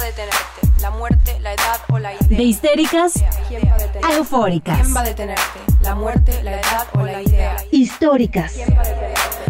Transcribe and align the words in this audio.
va 0.00 0.04
a 0.04 0.06
detenerte? 0.06 0.80
¿La 0.80 0.90
muerte, 0.90 1.40
la 1.40 1.52
edad 1.52 1.80
o 1.88 1.98
la 1.98 2.14
idea? 2.14 2.38
De 2.38 2.42
histéricas 2.42 3.12
¿Quién 3.48 3.62
va 3.68 3.76
a 3.76 4.08
a 4.08 4.16
eufóricas. 4.16 4.80
¿Quién 4.80 4.96
va 4.96 5.00
a 5.00 5.04
detenerte? 5.04 5.60
¿La 5.82 5.94
muerte, 5.94 6.42
la 6.42 6.52
edad 6.52 6.86
o 6.94 7.02
la 7.02 7.22
idea? 7.22 7.56
Históricas. 7.70 8.54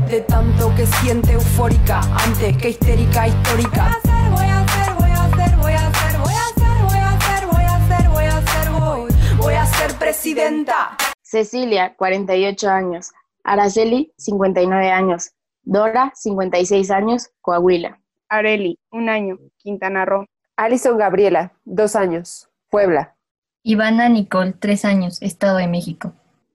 De 0.08 0.21
tanto 0.22 0.74
que 0.74 0.86
siente 0.86 1.32
eufórica 1.32 2.00
antes 2.24 2.56
que 2.56 2.71
histérica 2.71 3.28
histórica. 3.28 3.96
Voy 4.31 4.44
a 4.44 4.60
hacer, 4.60 4.94
voy 4.94 5.10
a 5.10 5.24
hacer, 5.24 5.56
voy 5.56 5.72
a 5.72 5.86
hacer, 5.86 6.18
voy 6.18 6.32
a 6.32 6.46
hacer, 6.46 6.82
voy 6.82 6.96
a 6.96 7.10
hacer, 7.10 7.46
voy 7.46 7.64
a 7.64 7.76
hacer, 7.76 8.08
voy 8.08 8.24
a 8.24 8.37
hacer, 8.38 8.71
voy. 8.71 9.37
Voy 9.37 9.54
a 9.54 9.67
ser 9.67 9.94
presidenta. 9.94 10.96
Cecilia, 11.22 11.94
48 11.96 12.69
años. 12.69 13.12
Araceli, 13.44 14.12
59 14.17 14.90
años. 14.90 15.30
Dora, 15.62 16.10
56 16.16 16.91
años, 16.91 17.30
Coahuila. 17.41 18.01
Areli, 18.28 18.78
un 18.91 19.09
año, 19.09 19.38
Quintana 19.59 20.04
Roo. 20.04 20.24
Alison 20.60 20.98
Gabriela, 20.98 21.55
dos 21.64 21.96
años, 21.96 22.50
Puebla. 22.68 23.16
Ivana 23.62 24.10
Nicole, 24.10 24.52
tres 24.52 24.84
años, 24.84 25.23
Estado 25.23 25.56
de 25.56 25.66
México. 25.66 26.12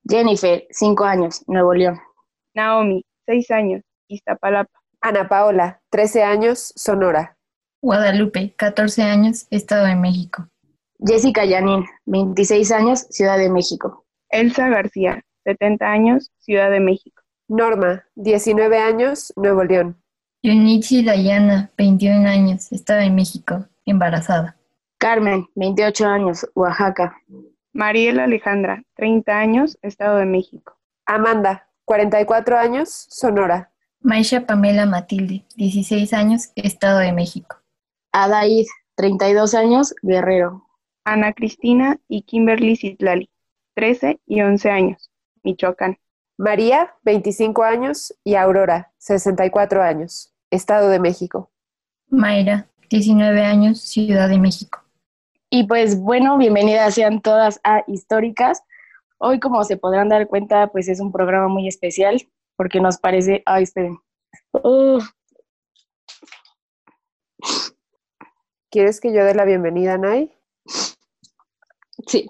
Jennifer, 0.08 0.68
5 0.70 1.04
años, 1.06 1.44
Nuevo 1.48 1.74
León. 1.74 2.00
Naomi, 2.54 3.04
seis 3.26 3.50
años, 3.50 3.82
Iztapalapa. 4.08 4.80
Ana 5.02 5.28
Paola, 5.28 5.82
13 5.90 6.22
años, 6.22 6.72
Sonora. 6.76 7.36
Guadalupe, 7.82 8.54
14 8.56 9.02
años, 9.02 9.48
Estado 9.50 9.88
de 9.88 9.96
México. 9.96 10.50
Jessica 11.00 11.44
Yanin, 11.44 11.84
26 12.06 12.72
años, 12.74 13.08
Ciudad 13.10 13.40
de 13.40 13.50
México. 13.50 14.06
Elsa 14.30 14.70
García, 14.70 15.24
70 15.46 15.84
años, 15.84 16.32
Ciudad 16.38 16.70
de 16.70 16.80
México. 16.80 17.24
Norma, 17.48 18.06
19 18.14 18.78
años, 18.78 19.34
Nuevo 19.36 19.64
León. 19.64 19.98
Yunichi 20.44 21.04
Dayana, 21.04 21.72
21 21.76 22.28
años, 22.30 22.72
Estado 22.72 23.00
de 23.00 23.10
México, 23.10 23.66
embarazada. 23.86 24.58
Carmen, 24.98 25.48
28 25.56 26.08
años, 26.08 26.48
Oaxaca. 26.56 27.18
Mariela 27.74 28.24
Alejandra, 28.24 28.84
30 28.96 29.38
años, 29.38 29.78
Estado 29.82 30.18
de 30.18 30.26
México. 30.26 30.78
Amanda, 31.06 31.68
44 31.84 32.58
años, 32.58 32.90
Sonora. 33.10 33.72
Maisha 34.00 34.46
Pamela 34.46 34.86
Matilde, 34.86 35.46
16 35.56 36.14
años, 36.14 36.52
Estado 36.56 37.00
de 37.00 37.12
México. 37.12 37.58
Adaid, 38.12 38.66
32 38.96 39.54
años, 39.56 39.94
Guerrero. 40.02 40.66
Ana 41.04 41.34
Cristina 41.34 42.00
y 42.08 42.24
Kimberly 42.24 42.76
Citlali, 42.76 43.30
13 43.76 44.20
y 44.26 44.42
11 44.42 44.70
años, 44.72 45.12
Michoacán. 45.44 46.00
María, 46.38 46.96
25 47.04 47.64
años, 47.64 48.14
y 48.24 48.36
Aurora, 48.36 48.92
64 48.98 49.84
años, 49.84 50.34
Estado 50.50 50.90
de 50.90 51.00
México. 51.00 51.52
Mayra, 52.10 52.68
19 52.90 53.44
años, 53.44 53.82
Ciudad 53.82 54.30
de 54.30 54.40
México. 54.40 54.82
Y 55.50 55.68
pues 55.68 56.00
bueno, 56.00 56.38
bienvenidas 56.38 56.96
sean 56.96 57.22
todas 57.22 57.60
a 57.64 57.84
Históricas. 57.88 58.64
Hoy, 59.18 59.40
como 59.40 59.64
se 59.64 59.78
podrán 59.78 60.10
dar 60.10 60.28
cuenta, 60.28 60.68
pues 60.68 60.88
es 60.88 61.00
un 61.00 61.12
programa 61.12 61.48
muy 61.48 61.68
especial 61.68 62.22
porque 62.56 62.80
nos 62.80 62.98
parece... 62.98 63.44
Ay, 63.46 63.64
esperen. 63.64 63.98
Uh, 64.52 65.00
¿Quieres 68.70 69.00
que 69.00 69.14
yo 69.14 69.24
dé 69.24 69.34
la 69.34 69.46
bienvenida, 69.46 69.98
Nay? 69.98 70.34
sí. 72.08 72.30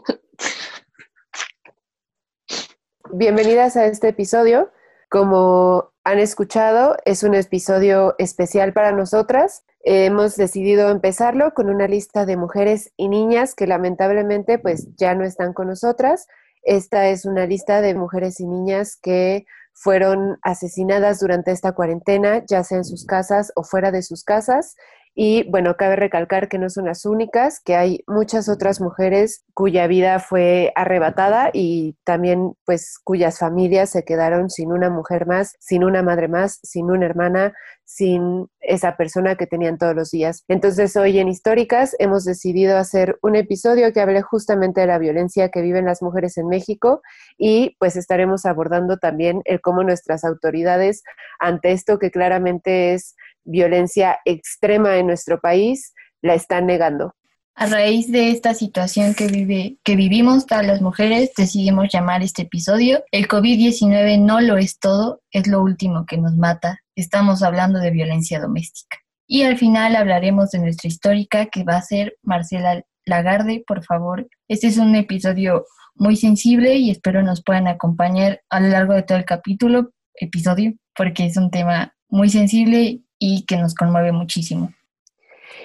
Bienvenidas 3.12 3.76
a 3.78 3.86
este 3.86 4.10
episodio. 4.10 4.72
Como 5.16 5.94
han 6.04 6.20
escuchado, 6.20 6.98
es 7.06 7.24
un 7.24 7.36
episodio 7.36 8.16
especial 8.18 8.74
para 8.74 8.92
nosotras. 8.92 9.64
Hemos 9.86 10.36
decidido 10.36 10.90
empezarlo 10.90 11.54
con 11.54 11.70
una 11.70 11.88
lista 11.88 12.26
de 12.26 12.36
mujeres 12.36 12.92
y 12.98 13.08
niñas 13.08 13.56
que 13.56 13.66
lamentablemente 13.66 14.60
pues 14.60 14.94
ya 14.98 15.16
no 15.16 15.24
están 15.24 15.54
con 15.54 15.70
nosotras. 15.70 16.28
Esta 16.64 17.08
es 17.08 17.24
una 17.24 17.46
lista 17.46 17.80
de 17.80 17.96
mujeres 17.96 18.42
y 18.42 18.46
niñas 18.46 18.98
que 19.02 19.46
fueron 19.72 20.38
asesinadas 20.42 21.22
durante 21.22 21.52
esta 21.52 21.72
cuarentena, 21.72 22.44
ya 22.46 22.66
sea 22.66 22.80
en 22.80 22.84
sus 22.84 23.06
casas 23.06 23.54
o 23.56 23.64
fuera 23.64 23.92
de 23.92 24.02
sus 24.02 24.26
casas. 24.26 24.76
Y 25.18 25.50
bueno, 25.50 25.78
cabe 25.78 25.96
recalcar 25.96 26.50
que 26.50 26.60
no 26.60 26.70
son 26.70 26.86
las 26.86 27.06
únicas, 27.06 27.62
que 27.62 27.78
hay 27.78 28.04
muchas 28.06 28.50
otras 28.50 28.82
mujeres 28.82 29.46
cuya 29.54 29.88
vida 29.88 30.20
fue 30.20 30.74
arrebatada 30.76 31.52
y 31.54 31.96
también 32.04 32.54
pues 32.66 33.00
cuyas 33.02 33.40
familias 33.40 33.90
se 33.92 34.04
quedaron 34.04 34.50
sin 34.50 34.74
una 34.74 34.90
mujer 34.90 35.26
más, 35.26 35.56
sin 35.60 35.86
una 35.86 36.04
madre 36.04 36.28
más, 36.28 36.60
sin 36.64 36.92
una 36.92 37.06
hermana, 37.06 37.54
sin 37.86 38.48
esa 38.60 38.98
persona 38.98 39.36
que 39.36 39.48
tenían 39.48 39.78
todos 39.78 39.96
los 39.96 40.12
días. 40.12 40.44
Entonces 40.50 40.96
hoy 40.98 41.20
en 41.20 41.30
Históricas 41.30 41.96
hemos 42.00 42.26
decidido 42.26 42.78
hacer 42.78 43.18
un 43.22 43.36
episodio 43.36 43.94
que 43.94 44.02
hable 44.02 44.22
justamente 44.22 44.82
de 44.82 44.88
la 44.88 44.98
violencia 44.98 45.50
que 45.50 45.62
viven 45.62 45.86
las 45.86 46.02
mujeres 46.02 46.38
en 46.38 46.48
México 46.48 47.02
y 47.38 47.78
pues 47.80 47.96
estaremos 47.96 48.46
abordando 48.46 48.98
también 48.98 49.42
el 49.46 49.62
cómo 49.62 49.84
nuestras 49.84 50.26
autoridades 50.26 51.04
ante 51.40 51.72
esto 51.72 52.00
que 52.00 52.12
claramente 52.12 52.94
es 52.94 53.16
violencia 53.46 54.20
extrema 54.26 54.98
en 54.98 55.08
nuestro 55.08 55.40
país 55.40 55.94
la 56.22 56.34
están 56.34 56.66
negando. 56.66 57.14
A 57.58 57.68
raíz 57.68 58.12
de 58.12 58.32
esta 58.32 58.54
situación 58.54 59.14
que, 59.14 59.28
vive, 59.28 59.78
que 59.84 59.96
vivimos 59.96 60.46
todas 60.46 60.68
las 60.68 60.82
mujeres, 60.82 61.32
decidimos 61.38 61.88
llamar 61.90 62.22
este 62.22 62.42
episodio 62.42 63.06
El 63.12 63.30
COVID-19 63.30 64.20
no 64.20 64.42
lo 64.42 64.58
es 64.58 64.78
todo, 64.78 65.22
es 65.32 65.48
lo 65.48 65.62
último 65.62 66.06
que 66.06 66.18
nos 66.18 66.36
mata. 66.36 66.82
Estamos 66.96 67.44
hablando 67.44 67.80
de 67.80 67.92
violencia 67.92 68.42
doméstica. 68.42 68.98
Y 69.26 69.44
al 69.44 69.58
final 69.58 69.96
hablaremos 69.96 70.52
de 70.52 70.60
nuestra 70.60 70.90
histórica 70.90 71.46
que 71.46 71.64
va 71.64 71.78
a 71.78 71.82
ser 71.82 72.18
Marcela 72.24 72.84
Lagarde, 73.06 73.64
por 73.66 73.86
favor. 73.86 74.28
Este 74.50 74.68
es 74.68 74.78
un 74.78 74.94
episodio 74.96 75.66
muy 75.96 76.18
sensible 76.18 76.76
y 76.76 76.92
espero 76.92 77.24
nos 77.24 77.42
puedan 77.42 77.68
acompañar 77.68 78.42
a 78.50 78.60
lo 78.60 78.68
largo 78.68 78.94
de 78.94 79.04
todo 79.04 79.18
el 79.18 79.26
capítulo, 79.26 79.92
episodio, 80.16 80.74
porque 80.94 81.26
es 81.26 81.38
un 81.38 81.50
tema 81.52 81.96
muy 82.10 82.30
sensible 82.30 83.02
y 83.26 83.44
que 83.46 83.58
nos 83.58 83.74
conmueve 83.74 84.12
muchísimo. 84.12 84.72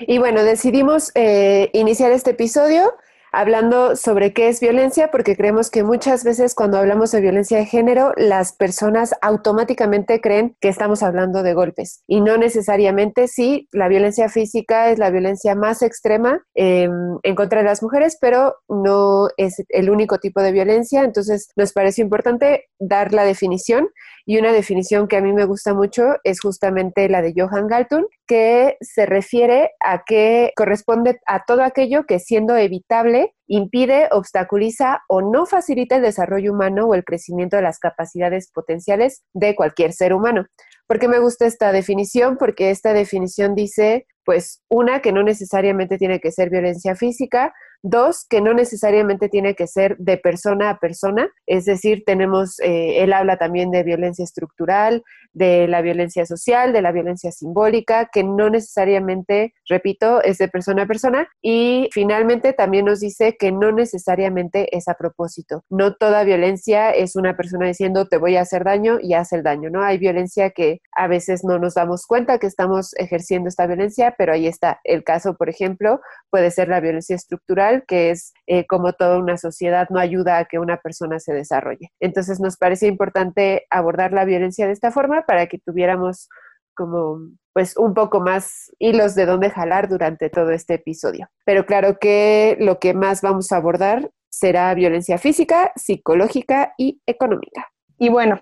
Y 0.00 0.19
bueno, 0.19 0.43
decidimos 0.43 1.12
eh, 1.15 1.69
iniciar 1.75 2.10
este 2.10 2.31
episodio 2.31 2.94
hablando 3.33 3.97
sobre 3.97 4.33
qué 4.33 4.49
es 4.49 4.61
violencia, 4.61 5.11
porque 5.11 5.37
creemos 5.37 5.71
que 5.71 5.83
muchas 5.83 6.25
veces 6.25 6.55
cuando 6.55 6.79
hablamos 6.79 7.11
de 7.13 7.21
violencia 7.21 7.59
de 7.59 7.67
género, 7.67 8.13
las 8.17 8.53
personas 8.53 9.15
automáticamente 9.23 10.21
creen 10.21 10.57
que 10.61 10.69
estamos 10.69 11.03
hablando 11.03 11.43
de 11.43 11.55
golpes. 11.55 12.03
Y 12.07 12.21
no 12.21 12.37
necesariamente, 12.37 13.29
sí, 13.29 13.69
la 13.73 13.89
violencia 13.89 14.29
física 14.29 14.91
es 14.91 14.99
la 14.99 15.11
violencia 15.11 15.55
más 15.55 15.83
extrema 15.83 16.43
eh, 16.55 16.89
en 17.23 17.35
contra 17.35 17.61
de 17.61 17.67
las 17.67 17.83
mujeres, 17.83 18.19
pero 18.21 18.57
no 18.69 19.29
es 19.37 19.62
el 19.69 19.91
único 19.91 20.19
tipo 20.19 20.43
de 20.43 20.53
violencia. 20.53 21.03
Entonces, 21.03 21.51
nos 21.57 21.73
pareció 21.73 22.05
importante 22.05 22.69
dar 22.79 23.12
la 23.12 23.25
definición. 23.25 23.89
Y 24.27 24.39
una 24.39 24.53
definición 24.53 25.09
que 25.09 25.17
a 25.17 25.23
mí 25.23 25.33
me 25.33 25.45
gusta 25.45 25.75
mucho 25.75 26.17
es 26.25 26.41
justamente 26.41 27.09
la 27.09 27.23
de 27.23 27.33
Johan 27.37 27.67
Galtung, 27.67 28.05
que 28.31 28.77
se 28.81 29.07
refiere 29.07 29.73
a 29.81 30.05
que 30.05 30.53
corresponde 30.55 31.19
a 31.27 31.45
todo 31.45 31.65
aquello 31.65 32.05
que 32.07 32.21
siendo 32.21 32.57
evitable 32.57 33.35
impide, 33.49 34.07
obstaculiza 34.13 35.01
o 35.09 35.21
no 35.21 35.47
facilita 35.47 35.97
el 35.97 36.03
desarrollo 36.03 36.53
humano 36.53 36.87
o 36.87 36.95
el 36.95 37.03
crecimiento 37.03 37.57
de 37.57 37.63
las 37.63 37.81
capacidades 37.81 38.49
potenciales 38.53 39.25
de 39.33 39.57
cualquier 39.57 39.93
ser 39.93 40.13
humano. 40.13 40.47
¿Por 40.87 41.01
qué 41.01 41.09
me 41.09 41.19
gusta 41.19 41.45
esta 41.45 41.73
definición? 41.73 42.37
Porque 42.39 42.71
esta 42.71 42.93
definición 42.93 43.57
dice, 43.57 44.07
pues, 44.25 44.62
una, 44.69 45.03
que 45.03 45.11
no 45.11 45.25
necesariamente 45.25 45.99
tiene 45.99 46.21
que 46.21 46.31
ser 46.31 46.51
violencia 46.51 46.95
física, 46.95 47.53
Dos, 47.83 48.27
que 48.29 48.41
no 48.41 48.53
necesariamente 48.53 49.29
tiene 49.29 49.55
que 49.55 49.67
ser 49.67 49.97
de 49.99 50.19
persona 50.19 50.71
a 50.71 50.79
persona, 50.79 51.31
es 51.47 51.65
decir, 51.65 52.03
tenemos, 52.05 52.59
eh, 52.61 53.03
él 53.03 53.13
habla 53.13 53.39
también 53.39 53.71
de 53.71 53.83
violencia 53.83 54.23
estructural, 54.23 55.03
de 55.33 55.69
la 55.69 55.81
violencia 55.81 56.27
social, 56.27 56.73
de 56.73 56.83
la 56.83 56.93
violencia 56.93 57.31
simbólica, 57.33 58.11
que 58.13 58.25
no 58.25 58.51
necesariamente, 58.51 59.55
repito, 59.69 60.23
es 60.23 60.38
de 60.38 60.49
persona 60.49 60.82
a 60.82 60.87
persona. 60.87 61.29
Y 61.41 61.88
finalmente 61.93 62.53
también 62.53 62.87
nos 62.87 63.00
dice 63.00 63.37
que 63.38 63.53
no 63.53 63.73
necesariamente 63.73 64.76
es 64.76 64.88
a 64.88 64.94
propósito. 64.94 65.65
No 65.71 65.94
toda 65.94 66.25
violencia 66.25 66.91
es 66.91 67.17
una 67.17 67.37
persona 67.37 67.67
diciendo 67.67 68.09
te 68.09 68.17
voy 68.17 68.37
a 68.37 68.43
hacer 68.43 68.65
daño 68.65 68.99
y 69.00 69.15
hace 69.15 69.37
el 69.37 69.43
daño, 69.43 69.71
¿no? 69.71 69.83
Hay 69.83 69.99
violencia 69.99 70.50
que 70.50 70.81
a 70.97 71.06
veces 71.06 71.44
no 71.44 71.59
nos 71.59 71.75
damos 71.75 72.06
cuenta 72.06 72.38
que 72.38 72.47
estamos 72.47 72.94
ejerciendo 72.97 73.49
esta 73.49 73.67
violencia, 73.67 74.15
pero 74.19 74.33
ahí 74.33 74.47
está. 74.47 74.81
El 74.85 75.05
caso, 75.05 75.35
por 75.35 75.49
ejemplo, 75.49 76.00
puede 76.31 76.50
ser 76.50 76.69
la 76.69 76.81
violencia 76.81 77.17
estructural 77.17 77.69
que 77.87 78.11
es 78.11 78.32
eh, 78.46 78.67
como 78.67 78.93
toda 78.93 79.19
una 79.19 79.37
sociedad 79.37 79.88
no 79.90 79.99
ayuda 79.99 80.38
a 80.38 80.44
que 80.44 80.58
una 80.58 80.78
persona 80.78 81.19
se 81.19 81.32
desarrolle. 81.32 81.90
Entonces 82.00 82.40
nos 82.40 82.56
parece 82.56 82.87
importante 82.87 83.67
abordar 83.70 84.12
la 84.12 84.25
violencia 84.25 84.67
de 84.67 84.72
esta 84.72 84.90
forma 84.90 85.22
para 85.26 85.46
que 85.46 85.58
tuviéramos 85.58 86.28
como 86.75 87.19
pues 87.52 87.76
un 87.76 87.94
poco 87.94 88.20
más 88.20 88.70
hilos 88.78 89.14
de 89.14 89.26
dónde 89.26 89.50
jalar 89.50 89.88
durante 89.88 90.31
todo 90.31 90.50
este 90.50 90.75
episodio. 90.75 91.28
Pero 91.44 91.67
claro 91.67 91.99
que 91.99 92.56
lo 92.61 92.78
que 92.78 92.94
más 92.94 93.22
vamos 93.22 93.52
a 93.52 93.56
abordar 93.56 94.11
será 94.31 94.73
violencia 94.75 95.19
física, 95.19 95.73
psicológica 95.75 96.75
y 96.78 97.00
económica. 97.06 97.69
Y 97.99 98.08
bueno, 98.08 98.40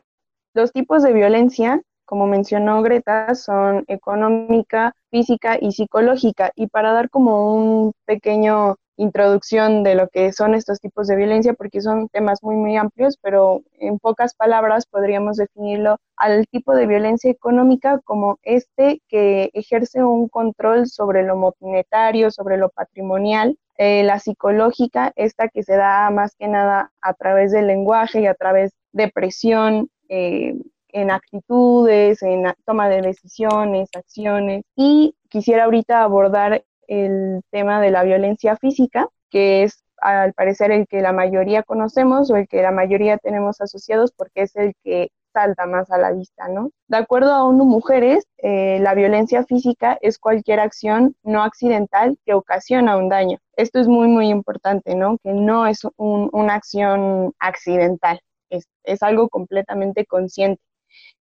los 0.54 0.72
tipos 0.72 1.02
de 1.02 1.12
violencia 1.12 1.82
como 2.08 2.26
mencionó 2.26 2.80
Greta, 2.80 3.34
son 3.34 3.84
económica, 3.86 4.94
física 5.10 5.58
y 5.60 5.72
psicológica. 5.72 6.52
Y 6.56 6.68
para 6.68 6.92
dar 6.92 7.10
como 7.10 7.54
un 7.54 7.92
pequeño 8.06 8.76
introducción 8.98 9.84
de 9.84 9.94
lo 9.94 10.08
que 10.08 10.32
son 10.32 10.54
estos 10.54 10.80
tipos 10.80 11.06
de 11.06 11.16
violencia, 11.16 11.54
porque 11.54 11.80
son 11.80 12.08
temas 12.08 12.42
muy, 12.42 12.56
muy 12.56 12.76
amplios, 12.76 13.16
pero 13.22 13.62
en 13.78 13.98
pocas 13.98 14.34
palabras 14.34 14.86
podríamos 14.86 15.36
definirlo 15.36 15.96
al 16.16 16.46
tipo 16.48 16.74
de 16.74 16.86
violencia 16.86 17.30
económica 17.30 18.00
como 18.04 18.38
este 18.42 19.00
que 19.08 19.50
ejerce 19.54 20.02
un 20.02 20.28
control 20.28 20.88
sobre 20.88 21.22
lo 21.22 21.36
monetario, 21.36 22.30
sobre 22.32 22.56
lo 22.56 22.70
patrimonial, 22.70 23.56
eh, 23.78 24.02
la 24.02 24.18
psicológica, 24.18 25.12
esta 25.14 25.48
que 25.48 25.62
se 25.62 25.76
da 25.76 26.10
más 26.10 26.34
que 26.36 26.48
nada 26.48 26.90
a 27.00 27.14
través 27.14 27.52
del 27.52 27.68
lenguaje 27.68 28.20
y 28.20 28.26
a 28.26 28.34
través 28.34 28.72
de 28.92 29.08
presión. 29.08 29.88
Eh, 30.08 30.54
en 30.90 31.10
actitudes, 31.10 32.22
en 32.22 32.44
toma 32.64 32.88
de 32.88 33.02
decisiones, 33.02 33.90
acciones. 33.94 34.62
Y 34.74 35.14
quisiera 35.28 35.64
ahorita 35.64 36.02
abordar 36.02 36.64
el 36.88 37.42
tema 37.50 37.80
de 37.80 37.90
la 37.90 38.02
violencia 38.02 38.56
física, 38.56 39.08
que 39.30 39.62
es 39.62 39.84
al 40.00 40.32
parecer 40.32 40.70
el 40.70 40.86
que 40.86 41.00
la 41.00 41.12
mayoría 41.12 41.62
conocemos 41.62 42.30
o 42.30 42.36
el 42.36 42.48
que 42.48 42.62
la 42.62 42.70
mayoría 42.70 43.18
tenemos 43.18 43.60
asociados 43.60 44.12
porque 44.12 44.42
es 44.42 44.56
el 44.56 44.74
que 44.84 45.10
salta 45.32 45.66
más 45.66 45.90
a 45.90 45.98
la 45.98 46.12
vista, 46.12 46.48
¿no? 46.48 46.70
De 46.88 46.96
acuerdo 46.96 47.32
a 47.32 47.44
ONU 47.44 47.64
Mujeres, 47.64 48.24
eh, 48.38 48.78
la 48.80 48.94
violencia 48.94 49.44
física 49.44 49.98
es 50.00 50.18
cualquier 50.18 50.60
acción 50.60 51.14
no 51.22 51.42
accidental 51.42 52.16
que 52.24 52.34
ocasiona 52.34 52.96
un 52.96 53.08
daño. 53.08 53.38
Esto 53.56 53.78
es 53.78 53.88
muy, 53.88 54.08
muy 54.08 54.28
importante, 54.28 54.94
¿no? 54.94 55.18
Que 55.22 55.32
no 55.32 55.66
es 55.66 55.80
una 55.96 56.54
acción 56.54 57.32
accidental, 57.38 58.20
es, 58.50 58.66
es 58.84 59.02
algo 59.02 59.28
completamente 59.28 60.06
consciente. 60.06 60.62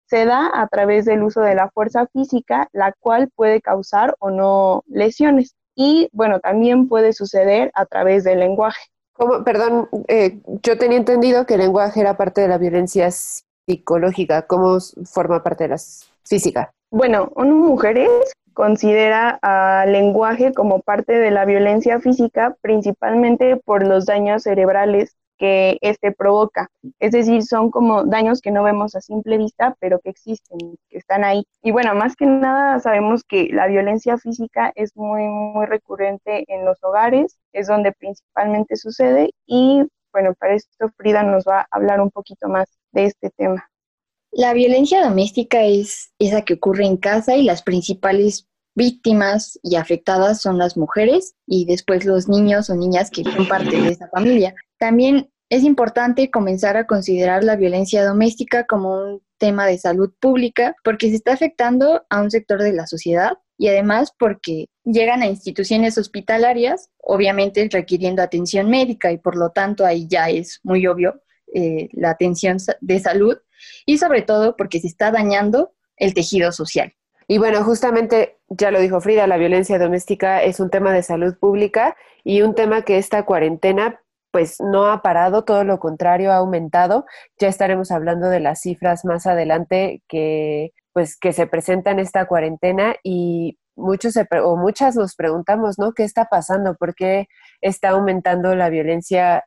Se 0.06 0.24
da 0.26 0.50
a 0.52 0.66
través 0.68 1.04
del 1.04 1.22
uso 1.22 1.40
de 1.40 1.54
la 1.54 1.70
fuerza 1.70 2.06
física, 2.12 2.68
la 2.72 2.92
cual 2.92 3.30
puede 3.34 3.60
causar 3.60 4.14
o 4.18 4.30
no 4.30 4.84
lesiones. 4.86 5.54
Y 5.74 6.08
bueno, 6.12 6.40
también 6.40 6.88
puede 6.88 7.12
suceder 7.12 7.70
a 7.74 7.86
través 7.86 8.24
del 8.24 8.40
lenguaje. 8.40 8.82
¿Cómo? 9.14 9.44
Perdón, 9.44 9.88
eh, 10.08 10.40
yo 10.62 10.76
tenía 10.78 10.98
entendido 10.98 11.46
que 11.46 11.54
el 11.54 11.60
lenguaje 11.60 12.00
era 12.00 12.16
parte 12.16 12.40
de 12.40 12.48
la 12.48 12.58
violencia 12.58 13.08
psicológica. 13.10 14.42
¿Cómo 14.42 14.78
forma 15.04 15.42
parte 15.42 15.64
de 15.64 15.70
la 15.70 15.76
física? 16.24 16.72
Bueno, 16.90 17.30
ONU 17.34 17.56
Mujeres 17.56 18.08
considera 18.52 19.38
al 19.42 19.92
lenguaje 19.92 20.52
como 20.54 20.80
parte 20.80 21.12
de 21.12 21.30
la 21.30 21.44
violencia 21.44 22.00
física, 22.00 22.56
principalmente 22.60 23.56
por 23.56 23.86
los 23.86 24.06
daños 24.06 24.44
cerebrales 24.44 25.16
que 25.44 25.76
este 25.82 26.10
provoca. 26.10 26.70
Es 26.98 27.12
decir, 27.12 27.42
son 27.42 27.70
como 27.70 28.04
daños 28.04 28.40
que 28.40 28.50
no 28.50 28.62
vemos 28.62 28.96
a 28.96 29.02
simple 29.02 29.36
vista, 29.36 29.76
pero 29.78 30.00
que 30.00 30.08
existen, 30.08 30.58
que 30.88 30.96
están 30.96 31.22
ahí. 31.22 31.44
Y 31.62 31.70
bueno, 31.70 31.94
más 31.94 32.16
que 32.16 32.24
nada 32.24 32.80
sabemos 32.80 33.24
que 33.24 33.50
la 33.52 33.66
violencia 33.66 34.16
física 34.16 34.72
es 34.74 34.96
muy, 34.96 35.24
muy 35.24 35.66
recurrente 35.66 36.44
en 36.48 36.64
los 36.64 36.82
hogares, 36.82 37.36
es 37.52 37.66
donde 37.66 37.92
principalmente 37.92 38.76
sucede 38.76 39.32
y 39.46 39.82
bueno, 40.14 40.32
para 40.38 40.54
esto 40.54 40.88
Frida 40.96 41.22
nos 41.24 41.44
va 41.44 41.60
a 41.60 41.66
hablar 41.72 42.00
un 42.00 42.10
poquito 42.10 42.48
más 42.48 42.66
de 42.92 43.04
este 43.04 43.28
tema. 43.36 43.68
La 44.30 44.54
violencia 44.54 45.04
doméstica 45.04 45.62
es 45.62 46.14
esa 46.18 46.40
que 46.40 46.54
ocurre 46.54 46.86
en 46.86 46.96
casa 46.96 47.36
y 47.36 47.42
las 47.42 47.62
principales 47.62 48.48
víctimas 48.74 49.58
y 49.62 49.76
afectadas 49.76 50.40
son 50.40 50.56
las 50.56 50.76
mujeres 50.78 51.34
y 51.46 51.66
después 51.66 52.06
los 52.06 52.28
niños 52.28 52.70
o 52.70 52.76
niñas 52.76 53.10
que 53.10 53.24
son 53.24 53.46
parte 53.46 53.78
de 53.78 53.88
esa 53.88 54.08
familia. 54.08 54.54
También 54.78 55.30
es 55.54 55.62
importante 55.62 56.32
comenzar 56.32 56.76
a 56.76 56.86
considerar 56.88 57.44
la 57.44 57.54
violencia 57.54 58.04
doméstica 58.04 58.64
como 58.64 58.98
un 58.98 59.22
tema 59.38 59.66
de 59.66 59.78
salud 59.78 60.12
pública 60.18 60.74
porque 60.82 61.10
se 61.10 61.14
está 61.14 61.32
afectando 61.32 62.04
a 62.10 62.22
un 62.22 62.32
sector 62.32 62.60
de 62.60 62.72
la 62.72 62.88
sociedad 62.88 63.38
y 63.56 63.68
además 63.68 64.12
porque 64.18 64.66
llegan 64.82 65.22
a 65.22 65.28
instituciones 65.28 65.96
hospitalarias, 65.96 66.90
obviamente 66.98 67.68
requiriendo 67.70 68.20
atención 68.20 68.68
médica 68.68 69.12
y 69.12 69.18
por 69.18 69.36
lo 69.36 69.50
tanto 69.50 69.86
ahí 69.86 70.08
ya 70.08 70.28
es 70.28 70.58
muy 70.64 70.88
obvio 70.88 71.22
eh, 71.54 71.88
la 71.92 72.10
atención 72.10 72.56
de 72.80 72.98
salud 72.98 73.38
y 73.86 73.98
sobre 73.98 74.22
todo 74.22 74.56
porque 74.56 74.80
se 74.80 74.88
está 74.88 75.12
dañando 75.12 75.72
el 75.96 76.14
tejido 76.14 76.50
social. 76.50 76.92
Y 77.28 77.38
bueno, 77.38 77.62
justamente 77.62 78.38
ya 78.48 78.72
lo 78.72 78.80
dijo 78.80 79.00
Frida, 79.00 79.28
la 79.28 79.36
violencia 79.36 79.78
doméstica 79.78 80.42
es 80.42 80.58
un 80.58 80.68
tema 80.68 80.92
de 80.92 81.04
salud 81.04 81.36
pública 81.38 81.96
y 82.24 82.42
un 82.42 82.56
tema 82.56 82.82
que 82.82 82.98
esta 82.98 83.24
cuarentena 83.24 84.00
pues 84.34 84.56
no 84.58 84.86
ha 84.90 85.00
parado, 85.00 85.44
todo 85.44 85.62
lo 85.62 85.78
contrario, 85.78 86.32
ha 86.32 86.38
aumentado. 86.38 87.04
Ya 87.38 87.46
estaremos 87.46 87.92
hablando 87.92 88.28
de 88.28 88.40
las 88.40 88.62
cifras 88.62 89.04
más 89.04 89.28
adelante 89.28 90.02
que 90.08 90.72
pues 90.92 91.16
que 91.16 91.32
se 91.32 91.46
presentan 91.46 92.00
esta 92.00 92.26
cuarentena 92.26 92.96
y 93.04 93.60
muchos 93.76 94.14
o 94.42 94.56
muchas 94.56 94.96
nos 94.96 95.14
preguntamos, 95.14 95.78
¿no? 95.78 95.92
¿Qué 95.92 96.02
está 96.02 96.24
pasando? 96.24 96.74
¿Por 96.74 96.96
qué 96.96 97.28
está 97.60 97.90
aumentando 97.90 98.56
la 98.56 98.70
violencia 98.70 99.44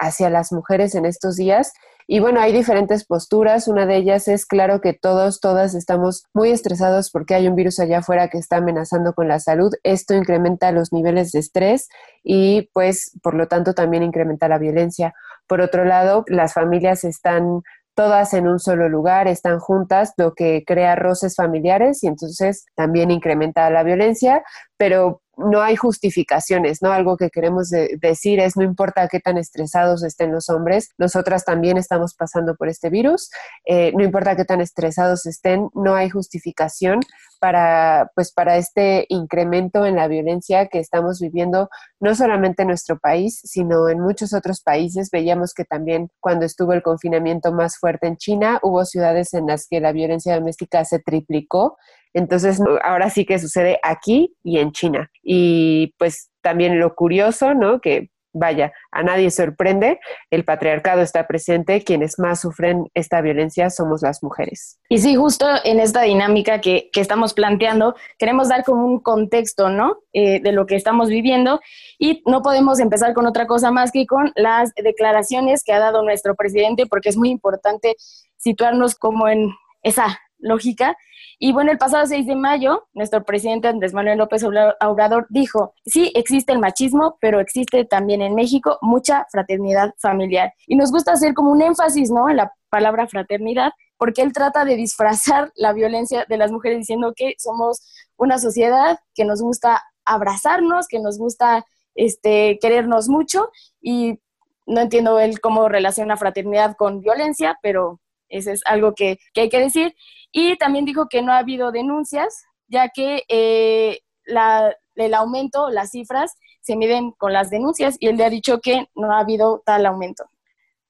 hacia 0.00 0.30
las 0.30 0.50
mujeres 0.50 0.96
en 0.96 1.06
estos 1.06 1.36
días? 1.36 1.72
Y 2.06 2.20
bueno, 2.20 2.40
hay 2.40 2.52
diferentes 2.52 3.04
posturas. 3.04 3.66
Una 3.68 3.86
de 3.86 3.96
ellas 3.96 4.28
es 4.28 4.46
claro 4.46 4.80
que 4.80 4.92
todos, 4.92 5.40
todas 5.40 5.74
estamos 5.74 6.24
muy 6.34 6.50
estresados 6.50 7.10
porque 7.10 7.34
hay 7.34 7.48
un 7.48 7.56
virus 7.56 7.80
allá 7.80 7.98
afuera 7.98 8.28
que 8.28 8.38
está 8.38 8.58
amenazando 8.58 9.14
con 9.14 9.28
la 9.28 9.40
salud. 9.40 9.72
Esto 9.82 10.14
incrementa 10.14 10.72
los 10.72 10.92
niveles 10.92 11.32
de 11.32 11.40
estrés 11.40 11.88
y 12.22 12.68
pues 12.72 13.12
por 13.22 13.34
lo 13.34 13.48
tanto 13.48 13.74
también 13.74 14.02
incrementa 14.02 14.48
la 14.48 14.58
violencia. 14.58 15.14
Por 15.46 15.60
otro 15.60 15.84
lado, 15.84 16.24
las 16.28 16.52
familias 16.52 17.04
están 17.04 17.62
todas 17.94 18.34
en 18.34 18.48
un 18.48 18.58
solo 18.58 18.88
lugar, 18.88 19.28
están 19.28 19.58
juntas, 19.60 20.12
lo 20.16 20.34
que 20.34 20.64
crea 20.66 20.96
roces 20.96 21.36
familiares 21.36 22.02
y 22.02 22.08
entonces 22.08 22.66
también 22.74 23.10
incrementa 23.10 23.70
la 23.70 23.82
violencia, 23.82 24.42
pero 24.76 25.22
no 25.36 25.62
hay 25.62 25.76
justificaciones, 25.76 26.82
¿no? 26.82 26.92
Algo 26.92 27.16
que 27.16 27.30
queremos 27.30 27.70
decir 27.70 28.40
es, 28.40 28.56
no 28.56 28.62
importa 28.62 29.08
qué 29.08 29.20
tan 29.20 29.38
estresados 29.38 30.02
estén 30.02 30.32
los 30.32 30.48
hombres, 30.50 30.90
nosotras 30.98 31.44
también 31.44 31.76
estamos 31.76 32.14
pasando 32.14 32.54
por 32.56 32.68
este 32.68 32.90
virus, 32.90 33.30
eh, 33.64 33.92
no 33.94 34.04
importa 34.04 34.36
qué 34.36 34.44
tan 34.44 34.60
estresados 34.60 35.26
estén, 35.26 35.70
no 35.74 35.94
hay 35.94 36.10
justificación 36.10 37.00
para, 37.40 38.10
pues, 38.14 38.32
para 38.32 38.56
este 38.56 39.06
incremento 39.08 39.84
en 39.84 39.96
la 39.96 40.08
violencia 40.08 40.66
que 40.68 40.78
estamos 40.78 41.20
viviendo, 41.20 41.68
no 42.00 42.14
solamente 42.14 42.62
en 42.62 42.68
nuestro 42.68 42.98
país, 42.98 43.40
sino 43.44 43.88
en 43.88 44.00
muchos 44.00 44.32
otros 44.32 44.62
países. 44.62 45.10
Veíamos 45.10 45.52
que 45.52 45.64
también 45.64 46.10
cuando 46.20 46.46
estuvo 46.46 46.72
el 46.72 46.82
confinamiento 46.82 47.52
más 47.52 47.76
fuerte 47.76 48.06
en 48.06 48.16
China, 48.16 48.60
hubo 48.62 48.84
ciudades 48.84 49.34
en 49.34 49.46
las 49.46 49.66
que 49.68 49.80
la 49.80 49.92
violencia 49.92 50.34
doméstica 50.34 50.84
se 50.84 51.00
triplicó 51.00 51.76
entonces, 52.14 52.60
ahora 52.82 53.10
sí 53.10 53.26
que 53.26 53.38
sucede 53.38 53.78
aquí 53.82 54.34
y 54.42 54.58
en 54.58 54.72
China. 54.72 55.10
Y 55.22 55.94
pues 55.98 56.30
también 56.42 56.78
lo 56.78 56.94
curioso, 56.94 57.54
¿no? 57.54 57.80
Que 57.80 58.10
vaya, 58.34 58.72
a 58.90 59.02
nadie 59.02 59.30
sorprende, 59.30 60.00
el 60.30 60.44
patriarcado 60.44 61.00
está 61.00 61.26
presente, 61.26 61.82
quienes 61.82 62.18
más 62.18 62.40
sufren 62.40 62.86
esta 62.92 63.20
violencia 63.20 63.70
somos 63.70 64.02
las 64.02 64.22
mujeres. 64.22 64.78
Y 64.88 64.98
sí, 64.98 65.14
justo 65.14 65.46
en 65.64 65.78
esta 65.78 66.02
dinámica 66.02 66.60
que, 66.60 66.90
estamos 66.94 67.34
planteando, 67.34 67.94
queremos 68.18 68.48
dar 68.48 68.64
como 68.64 68.84
un 68.86 68.98
contexto, 69.00 69.68
¿no? 69.68 69.98
Eh, 70.12 70.40
de 70.40 70.52
lo 70.52 70.66
que 70.66 70.74
estamos 70.74 71.08
viviendo 71.08 71.60
y 71.98 72.22
no 72.26 72.42
podemos 72.42 72.80
empezar 72.80 73.14
con 73.14 73.26
otra 73.26 73.46
cosa 73.46 73.70
más 73.70 73.92
que 73.92 74.06
con 74.06 74.32
las 74.36 74.72
declaraciones 74.74 75.62
que 75.64 75.72
ha 75.72 75.78
dado 75.78 76.02
nuestro 76.02 76.34
presidente, 76.34 76.86
porque 76.86 77.10
es 77.10 77.16
muy 77.16 77.30
importante 77.30 77.94
situarnos 78.36 78.94
como 78.94 79.28
en 79.28 79.50
esa 79.82 80.18
lógica. 80.38 80.96
Y 81.38 81.52
bueno, 81.52 81.72
el 81.72 81.78
pasado 81.78 82.06
6 82.06 82.26
de 82.26 82.36
mayo, 82.36 82.86
nuestro 82.92 83.24
presidente 83.24 83.68
Andrés 83.68 83.92
Manuel 83.92 84.18
López 84.18 84.44
Obrador 84.44 85.26
dijo, 85.30 85.74
sí, 85.84 86.12
existe 86.14 86.52
el 86.52 86.58
machismo, 86.58 87.18
pero 87.20 87.40
existe 87.40 87.84
también 87.84 88.22
en 88.22 88.34
México 88.34 88.78
mucha 88.82 89.26
fraternidad 89.30 89.94
familiar. 89.98 90.52
Y 90.66 90.76
nos 90.76 90.90
gusta 90.90 91.12
hacer 91.12 91.34
como 91.34 91.50
un 91.50 91.62
énfasis, 91.62 92.10
¿no? 92.10 92.28
En 92.28 92.36
la 92.36 92.52
palabra 92.70 93.06
fraternidad, 93.06 93.72
porque 93.96 94.22
él 94.22 94.32
trata 94.32 94.64
de 94.64 94.76
disfrazar 94.76 95.52
la 95.54 95.72
violencia 95.72 96.24
de 96.28 96.36
las 96.36 96.50
mujeres 96.50 96.78
diciendo 96.78 97.12
que 97.14 97.34
somos 97.38 97.80
una 98.16 98.38
sociedad 98.38 98.98
que 99.14 99.24
nos 99.24 99.42
gusta 99.42 99.82
abrazarnos, 100.04 100.88
que 100.88 101.00
nos 101.00 101.18
gusta 101.18 101.64
este, 101.94 102.58
querernos 102.60 103.08
mucho 103.08 103.50
y 103.80 104.18
no 104.66 104.80
entiendo 104.80 105.20
él 105.20 105.40
cómo 105.40 105.68
relaciona 105.68 106.16
fraternidad 106.16 106.76
con 106.76 107.00
violencia, 107.00 107.58
pero 107.62 108.00
eso 108.38 108.50
es 108.50 108.62
algo 108.66 108.94
que, 108.94 109.18
que 109.32 109.42
hay 109.42 109.48
que 109.48 109.60
decir. 109.60 109.94
Y 110.32 110.56
también 110.56 110.84
dijo 110.84 111.08
que 111.08 111.22
no 111.22 111.32
ha 111.32 111.38
habido 111.38 111.72
denuncias, 111.72 112.44
ya 112.68 112.88
que 112.88 113.22
eh, 113.28 114.00
la, 114.24 114.74
el 114.96 115.14
aumento, 115.14 115.70
las 115.70 115.90
cifras, 115.90 116.32
se 116.60 116.76
miden 116.76 117.12
con 117.12 117.32
las 117.32 117.50
denuncias 117.50 117.96
y 118.00 118.08
él 118.08 118.16
le 118.16 118.24
ha 118.24 118.30
dicho 118.30 118.60
que 118.60 118.88
no 118.94 119.12
ha 119.12 119.20
habido 119.20 119.62
tal 119.66 119.86
aumento. 119.86 120.24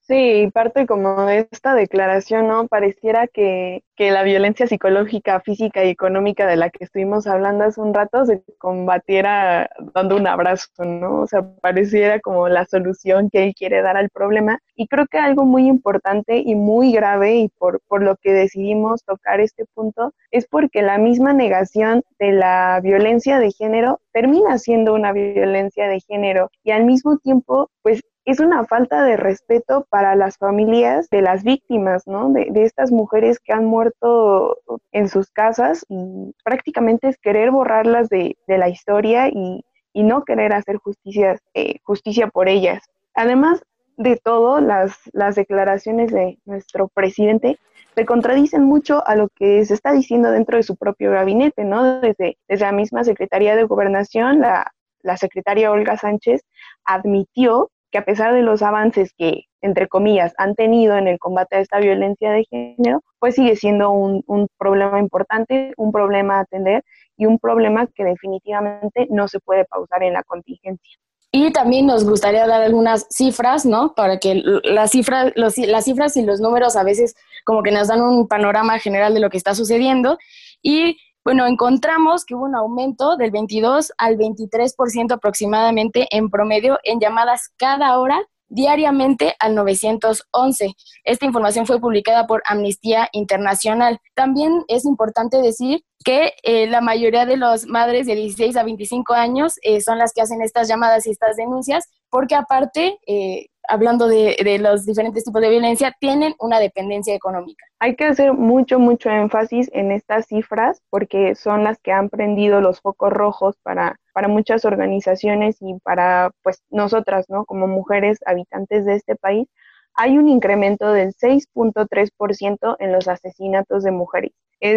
Sí, 0.07 0.51
parte 0.53 0.85
como 0.87 1.25
de 1.25 1.49
esta 1.51 1.75
declaración, 1.75 2.47
¿no? 2.47 2.69
Pareciera 2.69 3.27
que, 3.27 3.83
que, 3.97 4.11
la 4.11 4.23
violencia 4.23 4.67
psicológica, 4.67 5.41
física 5.41 5.83
y 5.83 5.89
económica 5.89 6.47
de 6.47 6.57
la 6.57 6.69
que 6.69 6.85
estuvimos 6.85 7.27
hablando 7.27 7.65
hace 7.65 7.81
un 7.81 7.95
rato 7.95 8.27
se 8.27 8.45
combatiera 8.59 9.71
dando 9.95 10.17
un 10.17 10.27
abrazo, 10.27 10.85
¿no? 10.85 11.23
O 11.23 11.27
sea, 11.27 11.43
pareciera 11.63 12.21
como 12.21 12.51
la 12.51 12.67
solución 12.67 13.31
que 13.31 13.45
él 13.45 13.55
quiere 13.55 13.81
dar 13.81 13.97
al 13.97 14.11
problema. 14.11 14.59
Y 14.77 14.89
creo 14.89 15.07
que 15.07 15.17
algo 15.17 15.47
muy 15.47 15.67
importante 15.69 16.37
y 16.37 16.55
muy 16.55 16.93
grave 16.93 17.37
y 17.37 17.49
por, 17.49 17.81
por 17.89 18.03
lo 18.03 18.17
que 18.17 18.33
decidimos 18.33 19.05
tocar 19.05 19.41
este 19.41 19.65
punto 19.73 20.13
es 20.31 20.47
porque 20.47 20.83
la 20.83 20.99
misma 20.99 21.33
negación 21.33 22.03
de 22.19 22.33
la 22.33 22.79
violencia 22.83 23.39
de 23.39 23.53
género 23.53 24.01
termina 24.13 24.59
siendo 24.59 24.93
una 24.93 25.13
violencia 25.13 25.89
de 25.89 26.01
género 26.01 26.51
y 26.63 26.73
al 26.73 26.85
mismo 26.85 27.17
tiempo, 27.17 27.71
pues 27.83 28.03
es 28.25 28.41
una 28.41 28.65
falta 28.65 29.05
de 29.05 29.17
respeto 29.17 29.87
para 29.91 30.17
las 30.17 30.39
familias 30.39 31.09
de 31.11 31.23
las 31.23 31.45
víctimas, 31.45 32.07
¿no? 32.07 32.31
De, 32.31 32.51
estas 32.63 32.91
mujeres 32.91 33.39
que 33.39 33.53
han 33.53 33.67
muerto 33.67 34.59
en 34.93 35.09
sus 35.09 35.31
casas 35.31 35.85
y 35.89 36.35
prácticamente 36.43 37.09
es 37.09 37.19
querer 37.19 37.51
borrarlas 37.51 38.09
de, 38.09 38.37
la 38.47 38.69
historia 38.69 39.29
y, 39.29 39.65
no 39.95 40.25
querer 40.25 40.53
hacer 40.53 40.77
justicia, 40.79 41.39
eh, 41.55 41.77
justicia 41.85 42.27
por 42.27 42.49
ellas. 42.49 42.83
Además 43.15 43.63
de 43.97 44.17
todo, 44.17 44.61
las, 44.61 44.99
las 45.13 45.37
declaraciones 45.37 46.11
de 46.11 46.39
nuestro 46.47 46.89
presidente 46.89 47.59
se 47.95 48.05
contradicen 48.05 48.65
mucho 48.65 49.07
a 49.07 49.15
lo 49.15 49.29
que 49.29 49.65
se 49.65 49.75
está 49.75 49.93
diciendo 49.93 50.33
dentro 50.33 50.57
de 50.57 50.65
su 50.65 50.75
propio 50.75 51.13
gabinete, 51.13 51.65
¿no? 51.65 52.01
Desde, 52.01 52.39
desde 52.49 52.65
la 52.65 52.73
misma 52.73 53.05
Secretaría 53.05 53.55
de 53.55 53.65
Gobernación, 53.65 54.41
la, 54.41 54.73
la 55.05 55.17
secretaria 55.17 55.71
Olga 55.71 55.97
Sánchez 55.97 56.43
admitió 56.85 57.71
que 57.95 57.99
a 57.99 58.05
pesar 58.05 58.35
de 58.35 58.43
los 58.43 58.61
avances 58.61 59.13
que, 59.17 59.45
entre 59.61 59.87
comillas, 59.87 60.35
han 60.37 60.57
tenido 60.57 60.97
en 60.97 61.07
el 61.07 61.21
combate 61.21 61.55
a 61.55 61.61
esta 61.61 61.79
violencia 61.79 62.33
de 62.33 62.43
género, 62.51 63.05
pues 63.21 63.37
sigue 63.37 63.55
siendo 63.55 63.93
un, 63.93 64.49
problema 64.59 64.99
importante, 64.99 65.73
un 65.77 65.93
problema 65.93 66.39
a 66.39 66.41
atender 66.41 66.83
y 67.17 67.27
un 67.27 67.39
problema 67.39 67.87
que 67.95 68.03
definitivamente 68.03 69.07
no 69.11 69.29
se 69.29 69.39
puede 69.39 69.65
pausar 69.67 70.03
en 70.03 70.15
la 70.15 70.25
contingencia. 70.25 70.99
Y 71.31 71.53
también 71.53 71.87
nos 71.87 72.05
gustaría 72.05 72.49
dar 72.49 72.63
algunas 72.63 73.07
cifras, 73.11 73.65
¿no? 73.65 73.95
Para 73.95 74.19
que 74.19 74.43
las 74.65 74.91
cifras, 74.91 75.31
los, 75.37 75.57
las 75.57 75.85
cifras 75.85 76.17
y 76.17 76.25
los 76.25 76.41
números 76.41 76.75
a 76.75 76.83
veces 76.83 77.15
como 77.45 77.63
que 77.63 77.71
nos 77.71 77.87
dan 77.87 78.03
un 78.03 78.27
panorama 78.27 78.81
general 78.81 79.15
de 79.15 79.21
lo 79.21 79.31
que 79.31 79.37
está 79.37 79.55
sucediendo. 79.55 80.19
Y 80.63 80.99
bueno, 81.25 81.47
encontramos 81.47 82.25
que 82.25 82.35
hubo 82.35 82.45
un 82.45 82.55
aumento 82.55 83.17
del 83.17 83.31
22 83.31 83.93
al 83.97 84.19
23% 84.19 85.13
aproximadamente 85.13 86.07
en 86.11 86.29
promedio 86.29 86.79
en 86.85 87.01
llamadas 87.01 87.51
cada 87.57 87.99
hora 87.99 88.21
diariamente 88.49 89.35
al 89.39 89.55
911. 89.55 90.75
Esta 91.05 91.25
información 91.27 91.67
fue 91.67 91.81
publicada 91.81 92.27
por 92.27 92.43
Amnistía 92.47 93.09
Internacional. 93.13 93.99
También 94.15 94.65
es 94.69 94.85
importante 94.85 95.39
decir 95.39 95.83
que 96.05 96.35
eh, 96.43 96.67
la 96.67 96.81
mayoría 96.81 97.25
de 97.25 97.39
las 97.39 97.67
madres 97.67 98.07
de 98.07 98.15
16 98.15 98.57
a 98.57 98.63
25 98.63 99.15
años 99.15 99.55
eh, 99.63 99.81
son 99.81 99.99
las 99.99 100.13
que 100.13 100.21
hacen 100.21 100.43
estas 100.43 100.69
llamadas 100.69 101.07
y 101.07 101.11
estas 101.11 101.37
denuncias, 101.37 101.89
porque 102.11 102.35
aparte 102.35 102.99
eh, 103.07 103.47
hablando 103.69 104.09
de, 104.09 104.59
los 104.61 104.85
diferentes 104.87 105.25
tipos 105.25 105.41
de 105.41 105.51
violencia, 105.51 105.95
tienen 105.99 106.35
una 106.39 106.59
dependencia 106.59 107.15
económica. 107.15 107.65
Hay 107.79 107.97
que 107.97 108.05
hacer 108.05 108.33
mucho, 108.33 108.79
mucho 108.79 109.11
énfasis 109.11 109.71
en 109.73 109.93
estas 109.93 110.27
cifras 110.27 110.83
porque 110.91 111.35
son 111.35 111.65
las 111.65 111.79
que 111.81 111.93
han 111.93 112.09
prendido 112.09 112.61
los 112.61 112.81
focos 112.81 113.13
rojos 113.13 113.57
para, 113.63 113.97
para 114.13 114.29
muchas 114.29 114.65
organizaciones 114.65 115.57
y 115.61 115.79
para 115.83 116.31
pues 116.43 116.63
nosotras, 116.71 117.27
¿no? 117.29 117.45
Como 117.45 117.67
mujeres 117.67 118.19
habitantes 118.27 118.85
de 118.85 118.95
este 118.95 119.17
país, 119.17 119.49
hay 119.95 120.19
un 120.19 120.29
incremento 120.29 120.93
del 120.93 121.15
6.3% 121.15 122.77
en 122.79 122.93
los 122.93 123.09
asesinatos 123.09 123.85
de 123.85 123.93
mujeres. 123.93 124.33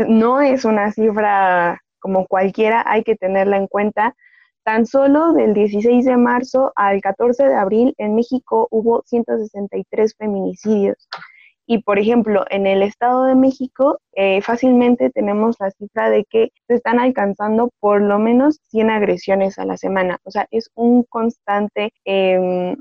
no 0.08 0.42
es 0.42 0.66
una 0.66 0.92
cifra 0.92 1.82
como 2.00 2.28
cualquiera, 2.28 2.84
hay 2.86 3.04
que 3.04 3.16
tenerla 3.16 3.58
en 3.58 3.68
cuenta 3.68 4.16
Tan 4.68 4.86
solo 4.86 5.32
del 5.32 5.54
16 5.54 6.04
de 6.04 6.18
marzo 6.18 6.74
al 6.76 7.00
14 7.00 7.48
de 7.48 7.56
abril 7.56 7.94
en 7.98 8.16
México 8.16 8.68
hubo 8.70 9.02
163 9.06 10.14
feminicidios. 10.18 11.08
Y 11.66 11.84
por 11.84 12.00
ejemplo, 12.00 12.44
en 12.50 12.68
el 12.68 12.84
Estado 12.84 13.24
de 13.24 13.36
México 13.36 14.02
eh, 14.12 14.42
fácilmente 14.42 15.10
tenemos 15.10 15.56
la 15.62 15.72
cifra 15.72 16.10
de 16.10 16.26
que 16.26 16.50
se 16.68 16.76
están 16.76 17.00
alcanzando 17.00 17.72
por 17.80 18.02
lo 18.02 18.20
menos 18.20 18.60
100 18.72 18.90
agresiones 18.90 19.58
a 19.58 19.64
la 19.64 19.78
semana. 19.78 20.20
O 20.26 20.32
sea, 20.32 20.48
es 20.52 20.70
un 20.76 21.04
constante 21.04 21.94
em, 22.04 22.76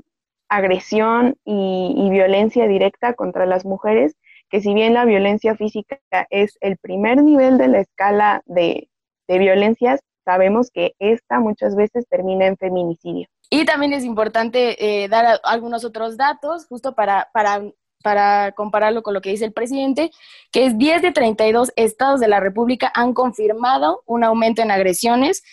agresión 0.49 1.37
y, 1.45 2.09
violencia 2.11 2.67
directa 2.67 3.13
contra 3.13 3.45
las 3.45 3.63
mujeres, 3.63 4.17
que 4.49 4.59
si 4.59 4.73
bien 4.73 4.93
la 4.93 5.05
violencia 5.05 5.55
física 5.55 6.01
es 6.31 6.57
el 6.59 6.75
primer 6.75 7.23
nivel 7.23 7.57
de 7.57 7.69
la 7.69 7.79
escala 7.79 8.41
de, 8.45 8.89
de 9.29 9.39
violencias, 9.39 10.01
sabemos 10.27 10.69
que 10.71 10.93
esta 10.99 11.39
muchas 11.39 11.73
veces 11.77 12.05
termina 12.09 12.47
en 12.47 12.57
feminicidio. 12.57 13.29
Y 13.49 13.63
también 13.63 13.93
es 13.93 14.03
importante 14.03 15.03
eh, 15.03 15.07
dar 15.07 15.39
algunos 15.45 15.85
otros 15.85 16.17
datos, 16.17 16.65
justo 16.67 16.95
para, 16.95 17.29
para, 17.33 17.63
para 18.03 18.51
compararlo 18.51 19.03
con 19.03 19.13
lo 19.13 19.21
que 19.21 19.29
dice 19.29 19.45
el 19.45 19.53
presidente, 19.53 20.11
que 20.51 20.65
es 20.65 20.77
10 20.77 21.01
de 21.01 21.11
32 21.13 21.71
estados 21.77 22.19
de 22.19 22.27
la 22.27 22.41
República 22.41 22.91
han 22.93 23.13
confirmado 23.13 24.03
un 24.05 24.25
aumento 24.25 24.61
en 24.61 24.71
agresiones. 24.71 25.43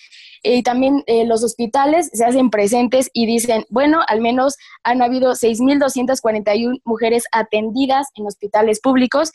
Y 0.42 0.64
también 0.64 1.04
eh, 1.06 1.24
los 1.24 1.44
hospitales 1.44 2.10
se 2.12 2.24
hacen 2.24 2.50
presentes 2.50 3.10
y 3.12 3.26
dicen, 3.26 3.64
bueno, 3.70 4.00
al 4.08 4.20
menos 4.20 4.56
han 4.82 5.02
habido 5.02 5.34
6.241 5.34 6.80
mujeres 6.84 7.24
atendidas 7.30 8.08
en 8.16 8.26
hospitales 8.26 8.80
públicos 8.80 9.30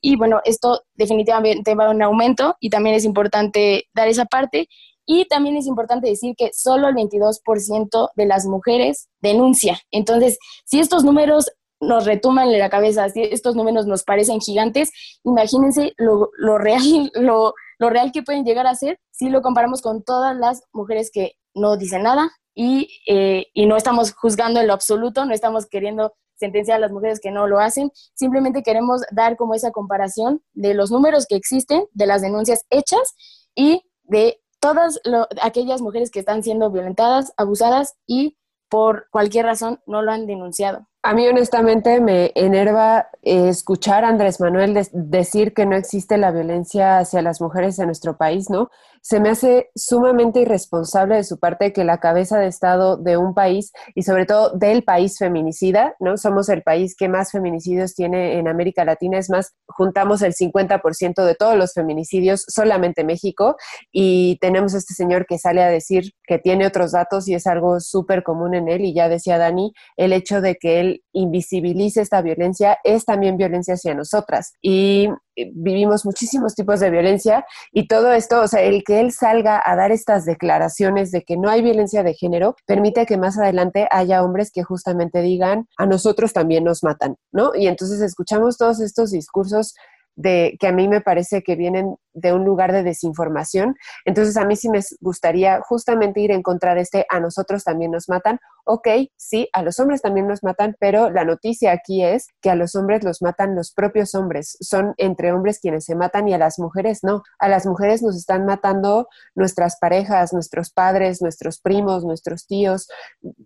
y 0.00 0.16
bueno, 0.16 0.40
esto 0.44 0.82
definitivamente 0.94 1.74
va 1.74 1.90
un 1.90 2.02
aumento 2.02 2.56
y 2.60 2.70
también 2.70 2.96
es 2.96 3.04
importante 3.04 3.88
dar 3.94 4.08
esa 4.08 4.24
parte. 4.24 4.68
Y 5.08 5.26
también 5.26 5.56
es 5.56 5.66
importante 5.66 6.08
decir 6.08 6.34
que 6.36 6.50
solo 6.52 6.88
el 6.88 6.94
22% 6.96 8.10
de 8.16 8.26
las 8.26 8.44
mujeres 8.46 9.08
denuncia. 9.20 9.80
Entonces, 9.92 10.36
si 10.64 10.80
estos 10.80 11.04
números 11.04 11.48
nos 11.80 12.06
retuman 12.06 12.48
en 12.48 12.58
la 12.58 12.70
cabeza, 12.70 13.08
si 13.08 13.22
estos 13.22 13.54
números 13.54 13.86
nos 13.86 14.02
parecen 14.02 14.40
gigantes, 14.40 14.90
imagínense 15.24 15.92
lo, 15.96 16.30
lo 16.36 16.58
real, 16.58 16.82
lo, 17.14 17.54
lo, 17.78 17.90
real 17.90 18.12
que 18.12 18.22
pueden 18.22 18.44
llegar 18.44 18.66
a 18.66 18.74
ser 18.74 18.98
si 19.10 19.28
lo 19.28 19.42
comparamos 19.42 19.82
con 19.82 20.02
todas 20.02 20.36
las 20.36 20.62
mujeres 20.72 21.10
que 21.12 21.32
no 21.54 21.76
dicen 21.76 22.02
nada 22.02 22.30
y, 22.54 22.88
eh, 23.06 23.46
y 23.52 23.66
no 23.66 23.76
estamos 23.76 24.12
juzgando 24.12 24.60
en 24.60 24.66
lo 24.66 24.72
absoluto, 24.72 25.24
no 25.24 25.34
estamos 25.34 25.66
queriendo 25.66 26.14
sentencia 26.36 26.74
a 26.74 26.78
las 26.78 26.92
mujeres 26.92 27.20
que 27.20 27.30
no 27.30 27.46
lo 27.46 27.58
hacen. 27.58 27.90
Simplemente 28.14 28.62
queremos 28.62 29.02
dar 29.10 29.36
como 29.36 29.54
esa 29.54 29.70
comparación 29.70 30.42
de 30.54 30.74
los 30.74 30.90
números 30.90 31.26
que 31.26 31.36
existen, 31.36 31.84
de 31.92 32.06
las 32.06 32.22
denuncias 32.22 32.64
hechas 32.70 33.14
y 33.54 33.82
de 34.04 34.40
todas 34.60 35.00
aquellas 35.42 35.80
mujeres 35.80 36.10
que 36.10 36.20
están 36.20 36.42
siendo 36.42 36.70
violentadas, 36.70 37.32
abusadas 37.36 37.94
y 38.06 38.36
por 38.68 39.08
cualquier 39.10 39.46
razón 39.46 39.80
no 39.86 40.02
lo 40.02 40.10
han 40.12 40.26
denunciado. 40.26 40.86
A 41.02 41.14
mí 41.14 41.26
honestamente 41.26 42.00
me 42.00 42.32
enerva 42.34 43.10
eh, 43.22 43.48
escuchar 43.48 44.04
a 44.04 44.08
Andrés 44.08 44.40
Manuel 44.40 44.76
decir 44.92 45.54
que 45.54 45.64
no 45.64 45.76
existe 45.76 46.18
la 46.18 46.32
violencia 46.32 46.98
hacia 46.98 47.22
las 47.22 47.40
mujeres 47.40 47.78
en 47.78 47.86
nuestro 47.86 48.16
país, 48.16 48.50
¿no? 48.50 48.70
Se 49.08 49.20
me 49.20 49.28
hace 49.28 49.70
sumamente 49.76 50.40
irresponsable 50.40 51.14
de 51.14 51.22
su 51.22 51.38
parte 51.38 51.72
que 51.72 51.84
la 51.84 51.98
cabeza 51.98 52.40
de 52.40 52.48
Estado 52.48 52.96
de 52.96 53.16
un 53.16 53.34
país 53.34 53.70
y 53.94 54.02
sobre 54.02 54.26
todo 54.26 54.50
del 54.50 54.82
país 54.82 55.16
feminicida, 55.16 55.94
¿no? 56.00 56.16
Somos 56.16 56.48
el 56.48 56.64
país 56.64 56.96
que 56.96 57.08
más 57.08 57.30
feminicidios 57.30 57.94
tiene 57.94 58.40
en 58.40 58.48
América 58.48 58.84
Latina, 58.84 59.18
es 59.18 59.30
más, 59.30 59.54
juntamos 59.68 60.22
el 60.22 60.34
50% 60.34 61.24
de 61.24 61.36
todos 61.36 61.56
los 61.56 61.72
feminicidios 61.72 62.44
solamente 62.48 63.04
México 63.04 63.54
y 63.92 64.38
tenemos 64.40 64.74
este 64.74 64.92
señor 64.94 65.26
que 65.26 65.38
sale 65.38 65.62
a 65.62 65.68
decir 65.68 66.10
que 66.24 66.40
tiene 66.40 66.66
otros 66.66 66.90
datos 66.90 67.28
y 67.28 67.34
es 67.34 67.46
algo 67.46 67.78
súper 67.78 68.24
común 68.24 68.54
en 68.54 68.68
él 68.68 68.84
y 68.84 68.92
ya 68.92 69.08
decía 69.08 69.38
Dani, 69.38 69.72
el 69.96 70.12
hecho 70.12 70.40
de 70.40 70.56
que 70.56 70.80
él 70.80 71.04
invisibilice 71.12 72.00
esta 72.00 72.22
violencia 72.22 72.78
es 72.82 73.04
también 73.04 73.36
violencia 73.36 73.74
hacia 73.74 73.94
nosotras. 73.94 74.54
Y 74.60 75.10
vivimos 75.54 76.04
muchísimos 76.04 76.54
tipos 76.54 76.80
de 76.80 76.90
violencia 76.90 77.44
y 77.72 77.86
todo 77.88 78.12
esto, 78.12 78.40
o 78.40 78.48
sea, 78.48 78.62
el 78.62 78.82
que 78.84 79.00
él 79.00 79.12
salga 79.12 79.62
a 79.64 79.76
dar 79.76 79.92
estas 79.92 80.24
declaraciones 80.24 81.10
de 81.10 81.22
que 81.22 81.36
no 81.36 81.48
hay 81.48 81.62
violencia 81.62 82.02
de 82.02 82.14
género, 82.14 82.56
permite 82.66 83.06
que 83.06 83.16
más 83.16 83.38
adelante 83.38 83.88
haya 83.90 84.22
hombres 84.22 84.50
que 84.52 84.62
justamente 84.62 85.20
digan, 85.20 85.68
a 85.76 85.86
nosotros 85.86 86.32
también 86.32 86.64
nos 86.64 86.82
matan, 86.82 87.16
¿no? 87.32 87.52
Y 87.54 87.66
entonces 87.66 88.00
escuchamos 88.00 88.56
todos 88.56 88.80
estos 88.80 89.10
discursos 89.10 89.74
de 90.16 90.56
que 90.58 90.66
a 90.66 90.72
mí 90.72 90.88
me 90.88 91.02
parece 91.02 91.42
que 91.42 91.56
vienen 91.56 91.96
de 92.14 92.32
un 92.32 92.44
lugar 92.44 92.72
de 92.72 92.82
desinformación. 92.82 93.76
Entonces 94.06 94.36
a 94.38 94.46
mí 94.46 94.56
sí 94.56 94.70
me 94.70 94.80
gustaría 95.00 95.60
justamente 95.60 96.20
ir 96.20 96.32
a 96.32 96.34
encontrar 96.34 96.78
este 96.78 97.06
a 97.10 97.20
nosotros 97.20 97.62
también 97.64 97.90
nos 97.90 98.08
matan 98.08 98.38
ok, 98.66 98.88
sí, 99.16 99.48
a 99.52 99.62
los 99.62 99.78
hombres 99.78 100.02
también 100.02 100.26
nos 100.26 100.42
matan, 100.42 100.76
pero 100.80 101.08
la 101.08 101.24
noticia 101.24 101.72
aquí 101.72 102.04
es 102.04 102.26
que 102.42 102.50
a 102.50 102.56
los 102.56 102.74
hombres 102.74 103.04
los 103.04 103.22
matan 103.22 103.54
los 103.54 103.72
propios 103.72 104.14
hombres. 104.14 104.56
Son 104.60 104.94
entre 104.98 105.32
hombres 105.32 105.60
quienes 105.60 105.84
se 105.84 105.94
matan 105.94 106.28
y 106.28 106.34
a 106.34 106.38
las 106.38 106.58
mujeres 106.58 107.00
no. 107.02 107.22
A 107.38 107.48
las 107.48 107.64
mujeres 107.64 108.02
nos 108.02 108.16
están 108.16 108.44
matando 108.44 109.08
nuestras 109.34 109.78
parejas, 109.80 110.32
nuestros 110.32 110.70
padres, 110.70 111.22
nuestros 111.22 111.60
primos, 111.60 112.04
nuestros 112.04 112.46
tíos, 112.46 112.88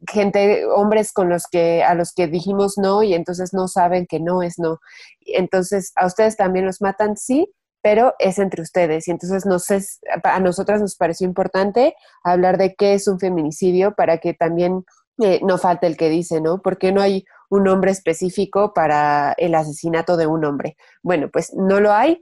gente, 0.09 0.65
hombres 0.67 1.13
con 1.13 1.29
los 1.29 1.45
que, 1.51 1.85
a 1.85 1.95
los 1.95 2.15
que 2.15 2.27
dijimos 2.27 2.79
no 2.79 3.03
y 3.03 3.15
entonces 3.15 3.53
no 3.53 3.69
saben 3.69 4.07
que 4.07 4.21
no 4.21 4.43
es 4.43 4.59
no. 4.59 4.81
Entonces, 5.21 5.93
a 5.97 6.07
ustedes 6.07 6.37
también 6.37 6.65
los 6.65 6.81
matan, 6.81 7.17
sí, 7.19 7.53
pero 7.83 8.15
es 8.19 8.39
entre 8.39 8.63
ustedes. 8.63 9.09
Y 9.09 9.11
entonces 9.11 9.45
a 10.25 10.41
nosotras 10.41 10.81
nos 10.81 10.97
pareció 10.97 11.27
importante 11.27 11.95
hablar 12.23 12.59
de 12.59 12.75
qué 12.75 12.95
es 12.95 13.09
un 13.09 13.19
feminicidio 13.19 13.95
para 13.95 14.19
que 14.19 14.35
también 14.35 14.85
no 15.43 15.59
falte 15.59 15.87
el 15.87 15.97
que 15.97 16.09
dice, 16.09 16.41
¿no? 16.41 16.61
Porque 16.63 16.93
no 16.93 17.01
hay 17.01 17.25
un 17.49 17.65
nombre 17.65 17.91
específico 17.91 18.73
para 18.75 19.35
el 19.37 19.55
asesinato 19.55 20.17
de 20.17 20.27
un 20.27 20.45
hombre. 20.45 20.77
Bueno, 21.03 21.29
pues 21.33 21.53
no 21.55 21.81
lo 21.81 21.93
hay. 21.93 22.21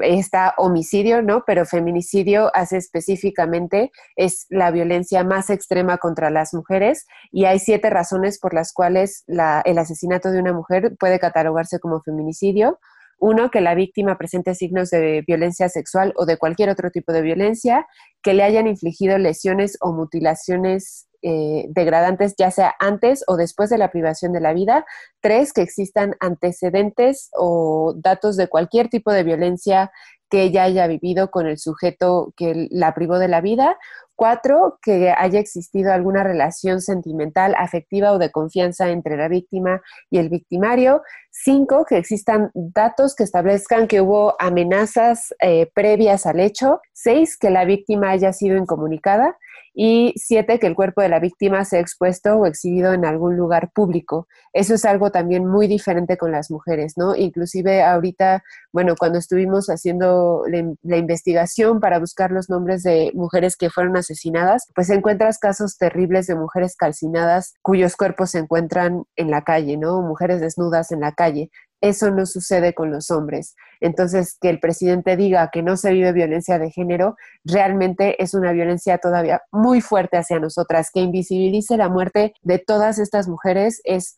Está 0.00 0.54
homicidio, 0.58 1.22
¿no? 1.22 1.44
Pero 1.46 1.64
feminicidio 1.64 2.54
hace 2.54 2.76
específicamente, 2.76 3.90
es 4.16 4.44
la 4.50 4.70
violencia 4.70 5.24
más 5.24 5.48
extrema 5.48 5.96
contra 5.96 6.28
las 6.28 6.52
mujeres 6.52 7.06
y 7.32 7.46
hay 7.46 7.58
siete 7.58 7.88
razones 7.88 8.38
por 8.38 8.52
las 8.52 8.72
cuales 8.74 9.24
el 9.26 9.78
asesinato 9.78 10.30
de 10.30 10.40
una 10.40 10.52
mujer 10.52 10.94
puede 10.98 11.18
catalogarse 11.18 11.80
como 11.80 12.02
feminicidio. 12.02 12.78
Uno, 13.18 13.50
que 13.50 13.60
la 13.60 13.74
víctima 13.74 14.16
presente 14.16 14.54
signos 14.54 14.90
de 14.90 15.24
violencia 15.26 15.68
sexual 15.68 16.12
o 16.16 16.24
de 16.24 16.36
cualquier 16.36 16.70
otro 16.70 16.90
tipo 16.90 17.12
de 17.12 17.22
violencia, 17.22 17.84
que 18.22 18.32
le 18.32 18.44
hayan 18.44 18.68
infligido 18.68 19.18
lesiones 19.18 19.76
o 19.80 19.92
mutilaciones 19.92 21.07
eh, 21.22 21.66
degradantes, 21.70 22.34
ya 22.38 22.50
sea 22.50 22.74
antes 22.78 23.24
o 23.26 23.36
después 23.36 23.70
de 23.70 23.78
la 23.78 23.90
privación 23.90 24.32
de 24.32 24.40
la 24.40 24.52
vida. 24.52 24.84
Tres, 25.20 25.52
que 25.52 25.62
existan 25.62 26.14
antecedentes 26.20 27.30
o 27.36 27.94
datos 27.96 28.36
de 28.36 28.48
cualquier 28.48 28.88
tipo 28.88 29.12
de 29.12 29.24
violencia 29.24 29.90
que 30.30 30.42
ella 30.42 30.64
haya 30.64 30.86
vivido 30.86 31.30
con 31.30 31.46
el 31.46 31.58
sujeto 31.58 32.32
que 32.36 32.68
la 32.70 32.94
privó 32.94 33.18
de 33.18 33.28
la 33.28 33.40
vida. 33.40 33.78
Cuatro, 34.14 34.78
que 34.82 35.14
haya 35.16 35.38
existido 35.38 35.92
alguna 35.92 36.24
relación 36.24 36.80
sentimental, 36.80 37.54
afectiva 37.56 38.12
o 38.12 38.18
de 38.18 38.32
confianza 38.32 38.90
entre 38.90 39.16
la 39.16 39.28
víctima 39.28 39.80
y 40.10 40.18
el 40.18 40.28
victimario. 40.28 41.02
Cinco, 41.30 41.84
que 41.84 41.98
existan 41.98 42.50
datos 42.52 43.14
que 43.14 43.22
establezcan 43.22 43.86
que 43.86 44.00
hubo 44.00 44.34
amenazas 44.40 45.34
eh, 45.40 45.70
previas 45.72 46.26
al 46.26 46.40
hecho. 46.40 46.80
Seis, 46.92 47.38
que 47.38 47.50
la 47.50 47.64
víctima 47.64 48.10
haya 48.10 48.32
sido 48.32 48.56
incomunicada 48.56 49.36
y 49.80 50.12
siete, 50.16 50.58
que 50.58 50.66
el 50.66 50.74
cuerpo 50.74 51.02
de 51.02 51.08
la 51.08 51.20
víctima 51.20 51.64
sea 51.64 51.78
expuesto 51.78 52.34
o 52.34 52.46
exhibido 52.46 52.92
en 52.94 53.04
algún 53.04 53.36
lugar 53.36 53.70
público. 53.72 54.26
Eso 54.52 54.74
es 54.74 54.84
algo 54.84 55.12
también 55.12 55.46
muy 55.46 55.68
diferente 55.68 56.16
con 56.16 56.32
las 56.32 56.50
mujeres, 56.50 56.94
¿no? 56.96 57.14
Inclusive 57.14 57.84
ahorita, 57.84 58.42
bueno, 58.72 58.96
cuando 58.98 59.20
estuvimos 59.20 59.68
haciendo 59.68 60.42
la, 60.48 60.96
investigación 60.96 61.78
para 61.78 62.00
buscar 62.00 62.32
los 62.32 62.50
nombres 62.50 62.82
de 62.82 63.12
mujeres 63.14 63.56
que 63.56 63.70
fueron 63.70 63.96
asesinadas, 63.96 64.66
pues 64.74 64.90
encuentras 64.90 65.38
casos 65.38 65.78
terribles 65.78 66.26
de 66.26 66.34
mujeres 66.34 66.74
calcinadas 66.74 67.54
cuyos 67.62 67.94
cuerpos 67.94 68.32
se 68.32 68.40
encuentran 68.40 69.04
en 69.14 69.30
la 69.30 69.44
calle, 69.44 69.76
¿no? 69.76 70.02
Mujeres 70.02 70.40
desnudas 70.40 70.90
en 70.90 71.02
la 71.02 71.12
calle. 71.12 71.50
Eso 71.80 72.10
no 72.10 72.26
sucede 72.26 72.74
con 72.74 72.90
los 72.90 73.10
hombres. 73.10 73.54
Entonces, 73.80 74.36
que 74.40 74.50
el 74.50 74.60
presidente 74.60 75.16
diga 75.16 75.50
que 75.52 75.62
no 75.62 75.76
se 75.76 75.92
vive 75.92 76.12
violencia 76.12 76.58
de 76.58 76.70
género, 76.70 77.16
realmente 77.44 78.22
es 78.22 78.34
una 78.34 78.52
violencia 78.52 78.98
todavía 78.98 79.42
muy 79.52 79.80
fuerte 79.80 80.16
hacia 80.16 80.40
nosotras. 80.40 80.90
Que 80.92 81.00
invisibilice 81.00 81.76
la 81.76 81.88
muerte 81.88 82.34
de 82.42 82.58
todas 82.58 82.98
estas 82.98 83.28
mujeres 83.28 83.80
es 83.84 84.16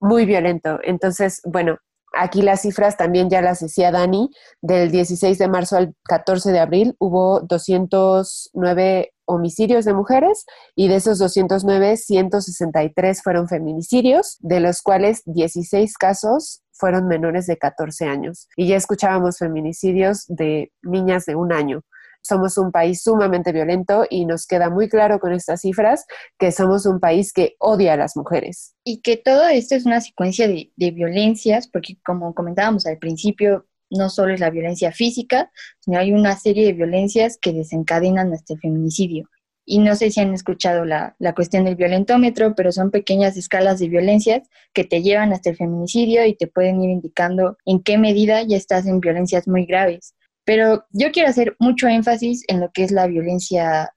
muy 0.00 0.26
violento. 0.26 0.78
Entonces, 0.82 1.40
bueno, 1.44 1.78
aquí 2.14 2.42
las 2.42 2.62
cifras 2.62 2.96
también 2.96 3.30
ya 3.30 3.40
las 3.42 3.60
decía 3.60 3.90
Dani, 3.90 4.30
del 4.60 4.90
16 4.90 5.38
de 5.38 5.48
marzo 5.48 5.76
al 5.76 5.94
14 6.04 6.52
de 6.52 6.58
abril 6.60 6.94
hubo 6.98 7.40
209 7.40 9.12
homicidios 9.26 9.84
de 9.84 9.92
mujeres 9.92 10.46
y 10.74 10.88
de 10.88 10.96
esos 10.96 11.18
209, 11.18 11.96
163 11.96 13.22
fueron 13.22 13.46
feminicidios, 13.46 14.38
de 14.40 14.60
los 14.60 14.80
cuales 14.82 15.22
16 15.26 15.96
casos 15.98 16.62
fueron 16.78 17.08
menores 17.08 17.46
de 17.46 17.56
14 17.56 18.06
años. 18.06 18.48
Y 18.56 18.68
ya 18.68 18.76
escuchábamos 18.76 19.38
feminicidios 19.38 20.24
de 20.28 20.72
niñas 20.82 21.26
de 21.26 21.34
un 21.34 21.52
año. 21.52 21.82
Somos 22.22 22.58
un 22.58 22.72
país 22.72 23.02
sumamente 23.02 23.52
violento 23.52 24.04
y 24.08 24.26
nos 24.26 24.46
queda 24.46 24.70
muy 24.70 24.88
claro 24.88 25.18
con 25.18 25.32
estas 25.32 25.60
cifras 25.62 26.04
que 26.38 26.52
somos 26.52 26.84
un 26.84 27.00
país 27.00 27.32
que 27.32 27.54
odia 27.58 27.94
a 27.94 27.96
las 27.96 28.16
mujeres. 28.16 28.74
Y 28.84 29.00
que 29.00 29.16
todo 29.16 29.48
esto 29.48 29.74
es 29.74 29.86
una 29.86 30.00
secuencia 30.00 30.46
de, 30.46 30.72
de 30.76 30.90
violencias, 30.90 31.68
porque 31.68 31.96
como 32.04 32.34
comentábamos 32.34 32.86
al 32.86 32.98
principio, 32.98 33.66
no 33.90 34.10
solo 34.10 34.34
es 34.34 34.40
la 34.40 34.50
violencia 34.50 34.92
física, 34.92 35.50
sino 35.80 35.98
hay 35.98 36.12
una 36.12 36.36
serie 36.36 36.66
de 36.66 36.72
violencias 36.74 37.38
que 37.40 37.52
desencadenan 37.52 38.32
hasta 38.32 38.54
el 38.54 38.60
feminicidio 38.60 39.28
y 39.70 39.80
no 39.80 39.94
sé 39.96 40.10
si 40.10 40.20
han 40.20 40.32
escuchado 40.32 40.86
la, 40.86 41.14
cuestión 41.36 41.66
del 41.66 41.76
violentómetro, 41.76 42.54
pero 42.54 42.72
son 42.72 42.90
pequeñas 42.90 43.36
escalas 43.36 43.78
de 43.78 43.88
violencias 43.90 44.48
que 44.72 44.84
te 44.84 45.02
llevan 45.02 45.34
hasta 45.34 45.50
el 45.50 45.56
feminicidio 45.56 46.24
y 46.24 46.34
te 46.34 46.46
pueden 46.46 46.82
ir 46.82 46.88
indicando 46.88 47.58
en 47.66 47.82
qué 47.82 47.98
medida 47.98 48.42
ya 48.42 48.56
estás 48.56 48.86
en 48.86 48.98
violencias 48.98 49.46
muy 49.46 49.66
graves. 49.66 50.14
Pero 50.44 50.86
yo 50.92 51.12
quiero 51.12 51.28
hacer 51.28 51.54
mucho 51.58 51.86
énfasis 51.86 52.44
en 52.48 52.60
lo 52.60 52.70
que 52.72 52.82
es 52.82 52.92
la 52.92 53.06
violencia 53.08 53.92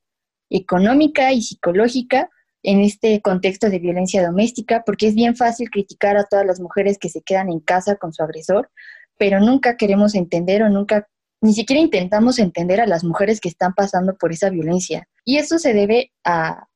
económica 0.50 1.32
y 1.32 1.42
psicológica 1.42 2.30
en 2.64 2.82
este 2.82 3.22
contexto 3.22 3.70
de 3.70 3.80
violencia 3.80 4.28
doméstica, 4.28 4.84
porque 4.86 5.08
es 5.08 5.16
bien 5.16 5.38
fácil 5.38 5.70
criticar 5.70 6.18
a 6.18 6.26
todas 6.26 6.46
las 6.46 6.60
mujeres 6.60 6.98
que 6.98 7.08
se 7.08 7.22
quedan 7.22 7.50
en 7.50 7.62
casa 7.62 7.96
con 7.96 8.12
su 8.12 8.22
agresor, 8.22 8.70
pero 9.18 9.40
nunca 9.40 9.78
queremos 9.78 10.16
entender 10.16 10.64
o 10.64 10.70
nunca 10.70 11.08
ni 11.42 11.54
siquiera 11.54 11.82
intentamos 11.82 12.38
entender 12.38 12.80
a 12.80 12.88
las 12.88 13.04
mujeres 13.04 13.42
que 13.42 13.50
están 13.50 13.74
pasando 13.74 14.16
por 14.16 14.32
esa 14.32 14.50
violencia. 14.50 15.08
Y 15.26 15.38
eso 15.38 15.58
se 15.58 15.74
debe 15.74 16.12
a, 16.24 16.68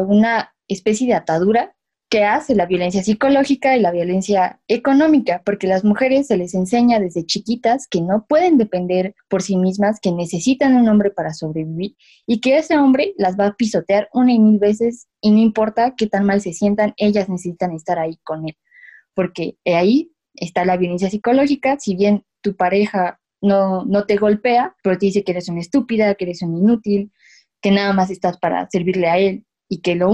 una 0.00 0.52
especie 0.66 1.06
de 1.06 1.14
atadura 1.14 1.76
que 2.08 2.24
hace 2.24 2.56
la 2.56 2.66
violencia 2.66 3.04
psicológica 3.04 3.76
y 3.76 3.80
la 3.80 3.92
violencia 3.92 4.60
económica, 4.68 5.42
porque 5.44 5.66
a 5.66 5.70
las 5.70 5.84
mujeres 5.84 6.28
se 6.28 6.36
les 6.36 6.54
enseña 6.54 6.98
desde 6.98 7.24
chiquitas 7.24 7.86
que 7.88 8.00
no 8.00 8.26
pueden 8.28 8.58
depender 8.58 9.14
por 9.28 9.42
sí 9.42 9.56
mismas, 9.56 10.00
que 10.00 10.12
necesitan 10.12 10.74
un 10.76 10.88
hombre 10.88 11.10
para 11.10 11.34
sobrevivir 11.34 11.96
y 12.26 12.40
que 12.40 12.58
ese 12.58 12.78
hombre 12.78 13.14
las 13.16 13.36
va 13.36 13.46
a 13.46 13.54
pisotear 13.54 14.08
una 14.12 14.32
y 14.32 14.40
mil 14.40 14.58
veces 14.58 15.08
y 15.20 15.30
no 15.32 15.38
importa 15.38 15.94
qué 15.96 16.08
tan 16.08 16.24
mal 16.24 16.40
se 16.40 16.52
sientan, 16.52 16.94
ellas 16.96 17.28
necesitan 17.28 17.72
estar 17.72 17.98
ahí 17.98 18.18
con 18.24 18.48
él, 18.48 18.56
porque 19.14 19.56
ahí 19.64 20.12
está 20.34 20.64
la 20.64 20.76
violencia 20.76 21.10
psicológica, 21.10 21.78
si 21.78 21.96
bien 21.96 22.24
tu 22.40 22.56
pareja 22.56 23.20
no, 23.46 23.84
no 23.84 24.04
te 24.04 24.16
golpea, 24.16 24.76
pero 24.82 24.98
te 24.98 25.06
dice 25.06 25.24
que 25.24 25.32
eres 25.32 25.48
una 25.48 25.60
estúpida, 25.60 26.14
que 26.14 26.24
eres 26.24 26.42
un 26.42 26.56
inútil, 26.56 27.12
que 27.62 27.70
nada 27.70 27.92
más 27.92 28.10
estás 28.10 28.38
para 28.38 28.68
servirle 28.70 29.08
a 29.08 29.18
él 29.18 29.44
y 29.68 29.78
que 29.78 29.94
lo 29.94 30.10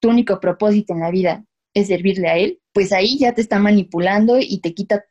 tu 0.00 0.08
único 0.08 0.40
propósito 0.40 0.92
en 0.92 1.00
la 1.00 1.10
vida 1.10 1.44
es 1.74 1.88
servirle 1.88 2.28
a 2.28 2.36
él, 2.36 2.60
pues 2.72 2.92
ahí 2.92 3.18
ya 3.18 3.34
te 3.34 3.42
está 3.42 3.58
manipulando 3.58 4.38
y 4.40 4.60
te 4.60 4.74
quita, 4.74 5.04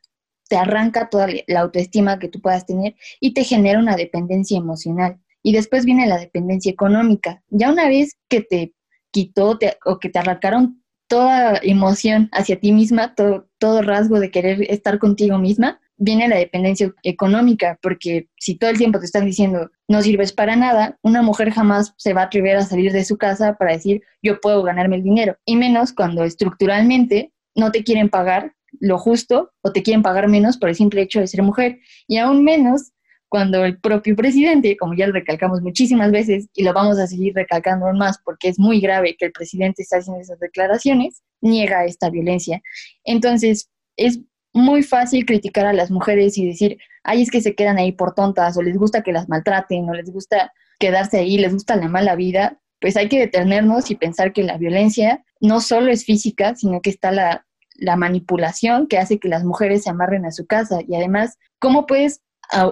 te 0.48 0.56
arranca 0.56 1.08
toda 1.08 1.28
la 1.46 1.60
autoestima 1.60 2.18
que 2.18 2.28
tú 2.28 2.40
puedas 2.40 2.66
tener 2.66 2.96
y 3.20 3.34
te 3.34 3.44
genera 3.44 3.78
una 3.78 3.96
dependencia 3.96 4.58
emocional. 4.58 5.18
Y 5.42 5.52
después 5.52 5.84
viene 5.84 6.06
la 6.06 6.18
dependencia 6.18 6.72
económica. 6.72 7.42
Ya 7.48 7.70
una 7.70 7.88
vez 7.88 8.16
que 8.28 8.40
te 8.40 8.74
quitó 9.12 9.58
o 9.84 9.98
que 9.98 10.08
te 10.08 10.18
arrancaron 10.18 10.82
toda 11.08 11.60
emoción 11.62 12.28
hacia 12.32 12.58
ti 12.58 12.72
misma, 12.72 13.14
todo 13.14 13.82
rasgo 13.82 14.18
de 14.18 14.30
querer 14.30 14.70
estar 14.70 14.98
contigo 14.98 15.38
misma, 15.38 15.80
viene 15.96 16.28
la 16.28 16.36
dependencia 16.36 16.92
económica, 17.02 17.78
porque 17.82 18.28
si 18.38 18.56
todo 18.56 18.70
el 18.70 18.78
tiempo 18.78 18.98
te 18.98 19.06
están 19.06 19.24
diciendo 19.24 19.70
no 19.88 20.02
sirves 20.02 20.32
para 20.32 20.56
nada, 20.56 20.98
una 21.02 21.22
mujer 21.22 21.50
jamás 21.50 21.94
se 21.96 22.12
va 22.12 22.22
a 22.22 22.24
atrever 22.24 22.56
a 22.56 22.62
salir 22.62 22.92
de 22.92 23.04
su 23.04 23.16
casa 23.16 23.54
para 23.54 23.72
decir 23.72 24.02
yo 24.22 24.40
puedo 24.40 24.62
ganarme 24.62 24.96
el 24.96 25.02
dinero, 25.02 25.36
y 25.44 25.56
menos 25.56 25.92
cuando 25.92 26.24
estructuralmente 26.24 27.32
no 27.54 27.70
te 27.72 27.84
quieren 27.84 28.08
pagar 28.08 28.54
lo 28.78 28.98
justo 28.98 29.52
o 29.62 29.72
te 29.72 29.82
quieren 29.82 30.02
pagar 30.02 30.28
menos 30.28 30.58
por 30.58 30.68
el 30.68 30.74
simple 30.74 31.02
hecho 31.02 31.20
de 31.20 31.26
ser 31.26 31.42
mujer, 31.42 31.78
y 32.06 32.18
aún 32.18 32.44
menos 32.44 32.92
cuando 33.28 33.64
el 33.64 33.78
propio 33.80 34.14
presidente, 34.14 34.76
como 34.76 34.94
ya 34.94 35.06
lo 35.06 35.12
recalcamos 35.12 35.60
muchísimas 35.60 36.12
veces 36.12 36.48
y 36.54 36.62
lo 36.62 36.72
vamos 36.72 36.98
a 36.98 37.06
seguir 37.06 37.34
recalcando 37.34 37.92
más 37.92 38.18
porque 38.24 38.48
es 38.48 38.58
muy 38.58 38.80
grave 38.80 39.16
que 39.18 39.26
el 39.26 39.32
presidente 39.32 39.82
esté 39.82 39.96
haciendo 39.96 40.20
esas 40.20 40.38
declaraciones, 40.38 41.22
niega 41.40 41.84
esta 41.84 42.08
violencia. 42.08 42.62
Entonces, 43.04 43.68
es 43.96 44.20
muy 44.56 44.82
fácil 44.82 45.26
criticar 45.26 45.66
a 45.66 45.72
las 45.72 45.90
mujeres 45.90 46.38
y 46.38 46.46
decir, 46.46 46.78
ay, 47.04 47.22
es 47.22 47.30
que 47.30 47.40
se 47.40 47.54
quedan 47.54 47.78
ahí 47.78 47.92
por 47.92 48.14
tontas, 48.14 48.56
o 48.56 48.62
les 48.62 48.76
gusta 48.76 49.02
que 49.02 49.12
las 49.12 49.28
maltraten, 49.28 49.88
o 49.88 49.94
les 49.94 50.10
gusta 50.10 50.52
quedarse 50.78 51.18
ahí, 51.18 51.36
les 51.38 51.52
gusta 51.52 51.76
la 51.76 51.88
mala 51.88 52.16
vida, 52.16 52.58
pues 52.80 52.96
hay 52.96 53.08
que 53.08 53.18
detenernos 53.18 53.90
y 53.90 53.96
pensar 53.96 54.32
que 54.32 54.42
la 54.42 54.56
violencia 54.56 55.24
no 55.40 55.60
solo 55.60 55.90
es 55.90 56.04
física, 56.04 56.54
sino 56.54 56.80
que 56.80 56.90
está 56.90 57.12
la, 57.12 57.46
la 57.74 57.96
manipulación 57.96 58.86
que 58.86 58.98
hace 58.98 59.18
que 59.18 59.28
las 59.28 59.44
mujeres 59.44 59.84
se 59.84 59.90
amarren 59.90 60.24
a 60.24 60.32
su 60.32 60.46
casa. 60.46 60.78
Y 60.86 60.94
además, 60.94 61.38
¿cómo 61.58 61.86
puedes 61.86 62.22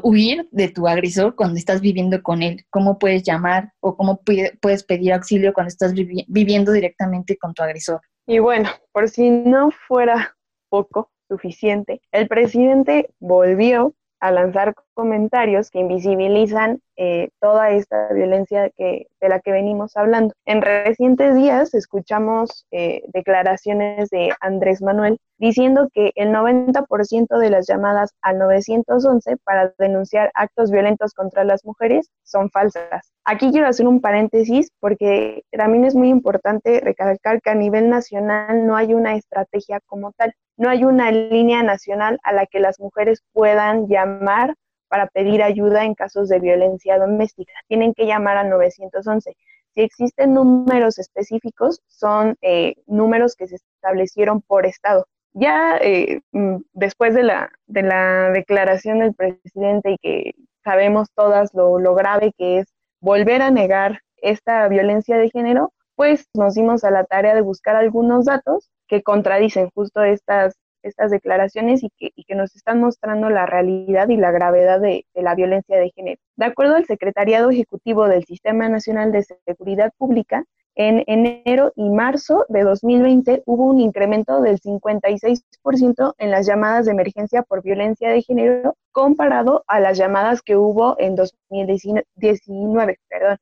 huir 0.03 0.49
de 0.53 0.68
tu 0.68 0.87
agresor 0.87 1.35
cuando 1.35 1.57
estás 1.59 1.81
viviendo 1.81 2.23
con 2.23 2.42
él? 2.42 2.64
¿Cómo 2.70 2.99
puedes 2.99 3.23
llamar 3.23 3.73
o 3.81 3.97
cómo 3.97 4.20
puedes 4.61 4.85
pedir 4.85 5.12
auxilio 5.12 5.53
cuando 5.53 5.68
estás 5.68 5.92
viviendo 5.94 6.73
directamente 6.73 7.37
con 7.37 7.55
tu 7.55 7.62
agresor? 7.62 8.01
Y 8.27 8.38
bueno, 8.38 8.70
por 8.92 9.09
si 9.09 9.31
no 9.31 9.70
fuera 9.87 10.37
poco 10.70 11.11
suficiente, 11.29 12.01
el 12.13 12.29
presidente 12.29 13.11
volvió 13.19 13.95
a 14.21 14.31
lanzar 14.31 14.75
comentarios 14.94 15.70
que 15.70 15.80
invisibilizan 15.80 16.80
eh, 16.96 17.28
toda 17.40 17.70
esta 17.70 18.09
violencia 18.12 18.70
que, 18.70 19.09
de 19.20 19.28
la 19.28 19.40
que 19.40 19.52
venimos 19.52 19.96
hablando. 19.96 20.33
En 20.46 20.62
recientes 20.62 21.35
días 21.35 21.74
escuchamos 21.74 22.66
eh, 22.70 23.02
declaraciones 23.12 24.09
de 24.11 24.33
Andrés 24.40 24.80
Manuel 24.80 25.18
diciendo 25.38 25.88
que 25.92 26.12
el 26.14 26.28
90% 26.30 27.38
de 27.38 27.50
las 27.50 27.66
llamadas 27.66 28.12
al 28.22 28.38
911 28.38 29.37
para 29.44 29.74
denunciar 29.78 30.30
actos 30.35 30.70
violentos 30.70 31.12
contra 31.12 31.44
las 31.44 31.64
mujeres 31.64 32.09
son 32.22 32.48
falsas. 32.50 33.12
Aquí 33.24 33.50
quiero 33.50 33.66
hacer 33.66 33.88
un 33.88 34.00
paréntesis 34.00 34.70
porque 34.80 35.42
también 35.50 35.85
es 35.85 35.94
muy 35.94 36.09
importante 36.09 36.80
recalcar 36.80 37.42
que 37.42 37.50
a 37.50 37.54
nivel 37.54 37.90
nacional 37.90 38.66
no 38.66 38.76
hay 38.76 38.94
una 38.94 39.16
estrategia 39.16 39.80
como 39.87 40.12
tal 40.12 40.33
no 40.57 40.68
hay 40.68 40.85
una 40.85 41.11
línea 41.11 41.62
nacional 41.62 42.18
a 42.22 42.33
la 42.33 42.46
que 42.46 42.61
las 42.61 42.78
mujeres 42.78 43.22
puedan 43.33 43.88
llamar 43.88 44.54
para 44.94 45.09
pedir 45.09 45.42
ayuda 45.42 45.85
en 45.85 45.96
casos 45.96 46.28
de 46.28 46.38
violencia 46.38 47.00
doméstica. 47.00 47.52
Tienen 47.66 47.94
que 47.94 48.07
llamar 48.07 48.37
al 48.37 48.48
911. 48.48 49.37
Si 49.74 49.80
existen 49.80 50.35
números 50.35 51.00
específicos, 51.00 51.80
son 51.88 52.37
eh, 52.42 52.76
números 52.87 53.35
que 53.35 53.48
se 53.48 53.57
establecieron 53.57 54.40
por 54.40 54.66
estado. 54.66 55.09
Ya 55.33 55.78
eh, 55.78 56.20
mm, 56.30 56.59
después 56.74 57.12
de 57.12 57.24
la, 57.24 57.50
de 57.66 57.83
la 57.83 58.30
declaración 58.30 59.00
del 59.00 59.14
presidente 59.14 59.90
y 59.90 59.98
que 59.98 60.35
sabemos 60.62 61.09
todas 61.16 61.52
lo, 61.54 61.80
lo 61.80 61.96
grave 61.96 62.33
que 62.38 62.61
es 62.61 62.68
volver 63.00 63.42
a 63.42 63.50
negar 63.50 63.98
esta 64.18 64.68
violencia 64.68 65.18
de 65.18 65.28
género, 65.28 65.72
pues 65.96 66.28
nos 66.35 66.54
dimos 66.54 66.85
a 66.85 66.92
la 66.92 67.02
tarea 67.02 67.35
de 67.35 67.40
buscar 67.40 67.74
algunos 67.74 68.26
datos 68.26 68.70
que 68.87 69.02
contradicen 69.02 69.70
justo 69.74 70.04
estas, 70.04 70.54
estas 70.85 71.11
declaraciones 71.11 71.83
y 71.83 71.90
que, 71.99 72.12
y 72.14 72.25
que, 72.25 72.35
nos 72.35 72.55
están 72.55 72.81
mostrando 72.81 73.31
la 73.31 73.47
realidad 73.47 74.09
y 74.09 74.16
la 74.16 74.31
gravedad 74.31 74.81
de, 74.81 75.07
de, 75.14 75.23
la 75.23 75.35
violencia 75.35 75.79
de 75.79 75.90
género. 75.90 76.20
De 76.37 76.44
acuerdo 76.47 76.77
al 76.77 76.87
Secretariado 76.87 77.51
Ejecutivo 77.51 78.09
del 78.09 78.25
Sistema 78.25 78.68
Nacional 78.68 79.12
de 79.12 79.25
Seguridad 79.47 79.92
Pública, 79.99 80.44
en 80.77 81.05
enero 81.07 81.73
y 81.77 81.88
marzo 81.88 82.47
de 82.49 82.62
2020 82.62 83.44
hubo 83.47 83.66
un 83.66 83.79
incremento 83.79 84.40
del 84.40 84.61
56% 84.61 86.14
en 86.18 86.31
las 86.33 86.47
llamadas 86.47 86.87
de 86.87 86.92
emergencia 86.92 87.42
por 87.44 87.62
violencia 87.62 88.11
de 88.11 88.23
género 88.23 88.77
comparado 88.90 89.64
a 89.68 89.79
las 89.79 89.97
llamadas 89.97 90.42
que 90.42 90.57
hubo 90.57 90.97
en 90.99 91.14
2019. 91.14 92.99
Perdón. 93.09 93.38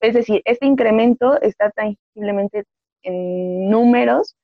Es 0.00 0.14
decir, 0.14 0.42
este 0.44 0.66
incremento 0.66 1.40
está 1.40 1.70
tangiblemente 1.70 2.64
en 3.02 3.70
números 3.70 4.36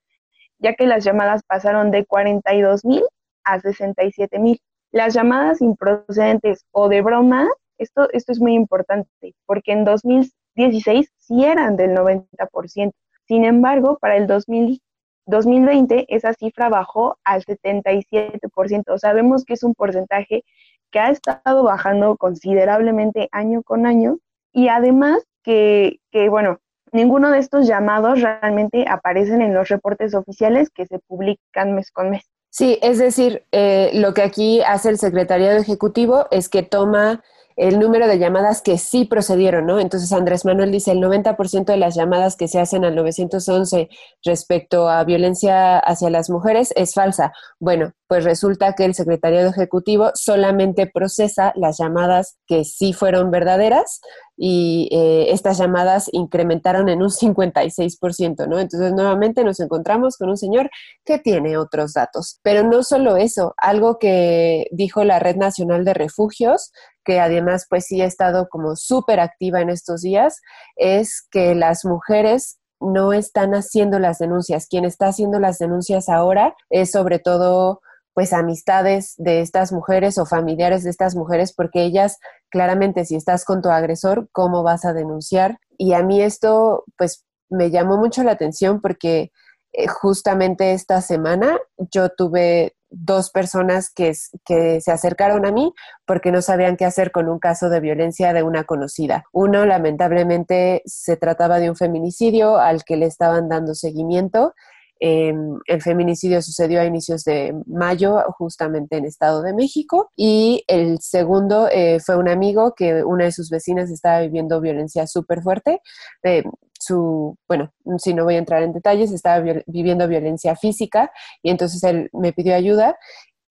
ya 0.59 0.75
que 0.75 0.87
las 0.87 1.05
llamadas 1.05 1.42
pasaron 1.47 1.90
de 1.90 2.05
42 2.05 2.85
mil 2.85 3.03
a 3.45 3.61
67 3.61 4.38
mil. 4.38 4.61
Las 4.92 5.14
llamadas 5.14 5.61
improcedentes 5.61 6.64
o 6.73 6.88
de 6.88 7.03
broma, 7.03 7.49
esto, 7.79 8.09
esto 8.12 8.33
es 8.33 8.40
muy 8.40 8.55
importante, 8.55 9.35
porque 9.45 9.73
en 9.73 9.85
2016 9.85 11.12
sí 11.19 11.45
eran 11.45 11.77
del 11.77 11.95
90%. 11.95 12.92
Sin 13.27 13.45
embargo, 13.45 13.99
para 14.01 14.16
el 14.16 14.27
2020 14.27 16.07
esa 16.09 16.33
cifra 16.33 16.69
bajó 16.69 17.19
al 17.25 17.45
77%. 17.45 18.99
Sabemos 18.99 19.45
que 19.45 19.55
es 19.55 19.62
un 19.64 19.75
porcentaje 19.75 20.45
que 20.90 21.01
ha 21.01 21.11
estado 21.11 21.64
bajando 21.64 22.16
considerablemente 22.16 23.29
año 23.33 23.62
con 23.62 23.87
año 23.87 24.19
y 24.53 24.69
además 24.69 25.25
que, 25.42 25.99
que 26.11 26.29
bueno, 26.29 26.61
Ninguno 26.92 27.31
de 27.31 27.38
estos 27.38 27.66
llamados 27.66 28.20
realmente 28.20 28.85
aparecen 28.88 29.42
en 29.42 29.55
los 29.55 29.68
reportes 29.68 30.14
oficiales 30.14 30.70
que 30.70 30.87
se 30.87 30.99
publican 31.01 31.75
mes 31.75 31.90
con 31.90 32.11
mes. 32.11 32.25
Sí, 32.51 32.79
es 32.81 32.99
decir, 32.99 33.44
eh, 33.53 33.90
lo 33.94 34.14
que 34.14 34.22
aquí 34.22 34.62
hace 34.62 34.88
el 34.88 34.99
Secretariado 34.99 35.59
Ejecutivo 35.59 36.27
es 36.31 36.49
que 36.49 36.62
toma 36.62 37.22
el 37.57 37.79
número 37.79 38.07
de 38.07 38.18
llamadas 38.18 38.61
que 38.61 38.77
sí 38.77 39.07
procedieron, 39.07 39.66
¿no? 39.66 39.81
Entonces 39.81 40.12
Andrés 40.12 40.44
Manuel 40.44 40.70
dice 40.70 40.92
el 40.92 41.01
90% 41.01 41.64
de 41.64 41.79
las 41.79 41.94
llamadas 41.94 42.37
que 42.37 42.49
se 42.49 42.61
hacen 42.61 42.85
al 42.85 42.94
911 42.94 43.88
respecto 44.22 44.88
a 44.88 45.05
violencia 45.05 45.79
hacia 45.79 46.11
las 46.11 46.29
mujeres 46.29 46.72
es 46.77 46.92
falsa. 46.92 47.33
Bueno, 47.59 47.92
pues 48.09 48.25
resulta 48.25 48.75
que 48.75 48.85
el 48.85 48.95
Secretariado 48.95 49.51
Ejecutivo 49.51 50.11
solamente 50.14 50.87
procesa 50.87 51.53
las 51.57 51.79
llamadas 51.79 52.38
que 52.47 52.64
sí 52.64 52.92
fueron 52.92 53.31
verdaderas 53.31 54.01
y 54.37 54.88
eh, 54.92 55.33
estas 55.33 55.59
llamadas 55.59 56.09
incrementaron 56.12 56.88
en 56.88 57.03
un 57.03 57.09
56%, 57.09 58.47
¿no? 58.49 58.59
Entonces 58.59 58.92
nuevamente 58.92 59.42
nos 59.45 59.61
encontramos 59.61 60.16
con 60.16 60.29
un 60.29 60.37
señor 60.37 60.71
que 61.05 61.19
tiene 61.19 61.57
otros 61.57 61.95
datos. 61.95 62.38
Pero 62.42 62.62
no 62.62 62.83
solo 62.83 63.16
eso, 63.16 63.55
algo 63.57 63.99
que 63.99 64.66
dijo 64.71 65.05
la 65.05 65.19
Red 65.19 65.37
Nacional 65.37 65.85
de 65.85 65.95
Refugios, 65.95 66.71
que 67.05 67.19
además 67.19 67.66
pues 67.69 67.87
sí 67.87 68.01
ha 68.03 68.07
estado 68.07 68.49
como 68.49 68.77
súper 68.77 69.21
activa 69.21 69.61
en 69.61 69.71
estos 69.71 70.03
días, 70.03 70.40
es 70.77 71.27
que 71.31 71.55
las 71.55 71.85
mujeres 71.85 72.59
no 72.79 73.12
están 73.12 73.55
haciendo 73.55 73.99
las 73.99 74.19
denuncias. 74.19 74.66
Quien 74.69 74.85
está 74.85 75.09
haciendo 75.09 75.40
las 75.40 75.59
denuncias 75.59 76.09
ahora 76.09 76.55
es 76.69 76.90
sobre 76.90 77.19
todo 77.19 77.81
pues 78.17 78.33
amistades 78.33 79.13
de 79.19 79.43
estas 79.43 79.73
mujeres 79.73 80.17
o 80.17 80.25
familiares 80.25 80.83
de 80.85 80.89
estas 80.89 81.15
mujeres, 81.15 81.53
porque 81.53 81.83
ellas 81.83 82.19
claramente 82.49 83.05
si 83.05 83.15
estás 83.15 83.45
con 83.45 83.61
tu 83.61 83.69
agresor, 83.69 84.31
¿cómo 84.33 84.63
vas 84.63 84.87
a 84.87 84.95
denunciar? 84.95 85.59
Y 85.77 85.93
a 85.93 86.03
mí 86.03 86.23
esto 86.23 86.85
pues 86.97 87.27
me 87.51 87.71
llamó 87.71 87.99
mucho 87.99 88.23
la 88.23 88.33
atención 88.33 88.81
porque 88.81 89.33
eh, 89.75 89.87
justamente 89.87 90.73
esta 90.73 91.03
semana 91.03 91.59
yo 91.93 92.09
tuve 92.09 92.75
dos 92.89 93.29
personas 93.31 93.93
que, 93.95 94.15
que, 94.47 94.81
se 94.81 94.93
acercaron 94.93 95.45
a 95.45 95.53
mí 95.53 95.75
porque 96.07 96.33
no 96.33 96.41
sabían 96.41 96.79
qué 96.79 96.87
hacer 96.87 97.13
con 97.13 97.29
un 97.29 97.39
caso 97.39 97.69
de 97.69 97.81
violencia 97.81 98.33
de 98.33 98.43
una 98.43 98.65
conocida. 98.65 99.25
Uno, 99.31 99.67
lamentablemente, 99.67 100.81
se 100.87 101.19
trataba 101.19 101.59
de 101.59 101.69
un 101.69 101.77
feminicidio 101.77 102.57
al 102.57 102.83
que 102.83 102.97
le 102.97 103.05
estaban 103.05 103.51
dando 103.51 103.75
seguimiento 103.75 104.55
Em, 104.99 105.59
el 105.67 105.83
feminicidio 105.83 106.41
sucedió 106.41 106.81
a 106.81 106.85
inicios 106.85 107.25
de 107.25 107.55
mayo, 107.67 108.23
justamente 108.39 108.97
en 108.97 109.05
Estado 109.05 109.43
de 109.43 109.53
México. 109.53 110.11
Y 110.17 110.65
el 110.69 110.99
segundo 111.01 111.69
eh, 111.71 111.99
fue 112.01 112.17
un 112.17 112.29
amigo 112.29 112.75
que 112.75 113.05
una 113.05 113.25
de 113.25 113.33
sus 113.33 113.51
vecinas 113.51 113.91
estaba 113.91 114.21
viviendo 114.21 114.61
violencia 114.61 115.07
súper 115.07 115.43
fuerte. 115.43 115.81
Eh, 116.23 116.45
su, 116.79 117.37
bueno, 117.49 117.73
si 117.99 118.15
no 118.15 118.25
voy 118.25 118.37
a 118.37 118.39
entrar 118.39 118.63
en 118.63 118.73
detalles, 118.73 119.13
estaba 119.13 119.45
viviendo 119.67 120.09
violencia 120.09 120.57
física 120.57 121.11
y 121.43 121.51
entonces 121.51 121.83
él 121.85 122.11
me 122.13 122.33
pidió 122.33 122.55
ayuda 122.55 122.97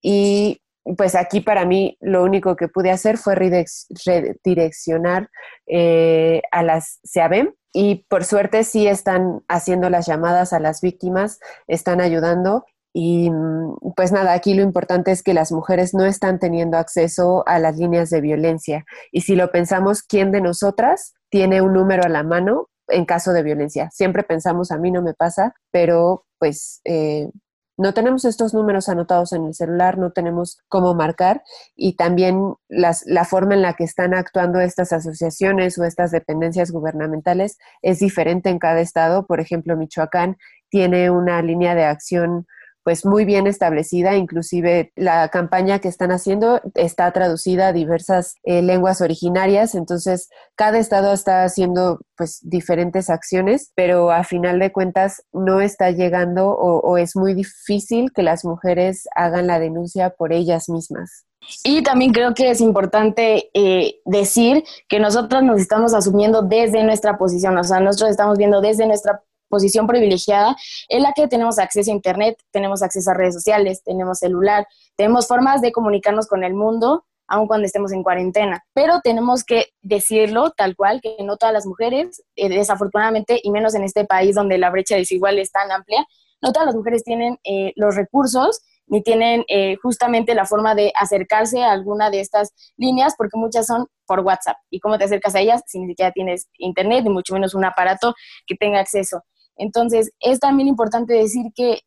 y 0.01 0.62
pues 0.97 1.15
aquí 1.15 1.41
para 1.41 1.65
mí 1.65 1.97
lo 1.99 2.23
único 2.23 2.55
que 2.55 2.67
pude 2.67 2.91
hacer 2.91 3.17
fue 3.17 3.35
redireccionar 3.35 5.29
eh, 5.67 6.41
a 6.51 6.63
las 6.63 6.99
SEABEM 7.03 7.53
y 7.73 8.05
por 8.07 8.23
suerte 8.23 8.63
sí 8.63 8.87
están 8.87 9.43
haciendo 9.47 9.89
las 9.89 10.05
llamadas 10.05 10.53
a 10.53 10.59
las 10.59 10.81
víctimas, 10.81 11.39
están 11.67 12.01
ayudando 12.01 12.65
y 12.93 13.29
mm, 13.29 13.93
pues 13.95 14.13
nada, 14.13 14.31
aquí 14.31 14.53
lo 14.53 14.61
importante 14.61 15.11
es 15.11 15.21
que 15.23 15.33
las 15.33 15.51
mujeres 15.51 15.93
no 15.93 16.05
están 16.05 16.39
teniendo 16.39 16.77
acceso 16.77 17.43
a 17.45 17.59
las 17.59 17.75
líneas 17.75 18.09
de 18.09 18.21
violencia. 18.21 18.85
Y 19.11 19.21
si 19.21 19.35
lo 19.35 19.51
pensamos, 19.51 20.01
¿quién 20.01 20.31
de 20.31 20.39
nosotras 20.39 21.13
tiene 21.29 21.61
un 21.61 21.73
número 21.73 22.03
a 22.03 22.09
la 22.09 22.23
mano 22.23 22.69
en 22.87 23.03
caso 23.03 23.33
de 23.33 23.43
violencia? 23.43 23.89
Siempre 23.91 24.23
pensamos, 24.23 24.71
a 24.71 24.77
mí 24.77 24.91
no 24.91 25.01
me 25.01 25.13
pasa, 25.13 25.53
pero 25.71 26.25
pues 26.39 26.79
eh, 26.85 27.29
no 27.77 27.93
tenemos 27.93 28.25
estos 28.25 28.53
números 28.53 28.89
anotados 28.89 29.33
en 29.33 29.45
el 29.45 29.53
celular, 29.53 29.97
no 29.97 30.11
tenemos 30.11 30.59
cómo 30.67 30.93
marcar 30.93 31.43
y 31.75 31.95
también 31.95 32.55
la 32.67 33.25
forma 33.25 33.53
en 33.53 33.61
la 33.61 33.73
que 33.73 33.83
están 33.83 34.13
actuando 34.13 34.59
estas 34.59 34.93
asociaciones 34.93 35.77
o 35.77 35.83
estas 35.83 36.11
dependencias 36.11 36.71
gubernamentales 36.71 37.57
es 37.81 37.99
diferente 37.99 38.49
en 38.49 38.59
cada 38.59 38.81
estado. 38.81 39.25
Por 39.25 39.39
ejemplo, 39.39 39.75
Michoacán 39.75 40.38
tiene 40.69 41.09
una 41.09 41.41
línea 41.41 41.75
de 41.75 41.85
acción 41.85 42.47
pues 42.85 43.03
muy 43.03 43.25
bien 43.25 43.47
establecida, 43.47 44.15
inclusive 44.15 44.91
la 44.95 45.29
campaña 45.29 45.79
que 45.79 45.87
están 45.87 46.11
haciendo 46.11 46.61
está 46.75 47.11
traducida 47.11 47.69
a 47.69 47.73
diversas 47.73 48.35
eh, 48.43 48.61
lenguas 48.61 49.01
originarias, 49.01 49.73
entonces 49.73 50.29
cada 50.53 50.77
estado 50.77 51.11
está 51.11 51.43
haciendo 51.43 51.99
pues 52.15 52.39
diferentes 52.43 53.09
acciones, 53.09 53.71
pero 53.73 54.11
a 54.11 54.23
final 54.23 54.59
de 54.59 54.71
cuentas 54.71 55.23
no 55.33 55.61
está 55.61 55.89
llegando 55.89 56.49
o, 56.49 56.97
es 56.99 57.15
muy 57.15 57.33
difícil 57.33 58.11
que 58.13 58.21
las 58.21 58.45
mujeres 58.45 59.07
hagan 59.15 59.47
la 59.47 59.57
denuncia 59.57 60.11
por 60.11 60.31
ellas 60.31 60.69
mismas. 60.69 61.25
Y 61.63 61.81
también 61.81 62.13
creo 62.13 62.35
que 62.35 62.51
es 62.51 62.61
importante 62.61 63.49
eh, 63.55 63.95
decir 64.05 64.63
que 64.87 64.99
nosotros 64.99 65.41
nos 65.41 65.59
estamos 65.59 65.95
asumiendo 65.95 66.43
desde 66.43 66.83
nuestra 66.83 67.17
posición, 67.17 67.57
o 67.57 67.63
sea, 67.63 67.79
nosotros 67.79 68.11
estamos 68.11 68.37
viendo 68.37 68.61
desde 68.61 68.85
nuestra 68.85 69.23
posición 69.55 69.87
privilegiada 69.87 70.53
en 70.89 71.01
la 71.01 71.13
que 71.13 71.29
tenemos 71.29 71.59
acceso 71.59 71.89
a 71.91 71.93
Internet, 71.93 72.35
tenemos 72.51 72.83
acceso 72.83 73.11
a 73.11 73.13
redes 73.13 73.35
sociales, 73.35 73.81
tenemos 73.85 74.19
celular, 74.19 74.67
tenemos 74.97 75.27
formas 75.27 75.61
de 75.61 75.71
comunicarnos 75.71 76.27
con 76.27 76.43
el 76.43 76.53
mundo 76.53 77.05
aun 77.27 77.47
cuando 77.47 77.65
estemos 77.65 77.93
en 77.93 78.03
cuarentena. 78.03 78.63
Pero 78.73 78.99
tenemos 79.01 79.45
que 79.45 79.67
decirlo 79.81 80.51
tal 80.51 80.75
cual, 80.75 80.99
que 81.01 81.15
no 81.23 81.37
todas 81.37 81.53
las 81.53 81.65
mujeres, 81.65 82.21
eh, 82.35 82.49
desafortunadamente, 82.49 83.39
y 83.41 83.49
menos 83.49 83.75
en 83.75 83.83
este 83.83 84.03
país 84.03 84.35
donde 84.35 84.57
la 84.57 84.69
brecha 84.69 84.97
desigual 84.97 85.39
es 85.39 85.51
tan 85.51 85.71
amplia, 85.71 86.05
no 86.41 86.51
todas 86.51 86.65
las 86.65 86.75
mujeres 86.75 87.03
tienen 87.03 87.39
eh, 87.45 87.71
los 87.77 87.95
recursos 87.95 88.61
ni 88.87 89.01
tienen 89.01 89.43
eh, 89.47 89.77
justamente 89.81 90.35
la 90.35 90.45
forma 90.45 90.75
de 90.75 90.91
acercarse 90.95 91.63
a 91.63 91.71
alguna 91.71 92.09
de 92.09 92.19
estas 92.19 92.53
líneas, 92.77 93.15
porque 93.17 93.37
muchas 93.37 93.65
son 93.65 93.87
por 94.05 94.19
WhatsApp. 94.19 94.57
¿Y 94.69 94.79
cómo 94.79 94.97
te 94.97 95.05
acercas 95.05 95.35
a 95.35 95.39
ellas 95.39 95.63
si 95.65 95.79
ni 95.79 95.87
siquiera 95.87 96.11
tienes 96.11 96.49
internet, 96.57 97.03
ni 97.03 97.09
mucho 97.09 97.33
menos 97.33 97.55
un 97.55 97.65
aparato 97.65 98.13
que 98.45 98.55
tenga 98.55 98.79
acceso? 98.79 99.23
Entonces, 99.55 100.11
es 100.19 100.39
también 100.39 100.67
importante 100.67 101.13
decir 101.13 101.51
que 101.55 101.81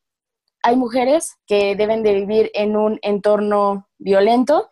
hay 0.63 0.77
mujeres 0.77 1.37
que 1.47 1.77
deben 1.77 2.03
de 2.03 2.15
vivir 2.15 2.51
en 2.55 2.77
un 2.77 2.99
entorno 3.03 3.89
violento 3.99 4.69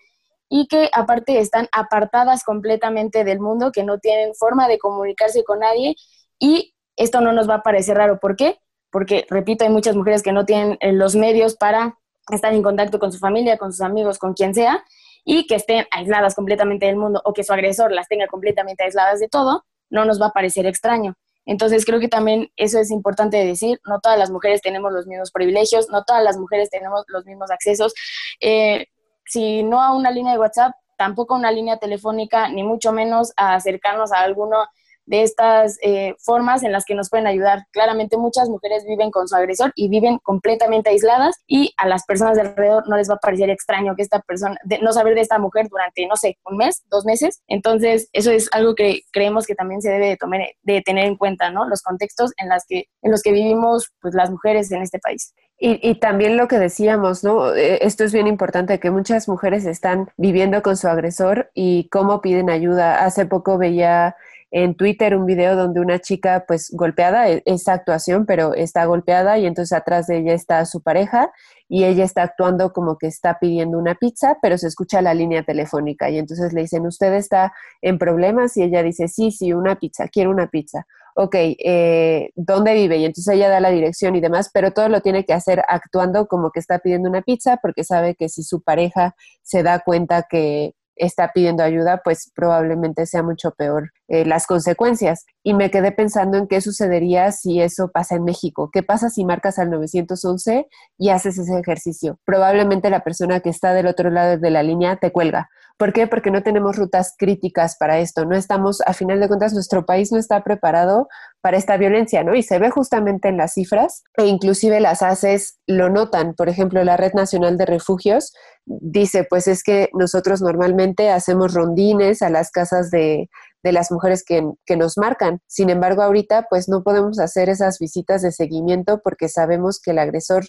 y 0.48 0.68
que 0.68 0.90
aparte 0.92 1.38
están 1.38 1.68
apartadas 1.72 2.44
completamente 2.44 3.24
del 3.24 3.40
mundo, 3.40 3.72
que 3.72 3.82
no 3.82 3.98
tienen 3.98 4.35
forma 4.35 4.68
de 4.68 4.78
comunicarse 4.78 5.44
con 5.44 5.61
nadie 5.61 5.94
y 6.38 6.74
esto 6.96 7.20
no 7.20 7.32
nos 7.32 7.48
va 7.48 7.56
a 7.56 7.62
parecer 7.62 7.96
raro. 7.96 8.18
¿Por 8.18 8.37
qué? 8.37 8.59
Porque, 8.90 9.26
repito, 9.28 9.64
hay 9.64 9.70
muchas 9.70 9.96
mujeres 9.96 10.22
que 10.22 10.32
no 10.32 10.44
tienen 10.46 10.78
eh, 10.80 10.92
los 10.92 11.16
medios 11.16 11.56
para 11.56 11.98
estar 12.30 12.52
en 12.52 12.62
contacto 12.62 12.98
con 12.98 13.12
su 13.12 13.18
familia, 13.18 13.59
con 13.59 13.72
sus 13.72 13.82
amigos, 13.82 14.18
con 14.18 14.35
quien 14.35 14.54
sea, 14.54 14.85
y 15.24 15.46
que 15.46 15.56
estén 15.56 15.87
aisladas 15.90 16.35
completamente 16.35 16.87
del 16.87 16.96
mundo 16.96 17.20
o 17.24 17.32
que 17.32 17.44
su 17.44 17.52
agresor 17.52 17.92
las 17.92 18.09
tenga 18.09 18.26
completamente 18.26 18.85
aisladas 18.85 19.20
de 19.20 19.28
todo, 19.28 19.64
no 19.90 20.04
nos 20.04 20.20
va 20.20 20.26
a 20.26 20.32
parecer 20.32 20.66
extraño. 20.66 21.14
Entonces 21.46 21.87
creo 21.87 22.00
que 22.00 22.09
también 22.09 22.50
eso 22.56 22.78
es 22.78 22.90
importante 22.90 23.37
decir, 23.38 23.80
no 23.87 24.00
todas 24.00 24.18
las 24.18 24.30
mujeres 24.30 24.61
tenemos 24.61 24.92
los 24.92 25.06
mismos 25.06 25.30
privilegios, 25.30 25.88
no 25.88 26.04
todas 26.04 26.22
las 26.22 26.37
mujeres 26.37 26.68
tenemos 26.70 27.04
los 27.06 27.24
mismos 27.24 27.50
accesos. 27.50 27.94
Eh, 28.40 28.87
si 29.24 29.62
no 29.62 29.80
a 29.80 29.94
una 29.94 30.11
línea 30.11 30.32
de 30.32 30.38
WhatsApp, 30.38 30.74
tampoco 30.98 31.35
a 31.35 31.38
una 31.38 31.52
línea 31.52 31.78
telefónica, 31.78 32.48
ni 32.48 32.62
mucho 32.62 32.92
menos 32.92 33.32
a 33.37 33.54
acercarnos 33.54 34.12
a 34.12 34.20
alguno 34.20 34.66
de 35.07 35.23
estas 35.23 35.79
eh, 35.83 36.14
formas 36.19 36.62
en 36.62 36.73
las 36.73 36.85
que 36.85 36.95
nos 36.95 37.09
pueden 37.09 37.27
ayudar. 37.27 37.64
Claramente 37.71 38.16
muchas 38.16 38.49
mujeres 38.49 38.85
viven 38.87 39.11
con 39.11 39.29
su 39.29 39.37
agresor 39.37 39.73
y 39.75 39.88
viven 39.88 40.19
completamente 40.19 40.90
aisladas 40.90 41.37
y 41.47 41.73
a 41.77 41.88
las 41.88 42.05
personas 42.05 42.35
de 42.35 42.42
alrededor 42.42 42.88
no 42.88 42.97
les 42.97 43.09
va 43.09 43.14
a 43.14 43.19
parecer 43.19 43.51
extraño 43.51 43.95
que 43.97 44.03
esta 44.03 44.21
persona, 44.21 44.57
no 44.83 44.92
saber 44.92 45.14
de 45.14 45.21
esta 45.21 45.38
mujer 45.38 45.69
durante, 45.69 46.07
no 46.07 46.16
sé, 46.16 46.38
un 46.45 46.57
mes, 46.57 46.85
dos 46.90 47.05
meses. 47.05 47.42
Entonces, 47.47 48.09
eso 48.12 48.31
es 48.31 48.49
algo 48.53 48.75
que 48.75 49.03
creemos 49.12 49.47
que 49.47 49.55
también 49.55 49.81
se 49.81 49.90
debe 49.90 50.09
de, 50.09 50.16
tomar, 50.16 50.40
de 50.62 50.83
tener 50.83 51.07
en 51.07 51.16
cuenta, 51.16 51.51
¿no? 51.51 51.69
Los 51.69 51.83
contextos 51.83 52.33
en, 52.38 52.49
las 52.49 52.64
que, 52.69 52.87
en 53.03 53.11
los 53.11 53.23
que 53.23 53.33
vivimos 53.33 53.92
pues, 54.01 54.14
las 54.14 54.31
mujeres 54.31 54.71
en 54.73 54.83
este 54.83 54.99
país. 54.99 55.35
Y, 55.59 55.81
y, 55.88 55.99
también 55.99 56.37
lo 56.37 56.49
que 56.49 56.59
decíamos, 56.59 57.25
¿no? 57.25 57.55
Eh, 57.55 57.79
esto 57.81 58.05
es 58.05 58.12
bien 58.12 58.27
importante, 58.27 58.79
que 58.79 58.90
muchas 58.90 59.27
mujeres 59.27 59.64
están 59.64 60.11
viviendo 60.19 60.62
con 60.62 60.77
su 60.77 60.87
agresor 60.87 61.51
y 61.55 61.88
cómo 61.88 62.21
piden 62.21 62.51
ayuda. 62.51 63.05
Hace 63.05 63.25
poco 63.25 63.57
veía 63.57 64.16
en 64.57 64.75
Twitter 64.75 65.14
un 65.14 65.27
video 65.27 65.55
donde 65.55 65.81
una 65.81 65.99
chica 65.99 66.47
pues 66.49 66.71
golpeada, 66.73 67.29
e, 67.29 67.42
esa 67.45 67.75
actuación, 67.75 68.25
pero 68.25 68.55
está 68.55 68.87
golpeada 68.87 69.37
y 69.37 69.45
entonces 69.45 69.77
atrás 69.77 70.07
de 70.07 70.16
ella 70.16 70.33
está 70.33 70.64
su 70.64 70.81
pareja 70.81 71.31
y 71.69 71.85
ella 71.85 72.05
está 72.05 72.23
actuando 72.23 72.73
como 72.73 72.97
que 72.97 73.07
está 73.07 73.38
pidiendo 73.38 73.79
una 73.79 73.97
pizza, 73.97 74.38
pero 74.40 74.57
se 74.57 74.69
escucha 74.69 75.03
la 75.03 75.12
línea 75.12 75.42
telefónica 75.42 76.09
y 76.09 76.16
entonces 76.16 76.55
le 76.55 76.62
dicen, 76.62 76.87
¿usted 76.87 77.12
está 77.12 77.53
en 77.83 77.99
problemas? 77.99 78.57
Y 78.57 78.62
ella 78.62 78.83
dice, 78.83 79.09
sí, 79.09 79.31
sí, 79.31 79.53
una 79.53 79.77
pizza, 79.77 80.09
quiero 80.09 80.31
una 80.31 80.47
pizza. 80.47 80.87
Ok, 81.16 81.35
eh, 81.35 82.31
¿dónde 82.35 82.73
vive? 82.73 82.97
Y 82.97 83.05
entonces 83.05 83.35
ella 83.35 83.51
da 83.51 83.61
la 83.61 83.71
dirección 83.71 84.16
y 84.16 84.21
demás, 84.23 84.51
pero 84.55 84.71
todo 84.71 84.88
lo 84.88 85.03
tiene 85.03 85.27
que 85.27 85.35
hacer 85.35 85.62
actuando 85.69 86.29
como 86.29 86.51
que 86.51 86.61
está 86.61 86.79
pidiendo 86.79 87.11
una 87.11 87.21
pizza 87.21 87.59
porque 87.59 87.85
sabe 87.85 88.14
que 88.14 88.31
si 88.31 88.42
su 88.42 88.62
pareja 88.62 89.14
se 89.42 89.62
da 89.62 89.81
cuenta 89.81 90.27
que 90.31 90.73
está 90.97 91.31
pidiendo 91.33 91.62
ayuda, 91.62 92.01
pues 92.03 92.33
probablemente 92.35 93.07
sea 93.07 93.23
mucho 93.23 93.53
peor 93.53 93.92
eh, 94.09 94.25
las 94.25 94.47
consecuencias. 94.47 95.25
Y 95.42 95.55
me 95.55 95.71
quedé 95.71 95.92
pensando 95.92 96.38
en 96.38 96.47
qué 96.47 96.61
sucedería 96.61 97.33
si 97.33 97.61
eso 97.61 97.90
pasa 97.92 98.16
en 98.16 98.25
México. 98.25 98.71
¿Qué 98.73 98.83
pasa 98.83 99.11
si 99.11 99.25
marcas 99.25 99.59
al 99.59 99.71
911 99.71 100.69
y 100.99 101.09
haces 101.11 101.38
ese 101.38 101.59
ejercicio? 101.59 102.19
Probablemente 102.25 102.90
la 102.90 103.05
persona 103.05 103.40
que 103.40 103.51
está 103.51 103.73
del 103.75 103.87
otro 103.87 104.11
lado 104.11 104.38
de 104.38 104.51
la 104.51 104.62
línea 104.62 104.97
te 104.97 105.11
cuelga. 105.12 105.49
¿Por 105.79 105.92
qué? 105.92 106.07
Porque 106.07 106.31
no 106.31 106.42
tenemos 106.42 106.77
rutas 106.77 107.14
críticas 107.19 107.77
para 107.79 107.99
esto. 107.99 108.25
No 108.25 108.35
estamos, 108.35 108.81
a 108.87 108.95
final 108.95 109.21
de 109.21 109.29
cuentas, 109.29 109.53
nuestro 109.53 109.85
país 109.85 110.11
no 110.11 110.19
está 110.19 110.42
preparado 110.42 111.07
para 111.42 111.59
esta 111.59 111.77
violencia, 111.77 112.25
¿no? 112.25 112.35
Y 112.35 112.42
se 112.42 112.59
ve 112.59 112.71
justamente 112.71 113.29
en 113.29 113.37
las 113.37 113.53
cifras 113.53 114.03
e 114.16 114.25
inclusive 114.27 114.81
las 114.81 115.03
ACES 115.03 115.59
lo 115.66 115.90
notan. 115.90 116.35
Por 116.35 116.49
ejemplo, 116.49 116.83
la 116.83 116.97
Red 116.97 117.12
Nacional 117.12 117.59
de 117.59 117.66
Refugios 117.66 118.33
dice, 118.64 119.25
pues 119.29 119.49
es 119.49 119.62
que 119.62 119.90
nosotros 119.92 120.40
normalmente 120.40 121.11
hacemos 121.11 121.53
rondines 121.53 122.23
a 122.23 122.31
las 122.31 122.51
casas 122.51 122.90
de, 122.90 123.29
de 123.66 123.72
las 123.72 123.90
mujeres 123.90 124.24
que, 124.24 124.48
que, 124.64 124.76
nos 124.76 124.96
marcan. 124.96 125.40
Sin 125.48 125.70
embargo, 125.70 126.02
ahorita 126.02 126.46
pues 126.48 126.68
no 126.68 126.85
podemos 126.85 127.18
hacer 127.18 127.48
esas 127.48 127.81
visitas 127.81 128.22
de 128.22 128.31
seguimiento 128.31 129.00
porque 129.02 129.29
sabemos 129.29 129.81
que 129.81 129.90
el 129.90 129.98
agresor 129.98 130.44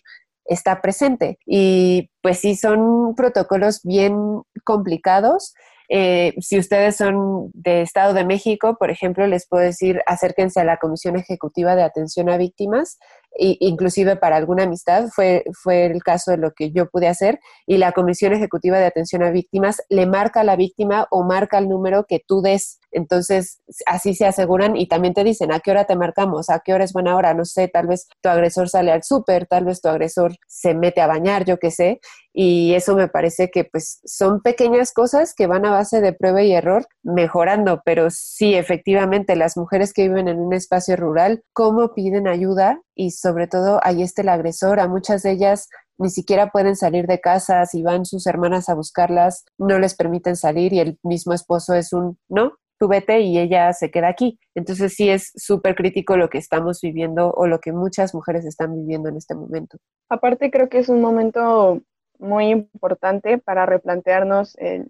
está 0.45 0.81
presente. 0.81 1.39
Y 1.45 2.11
pues 2.21 2.39
sí, 2.39 2.55
son 2.55 3.15
protocolos 3.15 3.81
bien 3.83 4.43
complicados 4.63 5.53
eh, 5.89 6.33
si 6.39 6.59
ustedes 6.59 6.97
son 6.97 7.49
de 7.53 7.81
Estado 7.81 8.13
de 8.13 8.25
México, 8.25 8.75
por 8.77 8.91
ejemplo, 8.91 9.25
les 9.25 9.47
puedo 9.47 9.63
decir 9.63 10.01
acérquense 10.05 10.59
a 10.59 10.65
la 10.65 10.77
Comisión 10.77 11.15
Ejecutiva 11.15 11.75
de 11.75 11.83
Atención 11.83 12.29
a 12.29 12.37
Víctimas, 12.37 12.97
e 13.39 13.55
inclusive 13.59 14.17
para 14.17 14.35
alguna 14.35 14.63
amistad, 14.63 15.07
fue, 15.13 15.45
fue 15.53 15.85
el 15.85 16.03
caso 16.03 16.31
de 16.31 16.37
lo 16.37 16.51
que 16.51 16.71
yo 16.71 16.89
pude 16.89 17.07
hacer, 17.07 17.39
y 17.65 17.77
la 17.77 17.93
Comisión 17.93 18.33
Ejecutiva 18.33 18.77
de 18.79 18.85
Atención 18.85 19.23
a 19.23 19.31
Víctimas 19.31 19.81
le 19.89 20.05
marca 20.05 20.41
a 20.41 20.43
la 20.43 20.57
víctima 20.57 21.07
o 21.09 21.23
marca 21.23 21.57
el 21.57 21.69
número 21.69 22.05
que 22.05 22.21
tú 22.25 22.41
des. 22.41 22.79
Entonces, 22.91 23.61
así 23.85 24.13
se 24.13 24.25
aseguran 24.25 24.75
y 24.75 24.87
también 24.87 25.13
te 25.13 25.23
dicen 25.23 25.51
a 25.51 25.59
qué 25.59 25.71
hora 25.71 25.85
te 25.85 25.95
marcamos, 25.95 26.49
a 26.49 26.59
qué 26.59 26.73
hora 26.73 26.83
es 26.83 26.93
buena 26.93 27.15
hora, 27.15 27.33
no 27.33 27.45
sé, 27.45 27.67
tal 27.67 27.87
vez 27.87 28.07
tu 28.21 28.29
agresor 28.29 28.69
sale 28.69 28.91
al 28.91 29.03
súper, 29.03 29.47
tal 29.47 29.65
vez 29.65 29.81
tu 29.81 29.89
agresor 29.89 30.33
se 30.47 30.73
mete 30.73 31.01
a 31.01 31.07
bañar, 31.07 31.45
yo 31.45 31.57
qué 31.57 31.71
sé, 31.71 31.99
y 32.33 32.73
eso 32.75 32.95
me 32.95 33.07
parece 33.07 33.49
que 33.49 33.65
pues 33.65 33.99
son 34.05 34.41
pequeñas 34.41 34.93
cosas 34.93 35.33
que 35.35 35.47
van 35.47 35.65
a 35.65 35.71
base 35.71 36.01
de 36.01 36.13
prueba 36.13 36.43
y 36.43 36.53
error 36.53 36.85
mejorando, 37.03 37.81
pero 37.83 38.09
sí, 38.09 38.55
efectivamente, 38.55 39.35
las 39.35 39.57
mujeres 39.57 39.93
que 39.93 40.03
viven 40.03 40.27
en 40.27 40.39
un 40.39 40.53
espacio 40.53 40.95
rural, 40.95 41.43
¿cómo 41.53 41.93
piden 41.93 42.27
ayuda? 42.27 42.81
Y 42.95 43.11
sobre 43.11 43.47
todo, 43.47 43.79
ahí 43.83 44.03
está 44.03 44.21
el 44.21 44.29
agresor, 44.29 44.79
a 44.79 44.87
muchas 44.87 45.23
de 45.23 45.31
ellas 45.31 45.67
ni 45.97 46.09
siquiera 46.09 46.51
pueden 46.51 46.75
salir 46.75 47.07
de 47.07 47.19
casa, 47.19 47.65
si 47.65 47.81
van 47.81 48.05
sus 48.05 48.27
hermanas 48.27 48.69
a 48.69 48.75
buscarlas, 48.75 49.45
no 49.57 49.79
les 49.79 49.95
permiten 49.95 50.35
salir 50.35 50.73
y 50.73 50.79
el 50.79 50.99
mismo 51.03 51.33
esposo 51.33 51.73
es 51.73 51.91
un, 51.93 52.19
no, 52.29 52.53
tú 52.77 52.87
vete 52.87 53.21
y 53.21 53.37
ella 53.37 53.73
se 53.73 53.91
queda 53.91 54.07
aquí. 54.07 54.39
Entonces 54.55 54.93
sí 54.93 55.09
es 55.09 55.31
súper 55.35 55.75
crítico 55.75 56.17
lo 56.17 56.29
que 56.29 56.37
estamos 56.37 56.79
viviendo 56.81 57.31
o 57.31 57.47
lo 57.47 57.59
que 57.59 57.71
muchas 57.71 58.13
mujeres 58.13 58.45
están 58.45 58.75
viviendo 58.75 59.09
en 59.09 59.17
este 59.17 59.35
momento. 59.35 59.77
Aparte 60.09 60.51
creo 60.51 60.69
que 60.69 60.79
es 60.79 60.89
un 60.89 61.01
momento 61.01 61.81
muy 62.19 62.49
importante 62.49 63.37
para 63.37 63.65
replantearnos 63.65 64.55
el, 64.57 64.87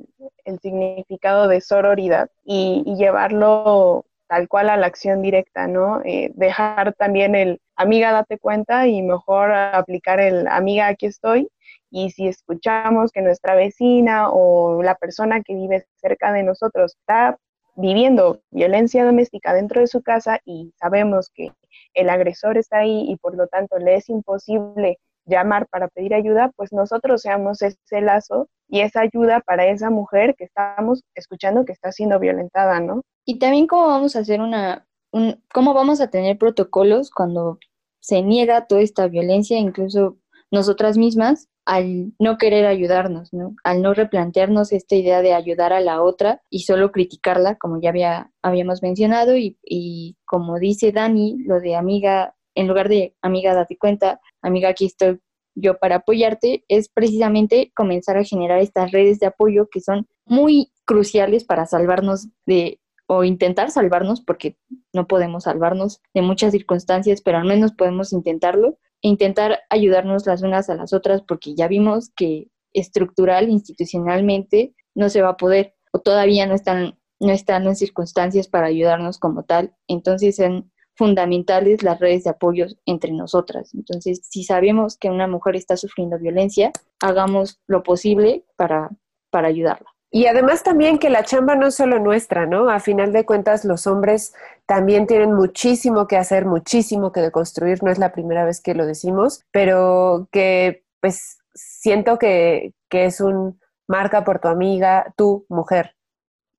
significado 0.62 1.48
de 1.48 1.62
sororidad 1.62 2.30
y, 2.44 2.84
llevarlo 2.98 4.06
tal 4.28 4.48
cual 4.48 4.70
a 4.70 4.78
la 4.78 4.88
acción 4.88 5.22
directa, 5.22 5.68
¿no? 5.68 6.02
Eh, 6.04 6.32
dejar 6.36 6.94
también 6.94 7.36
el 7.36 7.62
amiga 7.76 8.12
date 8.12 8.38
cuenta 8.40 8.88
y 8.88 9.02
mejor 9.02 9.52
aplicar 9.52 10.20
el 10.20 10.48
amiga 10.48 10.88
aquí 10.88 11.06
estoy. 11.06 11.50
Y 11.90 12.12
si 12.12 12.28
escuchamos 12.28 13.12
que 13.12 13.22
nuestra 13.22 13.56
vecina 13.56 14.30
o 14.30 14.84
la 14.84 14.96
persona 14.96 15.42
que 15.42 15.56
vive 15.56 15.86
cerca 15.96 16.34
de 16.34 16.44
nosotros 16.44 16.96
está 16.98 17.38
viviendo 17.78 18.42
violencia 18.52 19.06
doméstica 19.06 19.54
dentro 19.54 19.80
de 19.80 19.88
su 19.88 20.02
casa 20.02 20.42
y 20.46 20.74
sabemos 20.80 21.30
que 21.34 21.52
el 21.94 22.10
agresor 22.10 22.58
está 22.58 22.80
ahí 22.80 23.06
y 23.08 23.16
por 23.18 23.38
lo 23.38 23.48
tanto 23.48 23.78
le 23.78 23.96
es 23.96 24.10
imposible 24.10 25.00
llamar 25.26 25.68
para 25.68 25.88
pedir 25.88 26.14
ayuda, 26.14 26.52
pues 26.56 26.74
nosotros 26.74 27.22
seamos 27.22 27.62
ese 27.62 28.02
lazo 28.02 28.50
y 28.68 28.82
esa 28.82 29.02
ayuda 29.02 29.42
para 29.42 29.68
esa 29.68 29.90
mujer 29.90 30.36
que 30.36 30.46
estamos 30.46 31.04
escuchando 31.16 31.66
que 31.66 31.74
está 31.74 31.92
siendo 31.92 32.20
violentada, 32.20 32.80
¿no? 32.80 33.02
Y 33.26 33.40
también 33.40 33.68
cómo 33.68 33.88
vamos 33.88 34.16
a 34.16 34.20
hacer 34.20 34.42
una, 34.42 34.88
un, 35.12 35.44
cómo 35.54 35.74
vamos 35.74 36.02
a 36.02 36.10
tener 36.10 36.38
protocolos 36.38 37.12
cuando 37.12 37.60
se 38.00 38.22
niega 38.22 38.68
toda 38.68 38.82
esta 38.82 39.08
violencia, 39.08 39.60
incluso 39.60 40.18
nosotras 40.52 40.98
mismas, 40.98 41.50
al 41.66 42.14
no 42.20 42.38
querer 42.38 42.66
ayudarnos, 42.66 43.34
¿no? 43.34 43.56
Al 43.64 43.82
no 43.82 43.94
replantearnos 43.94 44.72
esta 44.72 44.96
idea 44.96 45.22
de 45.22 45.34
ayudar 45.34 45.74
a 45.74 45.82
la 45.82 46.02
otra 46.02 46.42
y 46.50 46.62
solo 46.62 46.92
criticarla, 46.92 47.56
como 47.56 47.82
ya 47.82 47.90
había, 47.90 48.32
habíamos 48.42 48.82
mencionado, 48.82 49.36
y, 49.36 49.58
y 49.64 50.16
como 50.26 50.60
dice 50.60 50.92
Dani, 50.92 51.38
lo 51.44 51.60
de 51.60 51.76
amiga, 51.76 52.36
en 52.56 52.68
lugar 52.68 52.88
de 52.88 53.16
amiga, 53.22 53.54
date 53.54 53.78
cuenta, 53.78 54.22
amiga, 54.42 54.70
aquí 54.70 54.86
estoy 54.86 55.20
yo 55.56 55.78
para 55.78 55.98
apoyarte, 55.98 56.64
es 56.68 56.88
precisamente 56.88 57.72
comenzar 57.76 58.18
a 58.18 58.24
generar 58.24 58.60
estas 58.60 58.92
redes 58.92 59.20
de 59.20 59.26
apoyo 59.26 59.68
que 59.70 59.82
son 59.82 60.08
muy 60.26 60.72
cruciales 60.86 61.44
para 61.44 61.66
salvarnos 61.66 62.30
de 62.46 62.80
o 63.08 63.24
intentar 63.24 63.72
salvarnos, 63.72 64.22
porque 64.22 64.58
no 64.94 65.08
podemos 65.08 65.46
salvarnos 65.46 66.02
de 66.14 66.22
muchas 66.22 66.52
circunstancias, 66.52 67.22
pero 67.22 67.38
al 67.38 67.46
menos 67.46 67.72
podemos 67.72 68.12
intentarlo, 68.12 68.78
intentar 69.02 69.60
ayudarnos 69.70 70.26
las 70.26 70.42
unas 70.42 70.70
a 70.70 70.76
las 70.76 70.94
otras, 70.94 71.22
porque 71.22 71.56
ya 71.56 71.68
vimos 71.68 72.12
que 72.16 72.48
estructural, 72.74 73.50
institucionalmente, 73.50 74.74
no 74.96 75.10
se 75.10 75.22
va 75.22 75.30
a 75.30 75.38
poder 75.38 75.76
o 75.92 76.00
todavía 76.00 76.46
no 76.46 76.54
están, 76.56 76.98
no 77.20 77.32
están 77.32 77.66
en 77.66 77.76
circunstancias 77.76 78.48
para 78.48 78.68
ayudarnos 78.68 79.20
como 79.20 79.44
tal. 79.44 79.76
Entonces 79.88 80.36
son 80.36 80.72
fundamentales 80.96 81.84
las 81.84 82.00
redes 82.00 82.24
de 82.24 82.32
apoyo 82.32 82.66
entre 82.86 83.12
nosotras. 83.12 83.74
Entonces, 83.74 84.22
si 84.24 84.44
sabemos 84.44 84.98
que 84.98 85.10
una 85.10 85.28
mujer 85.28 85.56
está 85.56 85.78
sufriendo 85.78 86.18
violencia, 86.18 86.72
hagamos 87.02 87.62
lo 87.68 87.84
posible 87.84 88.46
para, 88.56 88.90
para 89.30 89.48
ayudarla. 89.48 89.97
Y 90.10 90.28
además 90.28 90.64
también 90.64 91.00
que 91.00 91.10
la 91.10 91.24
chamba 91.24 91.56
no 91.56 91.68
es 91.68 91.76
solo 91.76 92.00
nuestra, 92.00 92.46
¿no? 92.46 92.70
A 92.70 92.80
final 92.80 93.12
de 93.12 93.26
cuentas, 93.26 93.66
los 93.66 93.88
hombres 93.88 94.34
también 94.66 95.06
tienen 95.06 95.34
muchísimo 95.34 96.08
que 96.08 96.16
hacer, 96.16 96.46
muchísimo 96.46 97.12
que 97.12 97.20
deconstruir. 97.20 97.84
No 97.84 97.92
es 97.92 98.00
la 98.00 98.14
primera 98.14 98.46
vez 98.46 98.62
que 98.62 98.74
lo 98.74 98.86
decimos, 98.86 99.44
pero 99.52 100.30
que 100.32 100.86
pues 101.02 101.40
siento 101.54 102.18
que, 102.18 102.74
que 102.90 103.06
es 103.06 103.20
un 103.20 103.60
marca 103.88 104.24
por 104.24 104.40
tu 104.40 104.48
amiga, 104.48 105.14
tu 105.18 105.46
mujer, 105.50 105.96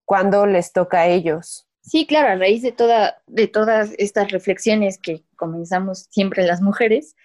cuando 0.05 0.47
les 0.47 0.73
toca 0.73 1.01
a 1.01 1.07
ellos. 1.07 1.67
Sí, 1.81 2.07
claro, 2.07 2.29
a 2.29 2.37
raíz 2.37 2.63
de, 2.63 2.73
toda, 2.73 3.23
de 3.27 3.49
todas 3.49 3.93
estas 3.97 4.31
reflexiones 4.31 4.99
que 4.99 5.25
comenzamos 5.37 6.07
siempre 6.11 6.47
las 6.47 6.61
mujeres, 6.61 7.17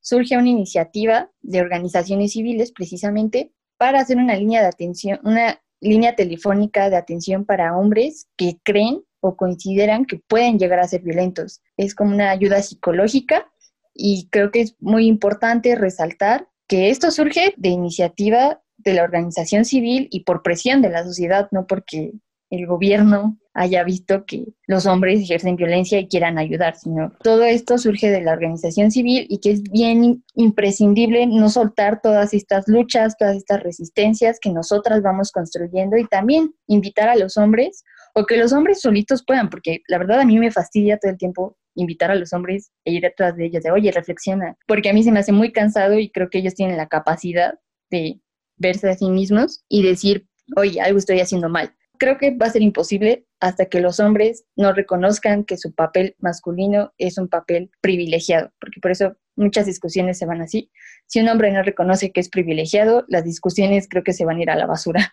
surge 0.00 0.36
una 0.36 0.48
iniciativa 0.48 1.30
de 1.40 1.60
organizaciones 1.60 2.32
civiles 2.32 2.72
precisamente 2.72 3.52
para 3.78 4.00
hacer 4.00 4.18
una 4.18 4.36
línea 4.36 4.60
de 4.60 4.68
atención, 4.68 5.20
una 5.24 5.62
línea 5.80 6.14
telefónica 6.14 6.90
de 6.90 6.96
atención 6.96 7.44
para 7.44 7.76
hombres 7.76 8.28
que 8.36 8.58
creen 8.62 9.02
o 9.20 9.36
consideran 9.36 10.04
que 10.04 10.18
pueden 10.18 10.58
llegar 10.58 10.80
a 10.80 10.88
ser 10.88 11.02
violentos. 11.02 11.60
Es 11.76 11.94
como 11.94 12.14
una 12.14 12.30
ayuda 12.30 12.62
psicológica 12.62 13.50
y 13.94 14.28
creo 14.30 14.50
que 14.50 14.62
es 14.62 14.76
muy 14.80 15.06
importante 15.06 15.74
resaltar 15.74 16.48
que 16.66 16.90
esto 16.90 17.10
surge 17.10 17.54
de 17.56 17.68
iniciativa 17.68 18.62
de 18.78 18.94
la 18.94 19.02
organización 19.02 19.64
civil 19.64 20.08
y 20.10 20.24
por 20.24 20.42
presión 20.42 20.80
de 20.82 20.90
la 20.90 21.04
sociedad, 21.04 21.48
no 21.50 21.66
porque 21.66 22.12
el 22.50 22.66
gobierno 22.66 23.38
haya 23.54 23.82
visto 23.84 24.24
que 24.26 24.44
los 24.66 24.86
hombres 24.86 25.20
ejercen 25.20 25.56
violencia 25.56 25.98
y 25.98 26.08
quieran 26.08 26.38
ayudar, 26.38 26.76
sino 26.76 27.12
todo 27.22 27.44
esto 27.44 27.78
surge 27.78 28.10
de 28.10 28.20
la 28.20 28.32
organización 28.32 28.90
civil 28.90 29.26
y 29.28 29.38
que 29.38 29.52
es 29.52 29.62
bien 29.62 30.24
imprescindible 30.34 31.26
no 31.26 31.48
soltar 31.48 32.00
todas 32.02 32.34
estas 32.34 32.68
luchas, 32.68 33.16
todas 33.16 33.36
estas 33.36 33.62
resistencias 33.62 34.38
que 34.40 34.50
nosotras 34.50 35.02
vamos 35.02 35.30
construyendo 35.32 35.96
y 35.96 36.06
también 36.06 36.52
invitar 36.66 37.08
a 37.08 37.16
los 37.16 37.36
hombres 37.36 37.84
o 38.14 38.26
que 38.26 38.36
los 38.36 38.52
hombres 38.52 38.80
solitos 38.80 39.24
puedan, 39.24 39.48
porque 39.48 39.80
la 39.88 39.98
verdad 39.98 40.20
a 40.20 40.24
mí 40.24 40.38
me 40.38 40.50
fastidia 40.50 40.98
todo 40.98 41.12
el 41.12 41.18
tiempo 41.18 41.56
invitar 41.76 42.10
a 42.10 42.16
los 42.16 42.32
hombres 42.32 42.72
e 42.84 42.92
ir 42.92 43.02
detrás 43.02 43.36
de 43.36 43.46
ellos, 43.46 43.62
de 43.62 43.70
oye, 43.70 43.92
reflexiona, 43.92 44.56
porque 44.66 44.90
a 44.90 44.92
mí 44.92 45.04
se 45.04 45.12
me 45.12 45.20
hace 45.20 45.32
muy 45.32 45.52
cansado 45.52 45.98
y 45.98 46.10
creo 46.10 46.28
que 46.28 46.38
ellos 46.38 46.54
tienen 46.54 46.76
la 46.76 46.88
capacidad 46.88 47.54
de 47.90 48.20
verse 48.56 48.90
a 48.90 48.94
sí 48.94 49.08
mismos 49.08 49.64
y 49.68 49.82
decir, 49.82 50.26
oye, 50.56 50.80
algo 50.80 50.98
estoy 50.98 51.20
haciendo 51.20 51.48
mal 51.48 51.74
creo 52.00 52.16
que 52.16 52.30
va 52.30 52.46
a 52.46 52.50
ser 52.50 52.62
imposible 52.62 53.26
hasta 53.40 53.66
que 53.66 53.80
los 53.80 54.00
hombres 54.00 54.44
no 54.56 54.72
reconozcan 54.72 55.44
que 55.44 55.58
su 55.58 55.74
papel 55.74 56.16
masculino 56.18 56.94
es 56.96 57.18
un 57.18 57.28
papel 57.28 57.70
privilegiado, 57.82 58.52
porque 58.58 58.80
por 58.80 58.90
eso 58.90 59.16
muchas 59.36 59.66
discusiones 59.66 60.16
se 60.18 60.24
van 60.24 60.40
así. 60.40 60.70
Si 61.06 61.20
un 61.20 61.28
hombre 61.28 61.52
no 61.52 61.62
reconoce 61.62 62.10
que 62.10 62.20
es 62.20 62.30
privilegiado, 62.30 63.04
las 63.08 63.24
discusiones 63.24 63.86
creo 63.86 64.02
que 64.02 64.14
se 64.14 64.24
van 64.24 64.38
a 64.38 64.42
ir 64.42 64.50
a 64.50 64.56
la 64.56 64.66
basura. 64.66 65.12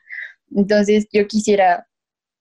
Entonces, 0.56 1.08
yo 1.12 1.28
quisiera 1.28 1.88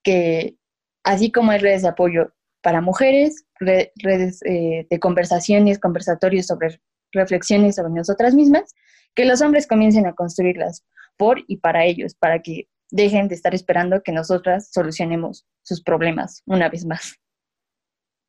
que, 0.04 0.56
así 1.02 1.32
como 1.32 1.50
hay 1.50 1.58
redes 1.58 1.82
de 1.82 1.88
apoyo 1.88 2.32
para 2.62 2.80
mujeres, 2.80 3.46
redes 3.58 4.40
eh, 4.44 4.86
de 4.88 5.00
conversaciones, 5.00 5.80
conversatorios 5.80 6.46
sobre 6.46 6.80
reflexiones 7.10 7.74
sobre 7.74 7.92
nosotras 7.92 8.34
mismas, 8.34 8.74
que 9.16 9.24
los 9.24 9.40
hombres 9.40 9.66
comiencen 9.66 10.06
a 10.06 10.14
construirlas 10.14 10.84
por 11.16 11.42
y 11.48 11.56
para 11.56 11.84
ellos, 11.84 12.14
para 12.14 12.42
que 12.42 12.68
dejen 12.90 13.28
de 13.28 13.34
estar 13.34 13.54
esperando 13.54 14.02
que 14.02 14.12
nosotras 14.12 14.70
solucionemos 14.72 15.46
sus 15.62 15.82
problemas 15.82 16.42
una 16.46 16.68
vez 16.68 16.84
más. 16.84 17.16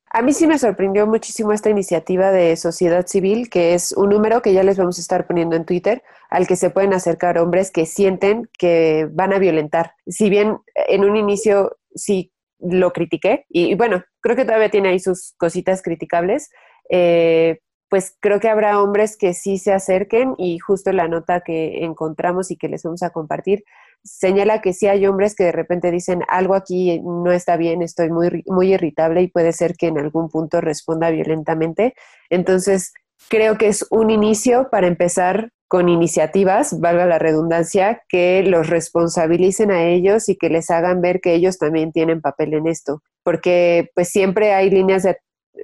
A 0.09 0.21
mí 0.21 0.31
sí 0.33 0.47
me 0.47 0.57
sorprendió 0.57 1.05
muchísimo 1.05 1.51
esta 1.51 1.69
iniciativa 1.69 2.31
de 2.31 2.55
sociedad 2.55 3.05
civil, 3.07 3.49
que 3.49 3.73
es 3.73 3.91
un 3.91 4.09
número 4.09 4.41
que 4.41 4.53
ya 4.53 4.63
les 4.63 4.77
vamos 4.77 4.97
a 4.97 5.01
estar 5.01 5.27
poniendo 5.27 5.55
en 5.57 5.65
Twitter, 5.65 6.01
al 6.29 6.47
que 6.47 6.55
se 6.55 6.69
pueden 6.69 6.93
acercar 6.93 7.37
hombres 7.37 7.71
que 7.71 7.85
sienten 7.85 8.49
que 8.57 9.09
van 9.11 9.33
a 9.33 9.39
violentar. 9.39 9.93
Si 10.07 10.29
bien 10.29 10.57
en 10.87 11.03
un 11.03 11.17
inicio 11.17 11.77
sí 11.93 12.31
lo 12.59 12.93
critiqué, 12.93 13.45
y, 13.49 13.75
bueno, 13.75 14.03
creo 14.21 14.35
que 14.35 14.45
todavía 14.45 14.71
tiene 14.71 14.89
ahí 14.89 14.99
sus 14.99 15.33
cositas 15.37 15.81
criticables, 15.81 16.49
eh, 16.89 17.59
pues 17.89 18.15
creo 18.19 18.39
que 18.39 18.49
habrá 18.49 18.81
hombres 18.81 19.17
que 19.17 19.33
sí 19.33 19.57
se 19.57 19.73
acerquen 19.73 20.35
y 20.37 20.57
justo 20.59 20.91
la 20.91 21.07
nota 21.07 21.41
que 21.41 21.83
encontramos 21.83 22.49
y 22.49 22.57
que 22.57 22.69
les 22.69 22.83
vamos 22.83 23.03
a 23.03 23.11
compartir 23.11 23.63
señala 24.03 24.61
que 24.61 24.73
sí 24.73 24.87
hay 24.87 25.05
hombres 25.05 25.35
que 25.35 25.45
de 25.45 25.51
repente 25.51 25.91
dicen 25.91 26.23
algo 26.27 26.55
aquí 26.55 27.01
no 27.03 27.31
está 27.31 27.57
bien, 27.57 27.81
estoy 27.81 28.09
muy, 28.09 28.43
muy 28.47 28.73
irritable 28.73 29.21
y 29.21 29.27
puede 29.27 29.51
ser 29.53 29.75
que 29.75 29.87
en 29.87 29.97
algún 29.97 30.29
punto 30.29 30.61
responda 30.61 31.09
violentamente. 31.09 31.93
Entonces, 32.29 32.93
creo 33.29 33.57
que 33.57 33.67
es 33.67 33.85
un 33.89 34.09
inicio 34.09 34.69
para 34.69 34.87
empezar 34.87 35.51
con 35.67 35.89
iniciativas, 35.89 36.79
valga 36.79 37.05
la 37.05 37.19
redundancia, 37.19 38.01
que 38.07 38.41
los 38.43 38.69
responsabilicen 38.69 39.71
a 39.71 39.83
ellos 39.83 40.29
y 40.29 40.37
que 40.37 40.49
les 40.49 40.69
hagan 40.69 41.01
ver 41.01 41.19
que 41.19 41.33
ellos 41.33 41.57
también 41.57 41.91
tienen 41.91 42.21
papel 42.21 42.53
en 42.53 42.67
esto, 42.67 43.01
porque 43.23 43.89
pues 43.93 44.09
siempre 44.09 44.53
hay 44.53 44.69
líneas 44.69 45.03
de 45.03 45.17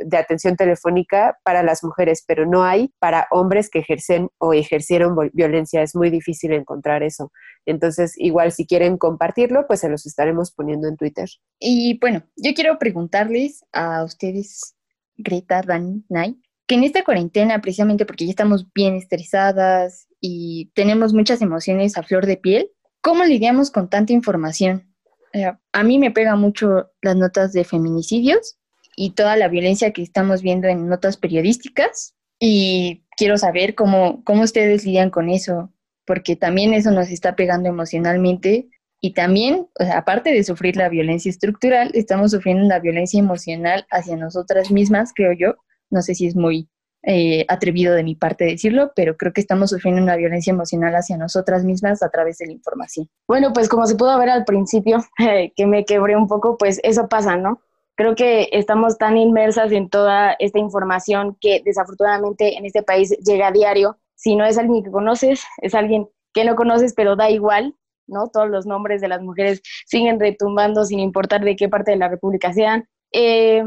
de 0.05 0.17
atención 0.17 0.55
telefónica 0.55 1.37
para 1.43 1.63
las 1.63 1.83
mujeres, 1.83 2.23
pero 2.27 2.45
no 2.45 2.63
hay 2.63 2.93
para 2.99 3.27
hombres 3.31 3.69
que 3.69 3.79
ejercen 3.79 4.29
o 4.37 4.53
ejercieron 4.53 5.15
violencia. 5.33 5.81
Es 5.81 5.95
muy 5.95 6.09
difícil 6.09 6.53
encontrar 6.53 7.03
eso. 7.03 7.31
Entonces, 7.65 8.13
igual 8.17 8.51
si 8.51 8.65
quieren 8.65 8.97
compartirlo, 8.97 9.65
pues 9.67 9.79
se 9.81 9.89
los 9.89 10.05
estaremos 10.05 10.51
poniendo 10.51 10.87
en 10.87 10.97
Twitter. 10.97 11.29
Y 11.59 11.97
bueno, 11.99 12.23
yo 12.35 12.53
quiero 12.53 12.77
preguntarles 12.79 13.63
a 13.71 14.03
ustedes, 14.03 14.75
Greta, 15.15 15.61
Dan, 15.61 16.05
Nay, 16.09 16.39
que 16.67 16.75
en 16.75 16.83
esta 16.83 17.03
cuarentena, 17.03 17.61
precisamente 17.61 18.05
porque 18.05 18.25
ya 18.25 18.31
estamos 18.31 18.71
bien 18.73 18.95
estresadas 18.95 20.07
y 20.19 20.71
tenemos 20.75 21.13
muchas 21.13 21.41
emociones 21.41 21.97
a 21.97 22.03
flor 22.03 22.25
de 22.25 22.37
piel, 22.37 22.69
¿cómo 23.01 23.23
lidiamos 23.23 23.69
con 23.69 23.89
tanta 23.89 24.13
información? 24.13 24.93
Eh, 25.33 25.51
a 25.71 25.83
mí 25.83 25.97
me 25.99 26.11
pega 26.11 26.35
mucho 26.35 26.91
las 27.01 27.15
notas 27.15 27.53
de 27.53 27.63
feminicidios 27.63 28.57
y 28.95 29.11
toda 29.11 29.35
la 29.35 29.47
violencia 29.47 29.91
que 29.91 30.01
estamos 30.01 30.41
viendo 30.41 30.67
en 30.67 30.87
notas 30.87 31.17
periodísticas. 31.17 32.15
Y 32.39 33.03
quiero 33.17 33.37
saber 33.37 33.75
cómo, 33.75 34.23
cómo 34.23 34.43
ustedes 34.43 34.85
lidian 34.85 35.09
con 35.09 35.29
eso, 35.29 35.71
porque 36.05 36.35
también 36.35 36.73
eso 36.73 36.91
nos 36.91 37.09
está 37.09 37.35
pegando 37.35 37.69
emocionalmente. 37.69 38.69
Y 38.99 39.13
también, 39.13 39.67
aparte 39.93 40.31
de 40.31 40.43
sufrir 40.43 40.77
la 40.77 40.89
violencia 40.89 41.29
estructural, 41.29 41.91
estamos 41.93 42.31
sufriendo 42.31 42.63
una 42.63 42.79
violencia 42.79 43.19
emocional 43.19 43.85
hacia 43.91 44.15
nosotras 44.15 44.71
mismas, 44.71 45.11
creo 45.13 45.33
yo. 45.33 45.55
No 45.89 46.01
sé 46.01 46.15
si 46.15 46.27
es 46.27 46.35
muy 46.35 46.69
eh, 47.05 47.45
atrevido 47.49 47.93
de 47.95 48.03
mi 48.03 48.15
parte 48.15 48.45
decirlo, 48.45 48.93
pero 48.95 49.17
creo 49.17 49.33
que 49.33 49.41
estamos 49.41 49.71
sufriendo 49.71 50.01
una 50.01 50.15
violencia 50.15 50.51
emocional 50.51 50.95
hacia 50.95 51.17
nosotras 51.17 51.65
mismas 51.65 52.01
a 52.01 52.09
través 52.09 52.37
de 52.37 52.45
la 52.45 52.53
información. 52.53 53.09
Bueno, 53.27 53.51
pues 53.51 53.67
como 53.67 53.85
se 53.87 53.95
pudo 53.95 54.17
ver 54.17 54.29
al 54.29 54.45
principio, 54.45 55.03
que 55.55 55.67
me 55.67 55.83
quebré 55.83 56.15
un 56.15 56.27
poco, 56.27 56.57
pues 56.57 56.79
eso 56.81 57.09
pasa, 57.09 57.35
¿no? 57.35 57.59
Creo 57.95 58.15
que 58.15 58.49
estamos 58.51 58.97
tan 58.97 59.17
inmersas 59.17 59.71
en 59.71 59.89
toda 59.89 60.35
esta 60.39 60.59
información 60.59 61.37
que 61.39 61.61
desafortunadamente 61.63 62.57
en 62.57 62.65
este 62.65 62.81
país 62.81 63.11
llega 63.19 63.47
a 63.47 63.51
diario. 63.51 63.97
Si 64.15 64.35
no 64.35 64.45
es 64.45 64.57
alguien 64.57 64.83
que 64.83 64.91
conoces, 64.91 65.43
es 65.57 65.75
alguien 65.75 66.09
que 66.33 66.45
no 66.45 66.55
conoces, 66.55 66.93
pero 66.95 67.15
da 67.15 67.29
igual, 67.29 67.75
¿no? 68.07 68.27
Todos 68.29 68.49
los 68.49 68.65
nombres 68.65 69.01
de 69.01 69.07
las 69.07 69.21
mujeres 69.21 69.61
siguen 69.85 70.19
retumbando 70.19 70.85
sin 70.85 70.99
importar 70.99 71.43
de 71.43 71.55
qué 71.55 71.69
parte 71.69 71.91
de 71.91 71.97
la 71.97 72.09
República 72.09 72.51
sean. 72.51 72.87
Eh, 73.11 73.63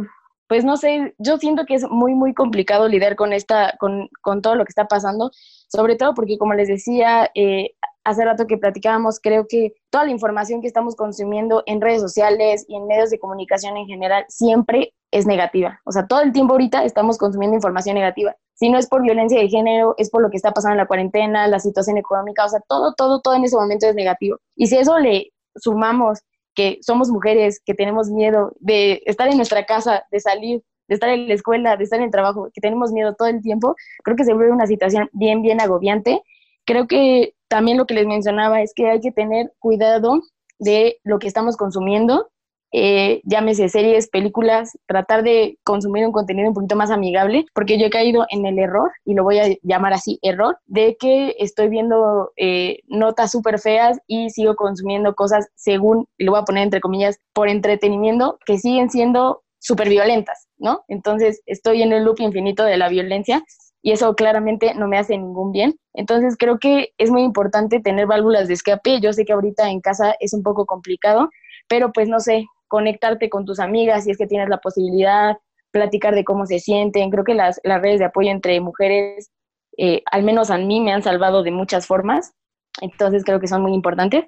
pues 0.49 0.65
no 0.65 0.77
sé, 0.77 1.15
yo 1.19 1.39
siento 1.39 1.65
que 1.65 1.75
es 1.75 1.89
muy, 1.89 2.15
muy 2.15 2.35
complicado 2.35 2.89
lidiar 2.89 3.17
con, 3.17 3.33
esta, 3.33 3.75
con, 3.79 4.09
con 4.23 4.43
todo 4.43 4.55
lo 4.55 4.65
que 4.65 4.71
está 4.71 4.87
pasando, 4.87 5.31
sobre 5.69 5.97
todo 5.97 6.15
porque, 6.15 6.39
como 6.39 6.55
les 6.55 6.69
decía, 6.69 7.31
eh, 7.35 7.71
hace 8.07 8.25
rato 8.25 8.47
que 8.47 8.57
platicábamos, 8.57 9.19
creo 9.21 9.47
que 9.49 9.75
toda 9.91 10.05
la 10.05 10.13
información 10.13 10.61
que 10.61 10.69
estamos 10.69 10.95
consumiendo 10.95 11.65
en 11.67 11.81
redes 11.81 12.01
sociales 12.01 12.65
y 12.69 12.77
en 12.77 12.87
medios 12.87 13.11
de 13.11 13.19
comunicación 13.19 13.77
en 13.77 13.87
general 13.87 14.25
siempre 14.29 14.95
es 15.11 15.27
negativa. 15.27 15.81
O 15.85 15.91
sea, 15.91 16.07
todo 16.07 16.21
el 16.21 16.33
tiempo 16.33 16.55
ahorita 16.55 16.85
estamos 16.85 17.19
consumiendo 17.19 17.57
información 17.57 17.97
negativa. 17.97 18.37
Si 18.55 18.71
no 18.71 18.79
es 18.79 18.87
por 18.87 19.03
violencia 19.03 19.41
de 19.41 19.49
género, 19.49 19.97
es 19.99 20.09
por 20.09 20.23
lo 20.23 20.31
que 20.31 20.37
está 20.37 20.53
pasando 20.53 20.75
en 20.75 20.79
la 20.79 20.87
cuarentena, 20.87 21.49
la 21.49 21.59
situación 21.59 21.99
económica, 21.99 22.45
o 22.45 22.49
sea, 22.49 22.61
todo, 22.69 22.95
todo, 22.95 23.21
todo 23.21 23.35
en 23.35 23.45
ese 23.45 23.57
momento 23.57 23.89
es 23.89 23.97
negativo. 23.97 24.39
Y 24.55 24.69
si 24.69 24.77
eso 24.77 24.99
le 25.01 25.33
sumamos 25.57 26.21
que 26.55 26.79
somos 26.83 27.11
mujeres, 27.11 27.61
que 27.65 27.75
tenemos 27.75 28.09
miedo 28.09 28.53
de 28.61 29.03
estar 29.07 29.27
en 29.27 29.37
nuestra 29.37 29.67
casa, 29.67 30.05
de 30.13 30.21
salir, 30.21 30.63
de 30.87 30.95
estar 30.95 31.09
en 31.09 31.27
la 31.27 31.35
escuela, 31.35 31.77
de 31.77 31.83
estar 31.83 31.99
en 31.99 32.05
el 32.05 32.13
trabajo, 32.13 32.51
que 32.55 32.61
tenemos 32.61 32.93
miedo 32.93 33.17
todo 33.17 33.27
el 33.27 33.43
tiempo, 33.43 33.75
creo 34.05 34.17
que 34.17 34.25
se 34.25 34.33
vuelve 34.33 34.53
una 34.53 34.69
situación 34.69 35.11
bien, 35.13 35.43
bien 35.43 35.61
agobiante. 35.61 36.23
Creo 36.65 36.87
que 36.87 37.36
también 37.49 37.79
lo 37.79 37.87
que 37.87 37.95
les 37.95 38.07
mencionaba 38.07 38.63
es 38.63 38.73
que 38.75 38.91
hay 38.91 39.01
que 39.01 39.13
tener 39.13 39.53
cuidado 39.59 40.21
de 40.59 40.99
lo 41.05 41.19
que 41.19 41.29
estamos 41.29 41.57
consumiendo 41.57 42.31
eh, 42.73 43.23
llámese 43.25 43.69
series, 43.69 44.09
películas, 44.09 44.77
tratar 44.87 45.23
de 45.23 45.59
consumir 45.65 46.05
un 46.05 46.13
contenido 46.13 46.49
un 46.49 46.55
poquito 46.55 46.77
más 46.77 46.91
amigable, 46.91 47.47
porque 47.55 47.79
yo 47.79 47.87
he 47.87 47.91
caído 47.91 48.27
en 48.29 48.45
el 48.45 48.59
error, 48.59 48.91
y 49.05 49.15
lo 49.15 49.23
voy 49.23 49.39
a 49.39 49.57
llamar 49.63 49.93
así, 49.93 50.19
error, 50.23 50.59
de 50.67 50.97
que 50.99 51.37
estoy 51.39 51.69
viendo 51.69 52.33
eh, 52.37 52.81
notas 52.87 53.31
súper 53.31 53.61
feas 53.61 53.99
y 54.07 54.31
sigo 54.31 54.57
consumiendo 54.57 55.15
cosas 55.15 55.49
según, 55.55 56.07
lo 56.19 56.33
voy 56.33 56.41
a 56.41 56.45
poner 56.45 56.65
entre 56.65 56.81
comillas, 56.81 57.19
por 57.33 57.49
entretenimiento, 57.49 58.39
que 58.45 58.59
siguen 58.59 58.91
siendo 58.91 59.43
súper 59.59 59.89
violentas, 59.89 60.49
¿no? 60.59 60.85
Entonces 60.89 61.41
estoy 61.47 61.83
en 61.83 61.93
el 61.93 62.05
loop 62.05 62.21
infinito 62.21 62.63
de 62.65 62.77
la 62.77 62.89
violencia 62.89 63.43
y 63.87 63.93
eso 63.93 64.17
claramente 64.17 64.75
no 64.75 64.89
me 64.89 64.99
hace 64.99 65.17
ningún 65.17 65.53
bien. 65.53 65.77
Entonces 65.95 66.35
creo 66.37 66.59
que 66.59 66.93
es 66.99 67.13
muy 67.13 67.23
importante 67.23 67.79
tener 67.79 68.09
válvulas 68.09 68.49
de 68.49 68.55
escape. 68.55 69.01
Yo 69.01 69.13
sé 69.13 69.25
que 69.25 69.33
ahorita 69.33 69.71
en 69.71 69.81
casa 69.81 70.17
es 70.19 70.33
un 70.33 70.43
poco 70.43 70.67
complicado, 70.67 71.31
pero 71.69 71.93
pues 71.93 72.09
no 72.09 72.19
sé, 72.19 72.47
conectarte 72.67 73.31
con 73.31 73.45
tus 73.45 73.61
amigas 73.61 74.03
si 74.03 74.11
es 74.11 74.19
que 74.19 74.27
tienes 74.27 74.49
la 74.49 74.59
posibilidad, 74.59 75.37
platicar 75.71 76.17
de 76.17 76.25
cómo 76.25 76.47
se 76.47 76.59
sienten. 76.59 77.11
Creo 77.11 77.23
que 77.23 77.35
las, 77.35 77.61
las 77.63 77.81
redes 77.81 78.01
de 78.01 78.07
apoyo 78.07 78.29
entre 78.29 78.61
mujeres, 78.61 79.31
eh, 79.79 80.03
al 80.11 80.25
menos 80.25 80.51
a 80.51 80.59
mí, 80.59 80.81
me 80.81 80.93
han 80.93 81.05
salvado 81.05 81.45
de 81.45 81.53
muchas 81.53 81.87
formas. 81.87 82.35
Entonces 82.81 83.23
creo 83.23 83.39
que 83.39 83.47
son 83.47 83.63
muy 83.63 83.73
importantes. 83.73 84.25